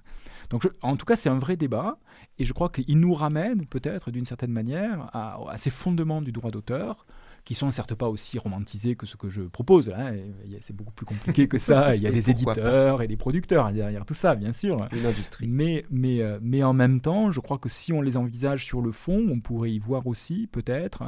Donc 0.51 0.69
en 0.83 0.97
tout 0.97 1.07
cas, 1.07 1.17
c'est 1.17 1.31
un 1.31 1.39
vrai 1.39 1.57
débat 1.57 1.99
et 2.39 2.45
je 2.45 2.53
crois 2.53 2.69
qu'il 2.69 3.01
nous 3.01 3.15
ramène 3.15 3.65
peut-être 3.65 4.11
d'une 4.11 4.27
certaine 4.27 4.53
manière 4.53 5.09
à, 5.15 5.39
à 5.49 5.57
ces 5.57 5.71
fondements 5.71 6.04
du 6.23 6.33
droit 6.33 6.51
d'auteur 6.51 7.07
qui 7.45 7.55
sont 7.55 7.71
certes 7.71 7.95
pas 7.95 8.09
aussi 8.09 8.39
romantisés 8.39 8.97
que 8.97 9.07
ce 9.07 9.17
que 9.17 9.29
je 9.29 9.43
propose. 9.43 9.91
Hein. 9.91 10.15
C'est 10.61 10.75
beaucoup 10.75 10.93
plus 10.93 11.05
compliqué 11.05 11.47
que 11.47 11.59
ça. 11.59 11.95
Il 11.95 12.03
y 12.03 12.07
a 12.07 12.11
des 12.11 12.31
éditeurs 12.31 13.03
et 13.03 13.07
des 13.07 13.17
producteurs 13.17 13.71
derrière 13.73 14.07
tout 14.07 14.15
ça, 14.15 14.35
bien 14.35 14.53
sûr. 14.53 14.77
Une 14.93 15.07
industrie. 15.07 15.47
Mais, 15.47 15.85
mais, 15.91 16.23
euh, 16.23 16.39
mais 16.41 16.63
en 16.63 16.73
même 16.73 17.01
temps, 17.01 17.31
je 17.31 17.41
crois 17.41 17.59
que 17.59 17.69
si 17.69 17.93
on 17.93 18.01
les 18.01 18.17
envisage 18.17 18.65
sur 18.65 18.81
le 18.81 18.93
fond, 18.93 19.27
on 19.31 19.41
pourrait 19.41 19.73
y 19.73 19.79
voir 19.79 20.07
aussi 20.07 20.49
peut-être 20.51 21.05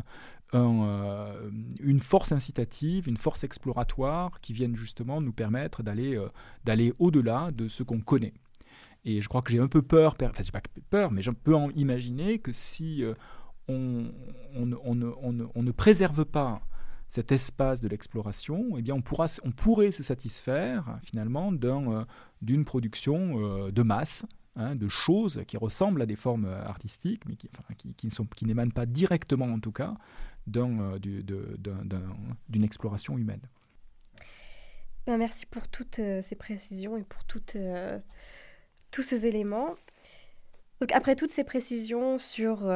une 0.53 2.01
force 2.01 2.33
incitative, 2.33 3.09
une 3.09 3.17
force 3.17 3.45
exploratoire 3.45 4.41
qui 4.41 4.53
viennent 4.53 4.77
justement 4.77 5.21
nous 5.21 5.33
permettre 5.33 5.83
d'aller 5.83 6.19
d'aller 6.65 6.95
au-delà 6.99 7.51
de 7.53 7.69
ce 7.69 7.83
qu'on 7.83 8.01
connaît. 8.01 8.33
Et 9.05 9.21
je 9.21 9.29
crois 9.29 9.43
que 9.43 9.51
j'ai 9.51 9.59
un 9.59 9.67
peu 9.67 9.83
peur, 9.83 10.17
enfin 10.19 10.31
c'est 10.41 10.53
pas 10.53 10.63
peur, 10.89 11.11
mais 11.11 11.21
je 11.21 11.31
peux 11.31 11.55
en 11.55 11.71
imaginer 11.71 12.39
que 12.39 12.53
si 12.53 13.05
on, 13.69 14.13
ne 14.95 15.71
préserve 15.71 16.25
pas 16.25 16.61
cet 17.09 17.31
espace 17.31 17.81
de 17.81 17.89
l'exploration, 17.89 18.77
eh 18.77 18.83
bien 18.83 18.95
on, 18.95 19.03
pourra, 19.03 19.27
on 19.45 19.53
pourrait 19.53 19.93
se 19.93 20.03
satisfaire 20.03 20.99
finalement 21.05 21.53
d'une 21.53 22.65
production 22.65 23.69
de 23.71 23.83
masse 23.83 24.27
Hein, 24.59 24.75
de 24.75 24.89
choses 24.89 25.43
qui 25.47 25.59
ressemblent 25.59 26.01
à 26.01 26.07
des 26.07 26.17
formes 26.17 26.47
euh, 26.47 26.65
artistiques, 26.65 27.25
mais 27.27 27.37
qui, 27.37 28.47
n'émanent 28.47 28.71
pas 28.71 28.87
directement, 28.87 29.45
en 29.45 29.61
tout 29.61 29.71
cas, 29.71 29.95
euh, 30.57 30.99
d'une 30.99 32.65
exploration 32.65 33.19
humaine. 33.19 33.43
Ben, 35.07 35.19
merci 35.19 35.45
pour 35.45 35.69
toutes 35.69 35.99
euh, 35.99 36.23
ces 36.23 36.37
précisions 36.37 36.97
et 36.97 37.05
pour 37.05 37.23
tous 37.25 39.03
ces 39.03 39.27
éléments. 39.27 39.75
Donc, 40.81 40.93
après 40.93 41.17
toutes 41.17 41.31
ces 41.31 41.45
précisions 41.45 42.19
sur 42.19 42.71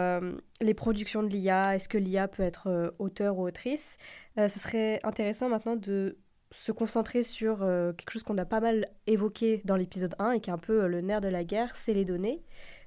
les 0.61 0.75
productions 0.75 1.23
de 1.23 1.29
l'IA, 1.29 1.75
est-ce 1.75 1.89
que 1.89 1.99
l'IA 1.99 2.29
peut 2.29 2.43
être 2.43 2.95
auteur 2.99 3.39
ou 3.39 3.47
autrice, 3.47 3.99
ce 4.37 4.49
serait 4.49 5.01
intéressant 5.03 5.51
maintenant 5.51 5.77
de 5.77 6.17
se 6.53 6.73
concentrer 6.73 7.23
sur 7.23 7.63
euh, 7.63 7.93
quelque 7.93 8.11
chose 8.11 8.23
qu'on 8.23 8.39
a 8.39 8.45
pas 8.45 8.61
mal 8.61 8.89
évoqué 9.07 9.63
dans 9.65 9.77
l'épisode 9.77 10.15
1 10.19 10.33
et 10.33 10.41
qui 10.41 10.51
est 10.51 10.53
un 10.53 10.59
peu 10.59 10.83
euh, 10.83 10.89
le 10.89 11.01
nerf 11.01 11.21
de 11.21 11.29
la 11.29 11.45
guerre, 11.45 11.75
c'est 11.77 11.95
les 11.95 12.05
données. 12.05 12.43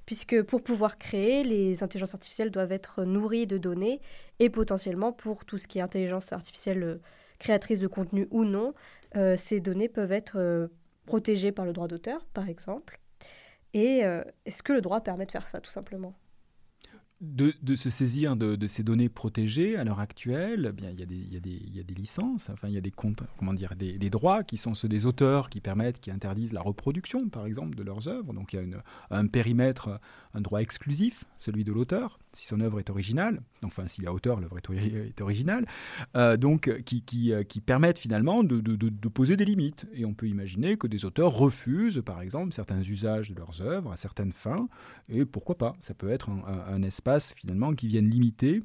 Puisque 0.06 0.42
pour 0.42 0.62
pouvoir 0.62 0.98
créer, 0.98 1.44
les 1.44 1.82
intelligences 1.82 2.12
artificielles 2.12 2.50
doivent 2.50 2.72
être 2.72 3.04
nourries 3.04 3.46
de 3.46 3.56
données 3.56 4.00
et 4.38 4.50
potentiellement 4.50 5.12
pour 5.12 5.46
tout 5.46 5.56
ce 5.56 5.66
qui 5.66 5.78
est 5.78 5.82
intelligence 5.82 6.32
artificielle 6.32 6.82
euh, 6.82 7.00
créatrice 7.38 7.80
de 7.80 7.86
contenu 7.86 8.28
ou 8.30 8.44
non, 8.44 8.74
ces 9.36 9.60
données 9.60 9.88
peuvent 9.88 10.12
être 10.12 10.68
protégées 11.06 11.52
par 11.52 11.64
le 11.64 11.72
droit 11.72 11.88
d'auteur, 11.88 12.24
par 12.32 12.48
exemple. 12.48 13.00
Et 13.74 14.02
est-ce 14.44 14.62
que 14.62 14.72
le 14.72 14.80
droit 14.80 15.00
permet 15.00 15.26
de 15.26 15.32
faire 15.32 15.48
ça, 15.48 15.60
tout 15.60 15.70
simplement? 15.70 16.14
De, 17.20 17.74
se 17.74 17.90
saisir 17.90 18.36
de, 18.36 18.66
ces 18.66 18.82
données 18.82 19.08
protégées 19.08 19.76
à 19.76 19.84
l'heure 19.84 20.00
actuelle, 20.00 20.66
eh 20.70 20.72
bien, 20.72 20.90
il, 20.90 20.98
y 20.98 21.38
a 21.38 21.82
des, 21.82 21.94
licences, 21.94 22.50
enfin, 22.50 22.68
il 22.68 22.74
y 22.74 22.78
a 22.78 22.80
des, 22.80 24.10
droits 24.10 24.44
qui 24.44 24.58
sont 24.58 24.74
ceux 24.74 24.88
des 24.88 25.06
auteurs 25.06 25.48
qui 25.48 25.60
permettent, 25.60 26.00
qui 26.00 26.10
interdisent 26.10 26.52
la 26.52 26.60
reproduction, 26.60 27.28
par 27.28 27.46
exemple, 27.46 27.76
de 27.76 27.82
leurs 27.82 28.08
œuvres. 28.08 28.32
Donc 28.32 28.52
il 28.52 28.68
y 28.68 28.74
a 28.74 28.82
un 29.10 29.26
périmètre, 29.26 30.00
un 30.34 30.40
droit 30.40 30.60
exclusif, 30.60 31.24
celui 31.38 31.64
de 31.64 31.72
l'auteur, 31.72 32.18
si 32.32 32.46
son 32.46 32.60
œuvre 32.60 32.80
est 32.80 32.90
originale, 32.90 33.40
enfin 33.62 33.86
s'il 33.86 34.04
y 34.04 34.06
a 34.06 34.12
auteur, 34.12 34.40
l'œuvre 34.40 34.58
est, 34.58 35.20
originale, 35.20 35.66
euh, 36.16 36.36
donc 36.36 36.70
qui, 36.84 37.02
qui, 37.02 37.32
euh, 37.32 37.44
permettent 37.64 37.98
finalement 37.98 38.42
de, 38.42 39.08
poser 39.08 39.36
des 39.36 39.44
limites. 39.44 39.86
Et 39.94 40.04
on 40.04 40.12
peut 40.12 40.26
imaginer 40.26 40.76
que 40.76 40.86
des 40.86 41.04
auteurs 41.04 41.32
refusent, 41.32 42.02
par 42.04 42.20
exemple, 42.20 42.52
certains 42.52 42.82
usages 42.82 43.30
de 43.30 43.36
leurs 43.36 43.62
œuvres 43.62 43.92
à 43.92 43.96
certaines 43.96 44.32
fins, 44.32 44.68
et 45.08 45.24
pourquoi 45.24 45.56
pas 45.56 45.76
Ça 45.80 45.94
peut 45.94 46.10
être 46.10 46.30
un, 46.30 46.82
espace 46.82 47.34
finalement 47.34 47.72
qui 47.72 47.86
viennent 47.86 48.10
limiter 48.10 48.62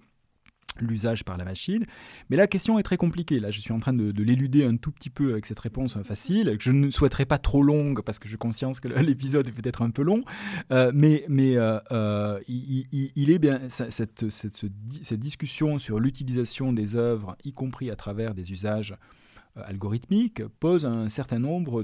l'usage 0.80 1.24
par 1.24 1.38
la 1.38 1.45
machine. 1.45 1.86
Mais 2.30 2.38
la 2.38 2.47
question 2.47 2.80
est 2.80 2.84
très 2.84 2.97
compliquée. 2.97 3.39
Là, 3.39 3.51
je 3.51 3.59
suis 3.59 3.72
en 3.72 3.80
train 3.80 3.93
de, 3.93 4.11
l'éluder 4.24 4.65
un 4.65 4.78
tout 4.78 4.91
petit 4.91 5.09
peu 5.09 5.32
avec 5.32 5.45
cette 5.45 5.59
réponse 5.59 5.97
facile, 6.03 6.57
que 6.57 6.63
je 6.63 6.72
ne 6.72 6.91
souhaiterais 6.91 7.26
pas 7.26 7.38
trop 7.38 7.63
longue 7.63 8.01
parce 8.01 8.20
que 8.20 8.28
j'ai 8.28 8.38
conscience 8.38 8.80
que 8.80 8.88
l'épisode 8.99 9.47
est 9.47 9.51
peut-être 9.51 9.82
un 9.82 9.89
peu 9.89 10.01
long. 10.01 10.24
Euh, 10.72 10.91
mais 10.93 11.26
mais 11.28 11.57
euh, 11.57 11.80
euh, 11.91 12.39
il, 12.47 13.30
est 13.32 13.39
bien 13.39 13.61
cette, 13.70 14.30
cette, 14.30 14.65
cette 15.01 15.20
discussion 15.20 15.78
sur 15.78 15.99
l'utilisation 15.99 16.74
des 16.74 16.95
œuvres, 16.95 17.38
y 17.43 17.53
compris 17.53 17.89
à 17.89 17.95
travers 17.95 18.34
des 18.34 18.51
usages 18.51 18.95
algorithmique 19.66 20.43
pose 20.60 20.86
un 20.86 21.10
certain 21.10 21.39
nombre 21.39 21.84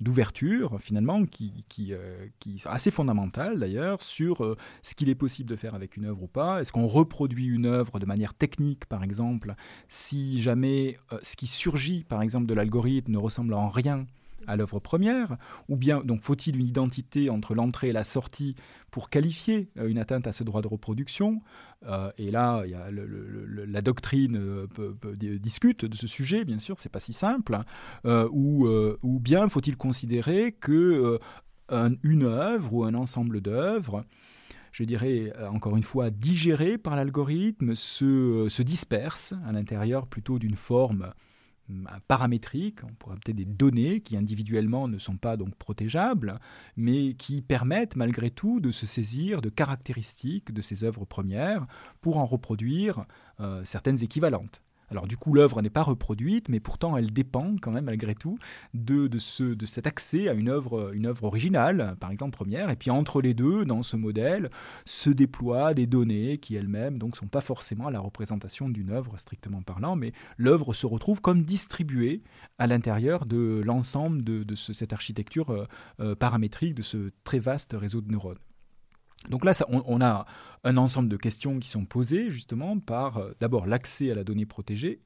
d'ouvertures 0.00 0.80
finalement 0.80 1.24
qui, 1.24 1.64
qui, 1.68 1.92
euh, 1.92 2.26
qui, 2.38 2.58
sont 2.58 2.70
assez 2.70 2.90
fondamentales 2.90 3.58
d'ailleurs 3.58 4.02
sur 4.02 4.44
euh, 4.44 4.56
ce 4.82 4.94
qu'il 4.94 5.08
est 5.08 5.14
possible 5.14 5.48
de 5.48 5.56
faire 5.56 5.74
avec 5.74 5.96
une 5.96 6.06
œuvre 6.06 6.22
ou 6.22 6.28
pas. 6.28 6.60
Est-ce 6.60 6.72
qu'on 6.72 6.86
reproduit 6.86 7.46
une 7.46 7.66
œuvre 7.66 7.98
de 7.98 8.06
manière 8.06 8.34
technique 8.34 8.86
par 8.86 9.04
exemple 9.04 9.54
si 9.88 10.40
jamais 10.40 10.96
ce 11.22 11.36
qui 11.36 11.46
surgit 11.46 12.04
par 12.04 12.22
exemple 12.22 12.46
de 12.46 12.54
l'algorithme 12.54 13.12
ne 13.12 13.18
ressemble 13.18 13.54
en 13.54 13.68
rien 13.68 14.06
à 14.46 14.56
l'œuvre 14.56 14.80
première 14.80 15.36
Ou 15.68 15.76
bien 15.76 16.02
donc 16.04 16.22
faut-il 16.22 16.56
une 16.56 16.66
identité 16.66 17.30
entre 17.30 17.54
l'entrée 17.54 17.88
et 17.88 17.92
la 17.92 18.04
sortie 18.04 18.54
pour 18.92 19.10
qualifier 19.10 19.70
euh, 19.78 19.88
une 19.88 19.98
atteinte 19.98 20.28
à 20.28 20.32
ce 20.32 20.44
droit 20.44 20.62
de 20.62 20.68
reproduction 20.68 21.40
euh, 21.86 22.10
Et 22.18 22.30
là, 22.30 22.62
la 22.90 23.82
doctrine 23.82 24.36
euh, 24.36 24.66
discute 25.38 25.84
de 25.84 25.96
ce 25.96 26.06
sujet, 26.06 26.44
bien 26.44 26.60
sûr, 26.60 26.78
c'est 26.78 26.90
pas 26.90 27.00
si 27.00 27.12
simple. 27.12 27.54
Hein. 28.04 28.28
ou, 28.32 29.18
bien 29.20 29.48
faut-il 29.48 29.76
considérer 29.76 30.52
que 30.52 31.18
œuvre 31.70 32.72
ou 32.72 32.84
un 32.84 32.94
ensemble 32.94 33.40
d'œuvres 33.40 34.04
je 34.70 34.84
dirais 34.84 35.30
encore 35.50 35.76
une 35.76 35.82
fois, 35.82 36.08
digérées 36.08 36.78
par 36.78 36.96
l'algorithme, 36.96 37.74
se, 37.74 38.46
se 38.48 38.62
disperse 38.62 39.34
à 39.46 39.52
l'intérieur 39.52 40.06
plutôt 40.06 40.38
d'une 40.38 40.56
forme 40.56 41.12
paramétriques, 42.08 42.84
on 42.84 42.94
pourrait 42.94 43.16
peut-être 43.16 43.36
des 43.36 43.44
données 43.44 44.00
qui 44.00 44.16
individuellement 44.16 44.88
ne 44.88 44.98
sont 44.98 45.16
pas 45.16 45.36
donc 45.36 45.54
protégeables, 45.56 46.38
mais 46.76 47.14
qui 47.14 47.42
permettent 47.42 47.96
malgré 47.96 48.30
tout 48.30 48.60
de 48.60 48.70
se 48.70 48.86
saisir 48.86 49.40
de 49.42 49.48
caractéristiques 49.48 50.52
de 50.52 50.62
ces 50.62 50.84
œuvres 50.84 51.04
premières 51.04 51.66
pour 52.00 52.18
en 52.18 52.26
reproduire 52.26 53.04
euh, 53.40 53.64
certaines 53.64 54.02
équivalentes. 54.02 54.62
Alors 54.92 55.06
du 55.06 55.16
coup, 55.16 55.32
l'œuvre 55.32 55.62
n'est 55.62 55.70
pas 55.70 55.82
reproduite, 55.82 56.50
mais 56.50 56.60
pourtant 56.60 56.98
elle 56.98 57.14
dépend 57.14 57.56
quand 57.62 57.70
même 57.70 57.86
malgré 57.86 58.14
tout 58.14 58.38
de, 58.74 59.08
ce, 59.18 59.42
de 59.42 59.64
cet 59.64 59.86
accès 59.86 60.28
à 60.28 60.34
une 60.34 60.50
œuvre, 60.50 60.92
une 60.92 61.06
œuvre 61.06 61.24
originale, 61.24 61.96
par 61.98 62.10
exemple 62.10 62.36
première. 62.36 62.68
Et 62.68 62.76
puis 62.76 62.90
entre 62.90 63.22
les 63.22 63.32
deux, 63.32 63.64
dans 63.64 63.82
ce 63.82 63.96
modèle, 63.96 64.50
se 64.84 65.08
déploient 65.08 65.72
des 65.72 65.86
données 65.86 66.36
qui 66.36 66.56
elles-mêmes 66.56 66.98
donc 66.98 67.16
sont 67.16 67.26
pas 67.26 67.40
forcément 67.40 67.88
la 67.88 68.00
représentation 68.00 68.68
d'une 68.68 68.90
œuvre 68.90 69.16
strictement 69.16 69.62
parlant, 69.62 69.96
mais 69.96 70.12
l'œuvre 70.36 70.74
se 70.74 70.84
retrouve 70.84 71.22
comme 71.22 71.42
distribuée 71.42 72.22
à 72.58 72.66
l'intérieur 72.66 73.24
de 73.24 73.62
l'ensemble 73.64 74.22
de, 74.22 74.54
cette 74.54 74.92
architecture 74.92 75.50
euh, 75.50 75.66
euh, 76.00 76.14
paramétrique 76.14 76.74
de 76.74 76.82
ce 76.82 77.10
très 77.24 77.38
vaste 77.38 77.74
réseau 77.78 78.02
de 78.02 78.12
neurones. 78.12 78.36
Donc 79.28 79.44
là, 79.44 79.52
on, 79.68 80.00
a 80.00 80.26
un 80.64 80.76
ensemble 80.76 81.08
de 81.08 81.16
questions 81.16 81.58
qui 81.58 81.68
sont 81.68 81.84
posées 81.84 82.30
justement 82.30 82.78
par 82.78 83.18
euh, 83.18 83.32
d'abord 83.40 83.66
l'accès 83.66 84.10
à 84.10 84.14
la 84.14 84.24
donnée 84.24 84.46
protégée, 84.46 85.00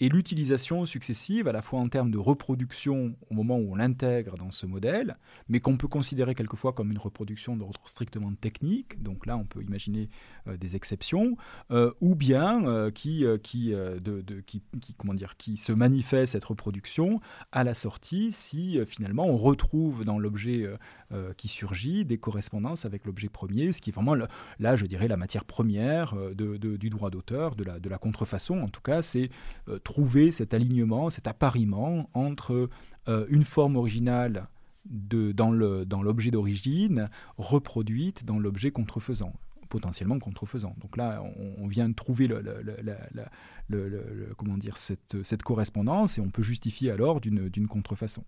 et 0.00 0.08
l'utilisation 0.08 0.86
successive, 0.86 1.46
à 1.46 1.52
la 1.52 1.62
fois 1.62 1.78
en 1.78 1.88
termes 1.88 2.10
de 2.10 2.18
reproduction 2.18 3.14
au 3.30 3.34
moment 3.34 3.56
où 3.58 3.72
on 3.72 3.76
l'intègre 3.76 4.36
dans 4.36 4.50
ce 4.50 4.66
modèle, 4.66 5.16
mais 5.48 5.60
qu'on 5.60 5.76
peut 5.76 5.88
considérer 5.88 6.34
quelquefois 6.34 6.72
comme 6.72 6.90
une 6.90 6.98
reproduction 6.98 7.56
d'ordre 7.56 7.80
strictement 7.86 8.32
technique, 8.34 9.02
donc 9.02 9.26
là 9.26 9.36
on 9.36 9.44
peut 9.44 9.62
imaginer 9.62 10.08
euh, 10.48 10.56
des 10.56 10.74
exceptions, 10.74 11.36
euh, 11.70 11.92
ou 12.00 12.16
bien 12.16 12.66
euh, 12.66 12.90
qui, 12.90 13.24
qui, 13.42 13.74
comment 14.98 15.14
dire, 15.14 15.36
qui 15.36 15.56
se 15.56 15.72
manifeste 15.72 16.32
cette 16.32 16.44
reproduction 16.44 17.20
à 17.52 17.62
la 17.62 17.74
sortie 17.74 18.32
si 18.32 18.80
finalement 18.86 19.26
on 19.26 19.36
retrouve 19.36 20.04
dans 20.04 20.18
l'objet 20.18 20.68
qui 21.36 21.48
surgit 21.48 22.04
des 22.04 22.18
correspondances 22.18 22.84
avec 22.84 23.04
l'objet 23.04 23.28
premier, 23.28 23.72
ce 23.72 23.80
qui 23.80 23.90
est 23.90 23.92
vraiment 23.92 24.14
là 24.14 24.76
je 24.76 24.86
dirais 24.86 25.06
la 25.08 25.16
matière 25.16 25.44
première 25.44 26.14
de, 26.34 26.56
du 26.56 26.90
droit 26.90 27.10
d'auteur, 27.10 27.54
de 27.54 27.64
la, 27.64 27.78
de 27.78 27.88
la 27.88 27.98
contrefaçon 27.98 28.60
en 28.60 28.68
tout 28.68 28.80
cas, 28.80 29.02
c'est 29.02 29.30
trouver 29.84 30.32
cet 30.32 30.54
alignement, 30.54 31.10
cet 31.10 31.28
appariement 31.28 32.10
entre 32.14 32.68
euh, 33.08 33.26
une 33.28 33.44
forme 33.44 33.76
originale 33.76 34.48
de, 34.86 35.32
dans 35.32 35.50
l'objet 35.50 36.30
dans 36.30 36.38
d'origine 36.38 37.08
reproduite 37.38 38.24
dans 38.24 38.38
l'objet 38.38 38.70
contrefaisant 38.70 39.32
potentiellement 39.74 40.20
contrefaisant. 40.20 40.76
Donc 40.80 40.96
là, 40.96 41.20
on, 41.58 41.66
vient 41.66 41.88
de 41.88 41.94
trouver 41.94 42.28
le, 42.28 42.40
comment 44.36 44.56
dire, 44.56 44.78
cette, 44.78 45.20
cette, 45.24 45.42
correspondance 45.42 46.16
et 46.16 46.20
on 46.20 46.30
peut 46.30 46.44
justifier 46.44 46.92
alors 46.92 47.20
d'une 47.20 47.66
contrefaçon. 47.66 48.22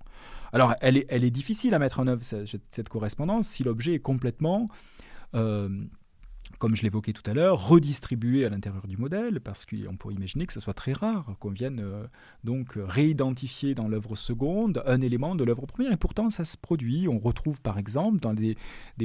Alors, 0.53 0.75
elle 0.81 0.97
est, 0.97 1.07
elle 1.09 1.23
est 1.23 1.31
difficile 1.31 1.75
à 1.75 1.79
mettre 1.79 2.01
en 2.01 2.09
œuvre, 2.09 2.25
cette, 2.25 2.89
correspondance, 2.89 3.47
si 3.47 3.63
l'objet 3.63 3.95
est 3.95 4.01
complètement... 4.01 4.67
Euh, 5.35 5.69
comme 6.59 6.75
je 6.75 6.83
l'évoquais 6.83 7.13
tout 7.13 7.29
à 7.29 7.35
l'heure, 7.35 7.69
redistribuer 7.69 8.47
à 8.47 8.51
l'intérieur 8.51 8.87
du 8.87 8.97
modèle, 8.97 9.41
parce 9.41 9.65
qu'on 9.67 9.97
pourrait 9.97 10.15
imaginer 10.15 10.47
que 10.47 10.53
ce 10.53 10.61
soit 10.61 10.75
très 10.75 10.93
rare 10.93 11.37
qu'on 11.41 11.51
vienne 11.51 11.81
euh, 11.81 12.07
donc 12.45 12.75
réidentifier 12.77 13.75
dans 13.75 13.89
l'œuvre 13.89 14.17
seconde 14.17 14.83
un 14.87 15.01
élément 15.01 15.35
de 15.35 15.45
l'œuvre 15.45 15.67
première. 15.67 15.93
Et 15.93 15.97
pourtant, 15.97 16.31
ça 16.31 16.45
se 16.45 16.57
produit. 16.57 17.09
On 17.09 17.19
retrouve 17.19 17.61
par 17.61 17.79
exemple 17.79 18.21
dans 18.21 18.35
des, 18.35 18.57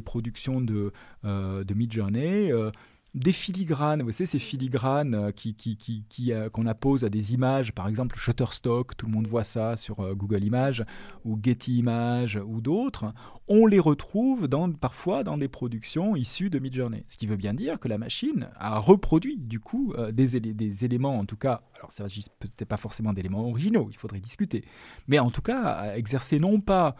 productions 0.03 0.61
de, 0.61 0.93
euh, 1.25 1.63
de 1.63 1.73
Midjourney 1.73 2.51
euh, 2.51 2.71
des 3.13 3.33
filigranes, 3.33 4.03
vous 4.03 4.11
savez, 4.11 4.25
ces 4.25 4.39
filigranes 4.39 5.15
euh, 5.15 5.31
qui, 5.31 6.31
euh, 6.31 6.49
qu'on 6.49 6.65
appose 6.65 7.03
à 7.03 7.09
des 7.09 7.33
images, 7.33 7.73
par 7.73 7.89
exemple 7.89 8.17
Shutterstock, 8.17 8.95
tout 8.95 9.05
le 9.05 9.11
monde 9.11 9.27
voit 9.27 9.43
ça 9.43 9.75
sur 9.75 9.99
euh, 9.99 10.15
Google 10.15 10.43
Images, 10.45 10.85
ou 11.25 11.37
Getty 11.41 11.79
Images, 11.79 12.39
ou 12.45 12.61
d'autres, 12.61 13.13
on 13.49 13.65
les 13.65 13.79
retrouve 13.79 14.47
parfois 14.79 15.25
dans 15.25 15.37
des 15.37 15.49
productions 15.49 16.15
issues 16.15 16.49
de 16.49 16.59
Midjourney. 16.59 17.03
Ce 17.07 17.17
qui 17.17 17.27
veut 17.27 17.35
bien 17.35 17.53
dire 17.53 17.79
que 17.79 17.89
la 17.89 17.97
machine 17.97 18.47
a 18.55 18.79
reproduit, 18.79 19.37
du 19.37 19.59
coup, 19.59 19.93
des, 20.13 20.85
éléments, 20.85 21.17
en 21.17 21.25
tout 21.25 21.35
cas, 21.35 21.63
alors 21.77 21.91
ça 21.91 22.03
s'agit 22.03 22.23
peut-être 22.39 22.69
pas 22.69 22.77
forcément 22.77 23.11
d'éléments 23.11 23.45
originaux, 23.49 23.89
il 23.91 23.97
faudrait 23.97 24.21
discuter, 24.21 24.63
mais 25.07 25.19
en 25.19 25.31
tout 25.31 25.41
cas, 25.41 25.61
a 25.61 25.97
exercé 25.97 26.39
non 26.39 26.61
pas 26.61 26.95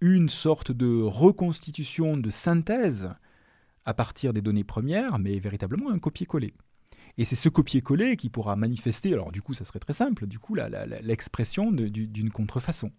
une 0.00 0.30
sorte 0.30 0.72
de 0.72 1.02
reconstitution, 1.02 2.16
de 2.16 2.30
synthèse, 2.30 3.10
à 3.90 3.94
partir 3.94 4.32
des 4.32 4.40
données 4.40 4.64
premières, 4.64 5.18
mais 5.18 5.38
véritablement 5.40 5.90
un 5.90 5.98
copier-coller. 5.98 6.54
Et 7.18 7.24
c'est 7.24 7.34
ce 7.34 7.48
copier-coller 7.48 8.16
qui 8.16 8.30
pourra 8.30 8.54
manifester, 8.54 9.12
alors 9.12 9.32
du 9.32 9.42
coup 9.42 9.52
ça 9.52 9.64
serait 9.64 9.80
très 9.80 9.92
simple, 9.92 10.28
du 10.28 10.38
coup 10.38 10.54
l'expression 11.02 11.72
d'une 11.72 12.30
contrefaçon. 12.30 12.92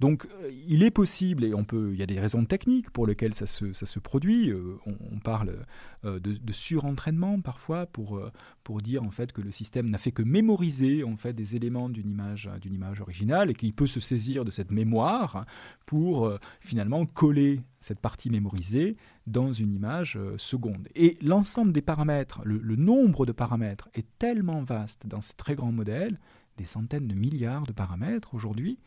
Donc 0.00 0.26
euh, 0.26 0.50
il 0.68 0.84
est 0.84 0.92
possible, 0.92 1.44
et 1.44 1.54
on 1.54 1.64
peut, 1.64 1.90
il 1.92 1.98
y 1.98 2.02
a 2.02 2.06
des 2.06 2.20
raisons 2.20 2.44
techniques 2.44 2.90
pour 2.90 3.06
lesquelles 3.06 3.34
ça 3.34 3.46
se, 3.46 3.98
produit. 3.98 4.50
Euh, 4.50 4.78
on, 4.86 5.18
parle 5.18 5.66
euh, 6.04 6.20
de, 6.20 6.52
surentraînement 6.52 7.40
parfois 7.40 7.86
pour, 7.86 8.20
pour 8.62 8.80
dire 8.80 9.02
en 9.02 9.10
fait 9.10 9.32
que 9.32 9.40
le 9.40 9.50
système 9.50 9.90
n'a 9.90 9.98
fait 9.98 10.12
que 10.12 10.22
mémoriser 10.22 11.02
en 11.02 11.16
fait 11.16 11.32
des 11.32 11.56
éléments 11.56 11.88
d'une 11.88 12.08
image, 12.08 12.48
d'une 12.60 12.74
image 12.74 13.00
originale 13.00 13.50
et 13.50 13.54
qu'il 13.54 13.72
peut 13.74 13.88
se 13.88 13.98
saisir 13.98 14.44
de 14.44 14.50
cette 14.50 14.70
mémoire 14.70 15.44
pour 15.84 16.32
finalement 16.60 17.04
coller 17.04 17.60
cette 17.80 18.00
partie 18.00 18.30
mémorisée 18.30 18.96
dans 19.26 19.52
une 19.52 19.74
image 19.74 20.18
seconde. 20.36 20.88
Et 20.94 21.18
l'ensemble 21.22 21.72
des 21.72 21.82
paramètres, 21.82 22.40
le 22.44 22.76
nombre 22.76 23.26
de 23.26 23.32
paramètres 23.32 23.88
est 23.94 24.06
tellement 24.18 24.62
vaste 24.62 25.06
dans 25.06 25.20
ces 25.20 25.34
très 25.34 25.54
grands 25.54 25.72
modèles, 25.72 26.18
des 26.56 26.64
centaines 26.64 27.08
de 27.08 27.14
milliards 27.14 27.66
de 27.66 27.72
paramètres 27.72 28.34
aujourd'hui, 28.34 28.78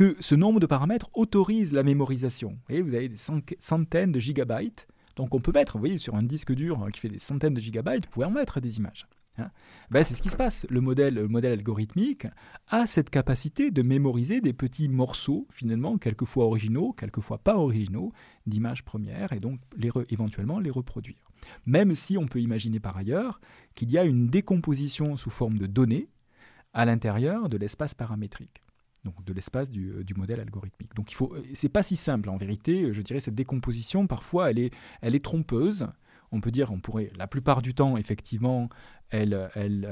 que 0.00 0.16
ce 0.18 0.34
nombre 0.34 0.60
de 0.60 0.66
paramètres 0.66 1.10
autorise 1.12 1.74
la 1.74 1.82
mémorisation. 1.82 2.56
Et 2.70 2.80
vous 2.80 2.94
avez 2.94 3.10
des 3.10 3.18
centaines 3.58 4.12
de 4.12 4.18
gigabytes. 4.18 4.88
Donc 5.14 5.34
on 5.34 5.40
peut 5.40 5.52
mettre, 5.52 5.74
vous 5.74 5.80
voyez, 5.80 5.98
sur 5.98 6.14
un 6.14 6.22
disque 6.22 6.54
dur 6.54 6.88
qui 6.90 7.00
fait 7.00 7.10
des 7.10 7.18
centaines 7.18 7.52
de 7.52 7.60
gigabytes, 7.60 8.06
vous 8.06 8.10
pouvez 8.10 8.24
en 8.24 8.30
mettre 8.30 8.62
des 8.62 8.78
images. 8.78 9.06
Hein. 9.36 9.50
ben, 9.90 10.02
c'est 10.02 10.14
ce 10.14 10.22
qui 10.22 10.30
se 10.30 10.38
passe. 10.38 10.66
Le 10.70 10.80
modèle, 10.80 11.16
le 11.16 11.28
modèle 11.28 11.52
algorithmique 11.52 12.26
a 12.68 12.86
cette 12.86 13.10
capacité 13.10 13.70
de 13.70 13.82
mémoriser 13.82 14.40
des 14.40 14.54
petits 14.54 14.88
morceaux, 14.88 15.46
finalement, 15.50 15.98
quelquefois 15.98 16.46
originaux, 16.46 16.94
quelquefois 16.94 17.36
pas 17.36 17.58
originaux, 17.58 18.10
d'images 18.46 18.86
premières, 18.86 19.34
et 19.34 19.38
donc 19.38 19.60
éventuellement 20.08 20.60
les 20.60 20.70
reproduire. 20.70 21.30
Même 21.66 21.94
si 21.94 22.16
on 22.16 22.26
peut 22.26 22.40
imaginer 22.40 22.80
par 22.80 22.96
ailleurs 22.96 23.38
qu'il 23.74 23.90
y 23.90 23.98
a 23.98 24.04
une 24.04 24.28
décomposition 24.28 25.18
sous 25.18 25.28
forme 25.28 25.58
de 25.58 25.66
données 25.66 26.08
à 26.72 26.86
l'intérieur 26.86 27.50
de 27.50 27.58
l'espace 27.58 27.94
paramétrique 27.94 28.62
donc 29.04 29.24
de 29.24 29.32
l'espace 29.32 29.70
du, 29.70 29.90
euh, 29.90 30.04
du, 30.04 30.14
modèle 30.14 30.40
algorithmique. 30.40 30.94
Donc 30.94 31.10
il 31.10 31.14
faut, 31.14 31.32
euh, 31.34 31.42
c'est 31.54 31.68
pas 31.68 31.82
si 31.82 31.96
simple 31.96 32.28
en 32.28 32.36
vérité. 32.36 32.84
Euh, 32.84 32.92
je 32.92 33.02
dirais 33.02 33.20
cette 33.20 33.34
décomposition 33.34 34.06
parfois 34.06 34.50
elle 34.50 34.58
est, 34.58 34.74
elle 35.00 35.14
est 35.14 35.24
trompeuse. 35.24 35.88
On 36.32 36.40
peut 36.40 36.52
dire, 36.52 36.70
on 36.70 36.78
pourrait, 36.78 37.10
la 37.16 37.26
plupart 37.26 37.60
du 37.60 37.74
temps, 37.74 37.96
effectivement, 37.96 38.68
elle, 39.08 39.50
elle, 39.56 39.88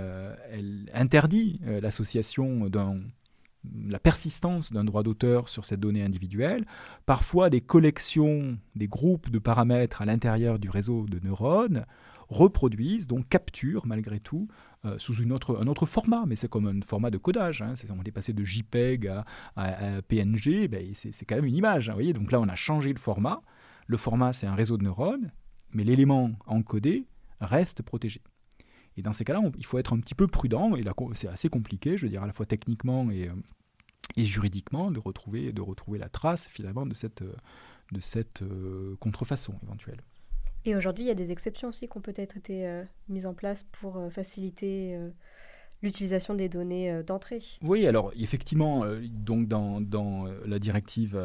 elle 0.52 0.88
interdit 0.94 1.60
l'association 1.66 2.68
d'un 2.68 3.00
la 3.88 3.98
persistance 3.98 4.72
d'un 4.72 4.84
droit 4.84 5.02
d'auteur 5.02 5.48
sur 5.48 5.64
cette 5.64 5.80
donnée 5.80 6.04
individuelle, 6.04 6.64
parfois 7.06 7.50
des 7.50 7.60
collections, 7.60 8.56
des 8.76 8.86
groupes 8.86 9.30
de 9.30 9.40
paramètres 9.40 10.00
à 10.00 10.06
l'intérieur 10.06 10.60
du 10.60 10.70
réseau 10.70 11.06
de 11.06 11.18
neurones 11.18 11.84
reproduisent, 12.28 13.06
donc 13.06 13.28
capturent 13.28 13.86
malgré 13.86 14.20
tout 14.20 14.48
sous 14.98 15.14
une 15.16 15.32
autre, 15.32 15.58
un 15.60 15.66
autre 15.66 15.86
format, 15.86 16.24
mais 16.26 16.36
c'est 16.36 16.48
comme 16.48 16.66
un 16.66 16.80
format 16.82 17.10
de 17.10 17.18
codage. 17.18 17.62
Hein. 17.62 17.74
on 17.90 18.02
est 18.04 18.12
passé 18.12 18.32
de 18.32 18.44
JPEG 18.44 19.08
à, 19.56 20.02
PNG, 20.02 20.68
ben, 20.68 20.84
c'est 20.94 21.24
quand 21.26 21.36
même 21.36 21.44
une 21.44 21.56
image. 21.56 21.90
Hein, 21.90 21.94
voyez 21.94 22.12
Donc 22.12 22.32
là, 22.32 22.40
on 22.40 22.48
a 22.48 22.54
changé 22.54 22.92
le 22.92 22.98
format. 22.98 23.42
Le 23.86 23.96
format, 23.96 24.32
c'est 24.32 24.46
un 24.46 24.54
réseau 24.54 24.76
de 24.76 24.84
neurones, 24.84 25.32
mais 25.72 25.84
l'élément 25.84 26.30
encodé 26.46 27.06
reste 27.40 27.82
protégé. 27.82 28.22
Et 28.96 29.02
dans 29.02 29.12
ces 29.12 29.24
cas-là, 29.24 29.40
il 29.56 29.64
faut 29.64 29.78
être 29.78 29.92
un 29.92 30.00
petit 30.00 30.14
peu 30.14 30.26
prudent, 30.26 30.74
et 30.74 30.84
c'est 31.14 31.28
assez 31.28 31.48
compliqué, 31.48 31.96
je 31.96 32.04
veux 32.06 32.10
dire, 32.10 32.22
à 32.22 32.26
la 32.26 32.32
fois 32.32 32.46
techniquement 32.46 33.10
et, 33.10 33.28
euh, 33.28 33.32
et 34.16 34.24
juridiquement, 34.24 34.90
de 34.90 34.98
retrouver, 34.98 35.52
de 35.52 35.62
retrouver 35.62 35.98
la 35.98 36.08
trace 36.08 36.48
finalement 36.48 36.84
de 36.84 36.94
cette, 36.94 37.22
de 37.22 38.00
cette 38.00 38.42
euh, 38.42 38.96
contrefaçon 39.00 39.54
éventuelle. 39.62 40.02
Et 40.68 40.76
aujourd'hui, 40.76 41.04
il 41.04 41.06
y 41.06 41.10
a 41.10 41.14
des 41.14 41.32
exceptions 41.32 41.68
aussi 41.68 41.88
qui 41.88 41.96
ont 41.96 42.02
peut-être 42.02 42.36
été 42.36 42.66
euh, 42.66 42.84
mises 43.08 43.24
en 43.24 43.32
place 43.32 43.64
pour 43.72 43.96
euh, 43.96 44.10
faciliter 44.10 44.96
euh, 44.96 45.08
l'utilisation 45.80 46.34
des 46.34 46.50
données 46.50 47.02
d'entrée. 47.04 47.40
Oui, 47.62 47.86
alors 47.86 48.12
effectivement, 48.18 48.84
donc 49.00 49.48
dans, 49.48 50.26
la 50.44 50.58
directive 50.58 51.16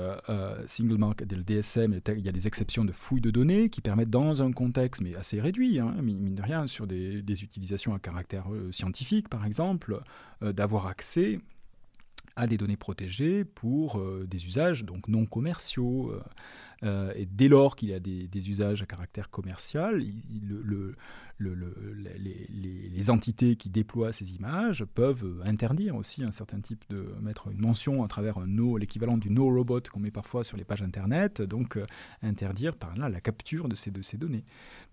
Single 0.67 0.97
Market, 0.97 1.33
le 1.33 1.43
DSM, 1.43 1.99
il 2.07 2.19
y 2.19 2.29
a 2.29 2.31
des 2.31 2.45
exceptions 2.47 2.85
de 2.85 2.91
fouilles 2.91 3.19
de 3.19 3.31
données 3.31 3.69
qui 3.69 3.81
permettent 3.81 4.11
dans 4.11 4.43
un 4.43 4.51
contexte, 4.51 5.01
mais 5.01 5.15
assez 5.15 5.41
réduit, 5.41 5.79
hein, 5.79 5.95
mine 6.03 6.35
de 6.35 6.41
rien, 6.43 6.67
sur 6.67 6.85
des, 6.85 7.23
des 7.23 7.43
utilisations 7.43 7.95
à 7.95 7.99
caractère 7.99 8.45
scientifique 8.71 9.27
par 9.27 9.43
exemple, 9.43 9.99
d'avoir 10.41 10.85
accès 10.85 11.39
à 12.35 12.45
des 12.45 12.57
données 12.57 12.77
protégées 12.77 13.45
pour 13.45 13.99
des 14.27 14.45
usages 14.45 14.85
donc 14.85 15.07
non 15.07 15.25
commerciaux. 15.25 16.13
Euh, 16.83 17.13
et 17.15 17.25
dès 17.25 17.47
lors 17.47 17.75
qu'il 17.75 17.89
y 17.89 17.93
a 17.93 17.99
des, 17.99 18.49
usages 18.49 18.81
à 18.81 18.85
caractère 18.85 19.29
commercial, 19.29 20.03
le, 20.41 20.95
les, 21.39 23.09
entités 23.09 23.57
qui 23.57 23.69
déploient 23.69 24.13
ces 24.13 24.33
images 24.33 24.85
peuvent 24.93 25.41
interdire 25.45 25.95
aussi 25.95 26.23
un 26.23 26.31
certain 26.31 26.61
type 26.61 26.83
de 26.89 27.05
mettre 27.21 27.49
une 27.51 27.59
mention 27.59 28.03
à 28.03 28.07
travers 28.07 28.37
un 28.37 28.47
no, 28.47 28.77
l'équivalent 28.77 29.17
du 29.17 29.29
no 29.29 29.45
robot 29.45 29.81
qu'on 29.91 29.99
met 29.99 30.11
parfois 30.11 30.43
sur 30.43 30.55
les 30.55 30.63
pages 30.63 30.81
internet, 30.81 31.41
donc 31.41 31.75
euh, 31.75 31.85
interdire 32.21 32.75
par 32.75 32.95
là 32.95 33.09
la 33.09 33.19
capture 33.19 33.67
de 33.67 33.75
ces, 33.75 33.91
données. 34.17 34.45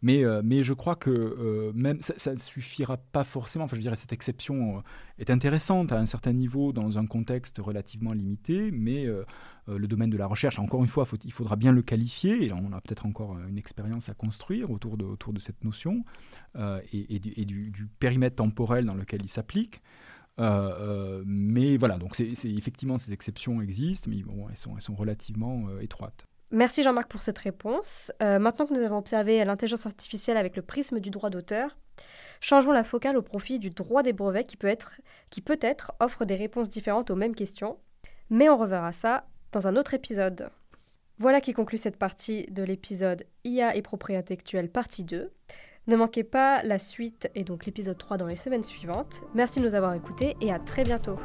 Mais, 0.03 0.24
euh, 0.24 0.43
mais 0.45 0.64
je 0.64 0.74
crois 0.74 0.97
que 0.97 1.72
même 1.74 1.99
ça 2.01 2.32
ne 2.32 2.38
suffira 2.38 2.97
pas 2.97 3.24
forcément. 3.24 3.64
Enfin, 3.66 3.76
je 3.76 3.82
dirais 3.82 3.97
cette 3.97 4.12
exception 4.12 4.82
est 5.18 5.30
intéressante 5.30 5.93
à 5.93 5.99
un 5.99 6.07
certain 6.07 6.32
niveau 6.32 6.72
dans 6.72 6.99
un 6.99 7.07
contexte 7.07 7.59
relativement 7.59 8.12
limité, 8.12 8.70
mais 8.72 9.07
le 9.79 9.87
domaine 9.87 10.11
de 10.11 10.16
la 10.16 10.27
recherche, 10.27 10.59
encore 10.59 10.83
une 10.83 10.89
fois, 10.89 11.07
il 11.25 11.33
faudra 11.33 11.57
bien 11.57 11.73
le 11.73 11.83
qualifier, 11.83 12.47
et 12.47 12.53
on 12.53 12.73
a 12.73 12.81
peut-être 12.81 13.07
encore 13.07 13.35
euh, 13.35 13.49
une 13.49 13.59
expérience 13.59 14.09
à 14.09 14.14
construire 14.14 14.71
autour 14.71 14.97
de, 14.97 15.41
cette 15.41 15.64
notion, 15.64 16.05
euh, 16.57 16.81
et, 16.93 17.18
du, 17.18 17.89
périmètre 17.99 18.37
temporel 18.37 18.85
dans 18.85 18.95
lequel 18.95 19.21
il 19.23 19.29
s'applique. 19.29 19.83
mais 20.39 21.77
voilà, 21.77 21.99
donc 21.99 22.16
c'est, 22.16 22.33
effectivement, 22.45 22.99
ces 22.99 23.12
exceptions 23.12 23.61
existent, 23.61 24.11
mais 24.11 24.23
bon, 24.23 24.49
elles, 24.49 24.57
sont, 24.57 24.75
elles 24.75 24.83
sont 24.83 24.95
relativement 24.95 25.68
étroites. 25.81 26.25
Merci 26.53 26.83
Jean-Marc 26.83 27.09
pour 27.09 27.23
cette 27.23 27.39
réponse. 27.39 28.11
maintenant 28.21 28.66
que 28.66 28.75
nous 28.75 28.81
avons 28.81 28.99
observé 28.99 29.45
l'intelligence 29.45 29.87
artificielle 29.87 30.37
avec 30.37 30.57
le 30.57 30.62
prisme 30.62 30.99
du 30.99 31.11
droit 31.11 31.31
d'auteur, 31.31 31.77
changeons 32.41 32.73
la 32.73 32.85
focale 32.85 33.16
au 33.16 33.23
profit 33.23 33.59
du 33.59 33.71
droit 33.71 34.03
des 34.03 34.12
brevets 34.12 34.47
qui 34.47 34.57
peut 34.57 34.66
être, 34.66 35.01
qui 35.29 35.43
peut-être 35.43 35.93
offre 36.01 36.25
des 36.25 36.35
réponses 36.35 36.68
différentes 36.68 37.11
aux 37.11 37.16
mêmes 37.16 37.37
questions. 37.37 37.79
Mais 38.31 38.49
on 38.49 38.57
reverra 38.57 38.93
ça 38.93 39.27
dans 39.53 39.66
un 39.66 39.76
autre 39.76 39.94
épisode. 39.94 40.51
Voilà 41.18 41.40
qui 41.40 41.53
conclut 41.53 41.78
cette 41.78 41.96
partie 41.96 42.46
de 42.51 42.62
l'épisode 42.62 43.24
IA 43.44 43.76
et 43.76 43.82
propriété 43.82 44.20
intellectuelle 44.20 44.70
partie 44.70 45.05
2. 45.05 45.30
Ne 45.86 45.96
manquez 45.96 46.24
pas 46.24 46.62
la 46.62 46.78
suite 46.78 47.30
et 47.34 47.44
donc 47.44 47.66
l'épisode 47.66 47.98
3 47.98 48.16
dans 48.16 48.26
les 48.26 48.36
semaines 48.36 48.64
suivantes. 48.64 49.22
Merci 49.34 49.61
de 49.61 49.68
nous 49.68 49.74
avoir 49.74 49.94
écoutés 49.94 50.36
et 50.40 50.53
à 50.53 50.59
très 50.59 50.84
bientôt. 50.84 51.18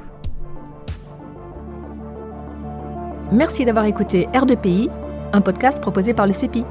Merci 3.32 3.66
d'avoir 3.66 3.86
écouté 3.86 4.28
R2PI, 4.34 4.90
un 5.34 5.42
podcast 5.42 5.82
proposé 5.82 6.14
par 6.14 6.28
le 6.28 6.34
CEPI. 6.34 6.64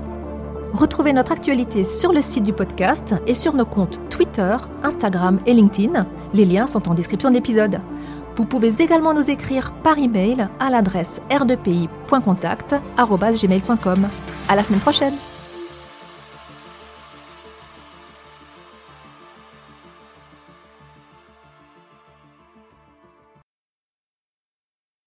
Retrouvez 0.72 1.12
notre 1.12 1.30
actualité 1.30 1.84
sur 1.84 2.12
le 2.12 2.20
site 2.20 2.42
du 2.42 2.52
podcast 2.52 3.14
et 3.28 3.34
sur 3.34 3.55
nos 3.55 3.64
comptes 3.64 4.00
Twitter, 4.11 4.57
Instagram 4.82 5.38
et 5.46 5.55
LinkedIn. 5.55 6.07
Les 6.32 6.44
liens 6.44 6.66
sont 6.66 6.88
en 6.88 6.94
description 6.94 7.30
d'épisode. 7.30 7.80
Vous 8.37 8.45
pouvez 8.45 8.82
également 8.82 9.14
nous 9.14 9.30
écrire 9.30 9.72
par 9.82 9.97
email 9.99 10.49
à 10.59 10.70
l'adresse 10.70 11.20
r2pi.contact@gmail.com. 11.30 14.09
À 14.49 14.57
la 14.57 14.62
semaine 14.62 14.80
prochaine. 14.80 15.14